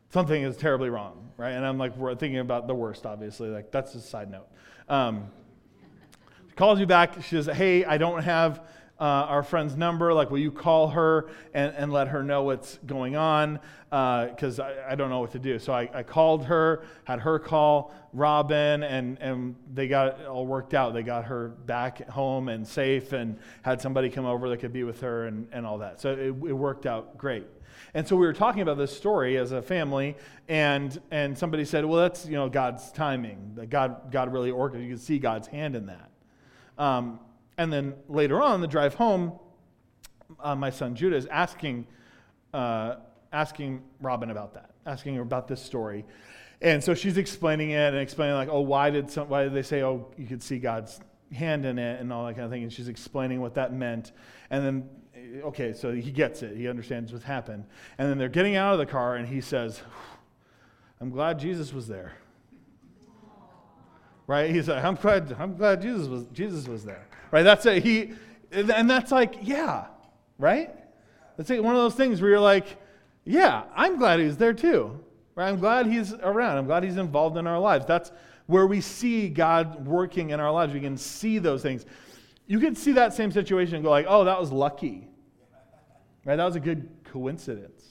Something 0.09 0.41
is 0.41 0.57
terribly 0.57 0.89
wrong, 0.89 1.29
right? 1.37 1.51
And 1.51 1.63
I'm 1.63 1.77
like, 1.77 1.95
we're 1.95 2.15
thinking 2.15 2.39
about 2.39 2.65
the 2.65 2.73
worst, 2.73 3.05
obviously. 3.05 3.49
Like 3.49 3.71
that's 3.71 3.93
a 3.93 4.01
side 4.01 4.31
note. 4.31 4.47
Um, 4.89 5.29
she 6.49 6.55
calls 6.55 6.79
me 6.79 6.85
back. 6.85 7.21
She 7.21 7.35
says, 7.35 7.45
"Hey, 7.45 7.85
I 7.85 7.99
don't 7.99 8.23
have." 8.23 8.61
Uh, 8.99 9.03
our 9.03 9.43
friend's 9.43 9.75
number. 9.75 10.13
Like, 10.13 10.31
will 10.31 10.39
you 10.39 10.51
call 10.51 10.89
her 10.89 11.29
and, 11.53 11.73
and 11.75 11.91
let 11.91 12.07
her 12.09 12.23
know 12.23 12.43
what's 12.43 12.77
going 12.85 13.15
on? 13.15 13.59
Because 13.89 14.59
uh, 14.59 14.73
I, 14.87 14.93
I, 14.93 14.95
don't 14.95 15.09
know 15.09 15.19
what 15.19 15.31
to 15.33 15.39
do. 15.39 15.59
So 15.59 15.73
I, 15.73 15.89
I, 15.93 16.03
called 16.03 16.45
her, 16.45 16.83
had 17.03 17.19
her 17.19 17.39
call 17.39 17.93
Robin, 18.13 18.83
and, 18.83 19.17
and 19.19 19.55
they 19.73 19.87
got 19.87 20.19
it 20.19 20.27
all 20.27 20.45
worked 20.45 20.73
out. 20.73 20.93
They 20.93 21.03
got 21.03 21.25
her 21.25 21.49
back 21.49 22.07
home 22.09 22.49
and 22.49 22.67
safe 22.67 23.11
and 23.13 23.37
had 23.61 23.81
somebody 23.81 24.09
come 24.09 24.25
over 24.25 24.49
that 24.49 24.57
could 24.57 24.73
be 24.73 24.83
with 24.83 25.01
her 25.01 25.27
and, 25.27 25.47
and 25.51 25.65
all 25.65 25.79
that. 25.79 25.99
So 25.99 26.13
it, 26.13 26.27
it 26.27 26.33
worked 26.33 26.85
out 26.85 27.17
great. 27.17 27.47
And 27.93 28.07
so 28.07 28.15
we 28.15 28.25
were 28.25 28.33
talking 28.33 28.61
about 28.61 28.77
this 28.77 28.95
story 28.95 29.37
as 29.37 29.53
a 29.53 29.61
family, 29.61 30.15
and 30.49 31.01
and 31.11 31.37
somebody 31.37 31.63
said, 31.63 31.85
"Well, 31.85 32.01
that's 32.01 32.25
you 32.25 32.33
know 32.33 32.49
God's 32.49 32.91
timing. 32.91 33.53
That 33.55 33.69
God 33.69 34.11
God 34.11 34.33
really 34.33 34.51
orchestrated. 34.51 34.89
You 34.89 34.95
can 34.95 35.03
see 35.03 35.17
God's 35.17 35.47
hand 35.47 35.77
in 35.77 35.85
that." 35.85 36.09
Um, 36.77 37.19
and 37.57 37.71
then 37.71 37.93
later 38.07 38.41
on, 38.41 38.61
the 38.61 38.67
drive 38.67 38.95
home, 38.95 39.39
uh, 40.39 40.55
my 40.55 40.69
son 40.69 40.95
Judah 40.95 41.15
is 41.15 41.25
asking, 41.27 41.87
uh, 42.53 42.95
asking 43.31 43.83
Robin 44.01 44.29
about 44.29 44.53
that, 44.55 44.71
asking 44.85 45.15
her 45.15 45.21
about 45.21 45.47
this 45.47 45.61
story. 45.61 46.05
And 46.61 46.83
so 46.83 46.93
she's 46.93 47.17
explaining 47.17 47.71
it 47.71 47.93
and 47.93 47.97
explaining, 47.97 48.35
like, 48.35 48.49
oh, 48.49 48.61
why 48.61 48.89
did, 48.89 49.09
some, 49.09 49.29
why 49.29 49.43
did 49.43 49.53
they 49.53 49.61
say, 49.61 49.83
oh, 49.83 50.11
you 50.17 50.25
could 50.25 50.41
see 50.41 50.57
God's 50.57 50.99
hand 51.33 51.65
in 51.65 51.77
it 51.77 51.99
and 51.99 52.11
all 52.11 52.25
that 52.25 52.33
kind 52.33 52.45
of 52.45 52.51
thing. 52.51 52.63
And 52.63 52.71
she's 52.71 52.87
explaining 52.87 53.41
what 53.41 53.55
that 53.55 53.73
meant. 53.73 54.11
And 54.49 54.65
then, 54.65 54.89
okay, 55.43 55.73
so 55.73 55.91
he 55.93 56.11
gets 56.11 56.43
it. 56.43 56.55
He 56.57 56.67
understands 56.67 57.11
what's 57.11 57.25
happened. 57.25 57.65
And 57.97 58.09
then 58.09 58.17
they're 58.17 58.29
getting 58.29 58.55
out 58.55 58.73
of 58.73 58.79
the 58.79 58.85
car, 58.85 59.15
and 59.15 59.27
he 59.27 59.41
says, 59.41 59.81
I'm 60.99 61.09
glad 61.09 61.39
Jesus 61.39 61.73
was 61.73 61.87
there. 61.87 62.13
Right? 64.27 64.49
He's 64.49 64.67
like, 64.67 64.83
I'm 64.83 64.95
glad, 64.95 65.35
I'm 65.37 65.55
glad 65.55 65.81
Jesus 65.81 66.07
was, 66.07 66.25
Jesus 66.33 66.67
was 66.67 66.83
there 66.83 67.05
right? 67.31 67.43
That's 67.43 67.65
it. 67.65 67.83
He, 67.83 68.13
and 68.51 68.89
that's 68.89 69.11
like, 69.11 69.35
yeah, 69.41 69.85
right? 70.37 70.73
That's 71.37 71.49
like 71.49 71.61
one 71.61 71.75
of 71.75 71.81
those 71.81 71.95
things 71.95 72.21
where 72.21 72.31
you're 72.31 72.39
like, 72.39 72.77
yeah, 73.25 73.63
I'm 73.75 73.97
glad 73.97 74.19
he's 74.19 74.37
there 74.37 74.53
too. 74.53 74.99
Right? 75.35 75.49
I'm 75.49 75.59
glad 75.59 75.87
he's 75.87 76.13
around. 76.13 76.57
I'm 76.57 76.65
glad 76.65 76.83
he's 76.83 76.97
involved 76.97 77.37
in 77.37 77.45
our 77.45 77.59
lives. 77.59 77.85
That's 77.85 78.11
where 78.45 78.67
we 78.67 78.79
see 78.79 79.27
God 79.27 79.85
working 79.85 80.29
in 80.29 80.39
our 80.39 80.51
lives. 80.51 80.73
We 80.73 80.79
can 80.79 80.97
see 80.97 81.39
those 81.39 81.61
things. 81.61 81.85
You 82.47 82.59
can 82.59 82.75
see 82.75 82.93
that 82.93 83.13
same 83.13 83.31
situation 83.31 83.75
and 83.75 83.83
go 83.83 83.89
like, 83.89 84.05
oh, 84.07 84.23
that 84.23 84.39
was 84.39 84.51
lucky. 84.51 85.09
Right? 86.23 86.37
That 86.37 86.45
was 86.45 86.55
a 86.55 86.59
good 86.59 86.87
coincidence. 87.03 87.83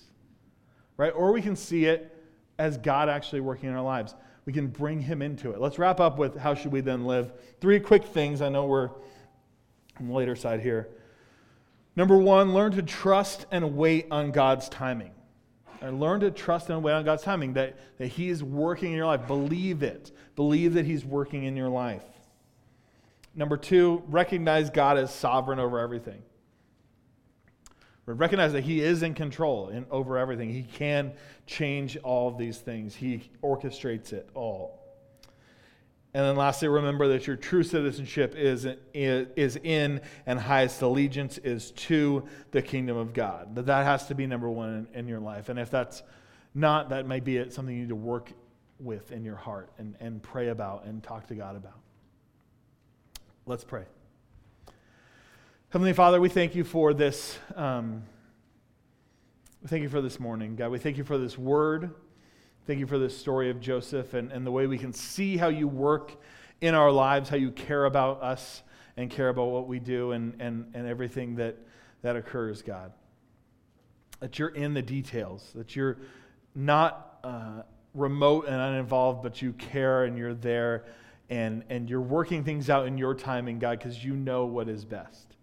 Right? 0.96 1.10
Or 1.10 1.32
we 1.32 1.42
can 1.42 1.56
see 1.56 1.84
it 1.84 2.10
as 2.58 2.78
God 2.78 3.08
actually 3.08 3.40
working 3.40 3.68
in 3.68 3.74
our 3.74 3.82
lives. 3.82 4.14
We 4.46 4.52
can 4.52 4.68
bring 4.68 5.00
him 5.00 5.20
into 5.22 5.50
it. 5.50 5.60
Let's 5.60 5.78
wrap 5.78 6.00
up 6.00 6.18
with 6.18 6.36
how 6.36 6.54
should 6.54 6.72
we 6.72 6.80
then 6.80 7.04
live? 7.04 7.32
Three 7.60 7.80
quick 7.80 8.04
things. 8.04 8.40
I 8.40 8.48
know 8.48 8.66
we're 8.66 8.90
on 9.98 10.08
the 10.08 10.14
later 10.14 10.36
side 10.36 10.60
here. 10.60 10.88
Number 11.96 12.16
one, 12.16 12.54
learn 12.54 12.72
to 12.72 12.82
trust 12.82 13.46
and 13.50 13.76
wait 13.76 14.08
on 14.10 14.32
God's 14.32 14.68
timing. 14.68 15.12
And 15.80 16.00
learn 16.00 16.20
to 16.20 16.30
trust 16.30 16.70
and 16.70 16.82
wait 16.82 16.92
on 16.92 17.04
God's 17.04 17.22
timing, 17.22 17.52
that, 17.54 17.76
that 17.98 18.08
He 18.08 18.28
is 18.28 18.42
working 18.42 18.92
in 18.92 18.96
your 18.96 19.06
life. 19.06 19.26
Believe 19.26 19.82
it. 19.82 20.10
Believe 20.34 20.74
that 20.74 20.86
He's 20.86 21.04
working 21.04 21.44
in 21.44 21.56
your 21.56 21.68
life. 21.68 22.04
Number 23.34 23.56
two, 23.56 24.02
recognize 24.08 24.70
God 24.70 24.96
as 24.96 25.12
sovereign 25.14 25.58
over 25.58 25.78
everything. 25.78 26.22
Recognize 28.06 28.52
that 28.52 28.62
He 28.64 28.80
is 28.80 29.02
in 29.02 29.14
control 29.14 29.68
in, 29.68 29.86
over 29.90 30.18
everything. 30.18 30.50
He 30.50 30.62
can 30.62 31.12
change 31.46 31.96
all 31.98 32.28
of 32.28 32.38
these 32.38 32.58
things, 32.58 32.94
He 32.94 33.30
orchestrates 33.42 34.12
it 34.12 34.28
all. 34.34 34.83
And 36.14 36.24
then 36.24 36.36
lastly, 36.36 36.68
remember 36.68 37.08
that 37.08 37.26
your 37.26 37.34
true 37.34 37.64
citizenship 37.64 38.36
is, 38.36 38.68
is 38.94 39.56
in 39.56 40.00
and 40.26 40.38
highest 40.38 40.80
allegiance 40.80 41.38
is 41.38 41.72
to 41.72 42.24
the 42.52 42.62
kingdom 42.62 42.96
of 42.96 43.12
God. 43.12 43.56
That 43.56 43.66
that 43.66 43.84
has 43.84 44.06
to 44.06 44.14
be 44.14 44.24
number 44.24 44.48
one 44.48 44.86
in, 44.94 45.00
in 45.00 45.08
your 45.08 45.18
life. 45.18 45.48
And 45.48 45.58
if 45.58 45.70
that's 45.70 46.04
not, 46.54 46.90
that 46.90 47.06
may 47.08 47.18
be 47.18 47.50
something 47.50 47.74
you 47.74 47.82
need 47.82 47.88
to 47.88 47.96
work 47.96 48.30
with 48.78 49.10
in 49.10 49.24
your 49.24 49.34
heart 49.34 49.70
and, 49.78 49.96
and 49.98 50.22
pray 50.22 50.48
about 50.48 50.84
and 50.84 51.02
talk 51.02 51.26
to 51.26 51.34
God 51.34 51.56
about. 51.56 51.80
Let's 53.44 53.64
pray. 53.64 53.84
Heavenly 55.70 55.94
Father, 55.94 56.20
we 56.20 56.28
thank 56.28 56.54
you 56.54 56.62
for 56.62 56.94
this. 56.94 57.36
Um, 57.56 58.04
thank 59.66 59.82
you 59.82 59.88
for 59.88 60.00
this 60.00 60.20
morning, 60.20 60.54
God. 60.54 60.70
We 60.70 60.78
thank 60.78 60.96
you 60.96 61.04
for 61.04 61.18
this 61.18 61.36
word. 61.36 61.90
Thank 62.66 62.78
you 62.78 62.86
for 62.86 62.98
this 62.98 63.16
story 63.16 63.50
of 63.50 63.60
Joseph 63.60 64.14
and, 64.14 64.32
and 64.32 64.46
the 64.46 64.50
way 64.50 64.66
we 64.66 64.78
can 64.78 64.94
see 64.94 65.36
how 65.36 65.48
you 65.48 65.68
work 65.68 66.16
in 66.62 66.74
our 66.74 66.90
lives, 66.90 67.28
how 67.28 67.36
you 67.36 67.50
care 67.50 67.84
about 67.84 68.22
us 68.22 68.62
and 68.96 69.10
care 69.10 69.28
about 69.28 69.48
what 69.48 69.68
we 69.68 69.78
do 69.78 70.12
and, 70.12 70.40
and, 70.40 70.70
and 70.72 70.86
everything 70.86 71.36
that, 71.36 71.58
that 72.00 72.16
occurs, 72.16 72.62
God. 72.62 72.92
That 74.20 74.38
you're 74.38 74.48
in 74.48 74.72
the 74.72 74.80
details, 74.80 75.50
that 75.54 75.76
you're 75.76 75.98
not 76.54 77.18
uh, 77.22 77.62
remote 77.92 78.46
and 78.46 78.56
uninvolved, 78.56 79.22
but 79.22 79.42
you 79.42 79.52
care 79.52 80.04
and 80.04 80.16
you're 80.16 80.32
there 80.32 80.86
and, 81.28 81.64
and 81.68 81.90
you're 81.90 82.00
working 82.00 82.44
things 82.44 82.70
out 82.70 82.86
in 82.86 82.96
your 82.96 83.14
timing, 83.14 83.58
God, 83.58 83.78
because 83.78 84.02
you 84.02 84.16
know 84.16 84.46
what 84.46 84.70
is 84.70 84.86
best. 84.86 85.36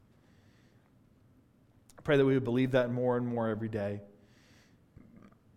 I 2.00 2.02
pray 2.02 2.18
that 2.18 2.26
we 2.26 2.34
would 2.34 2.44
believe 2.44 2.72
that 2.72 2.92
more 2.92 3.16
and 3.16 3.28
more 3.28 3.48
every 3.48 3.70
day. 3.70 4.02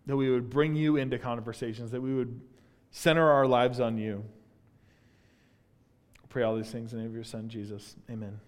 That 0.07 0.15
we 0.15 0.29
would 0.29 0.49
bring 0.49 0.75
you 0.75 0.97
into 0.97 1.17
conversations, 1.17 1.91
that 1.91 2.01
we 2.01 2.13
would 2.13 2.39
center 2.91 3.29
our 3.29 3.47
lives 3.47 3.79
on 3.79 3.97
you. 3.97 4.23
I 6.23 6.27
pray 6.29 6.43
all 6.43 6.55
these 6.55 6.69
things 6.69 6.93
in 6.93 6.99
the 6.99 7.03
name 7.03 7.11
of 7.11 7.15
your 7.15 7.23
Son, 7.23 7.49
Jesus. 7.49 7.95
Amen. 8.09 8.39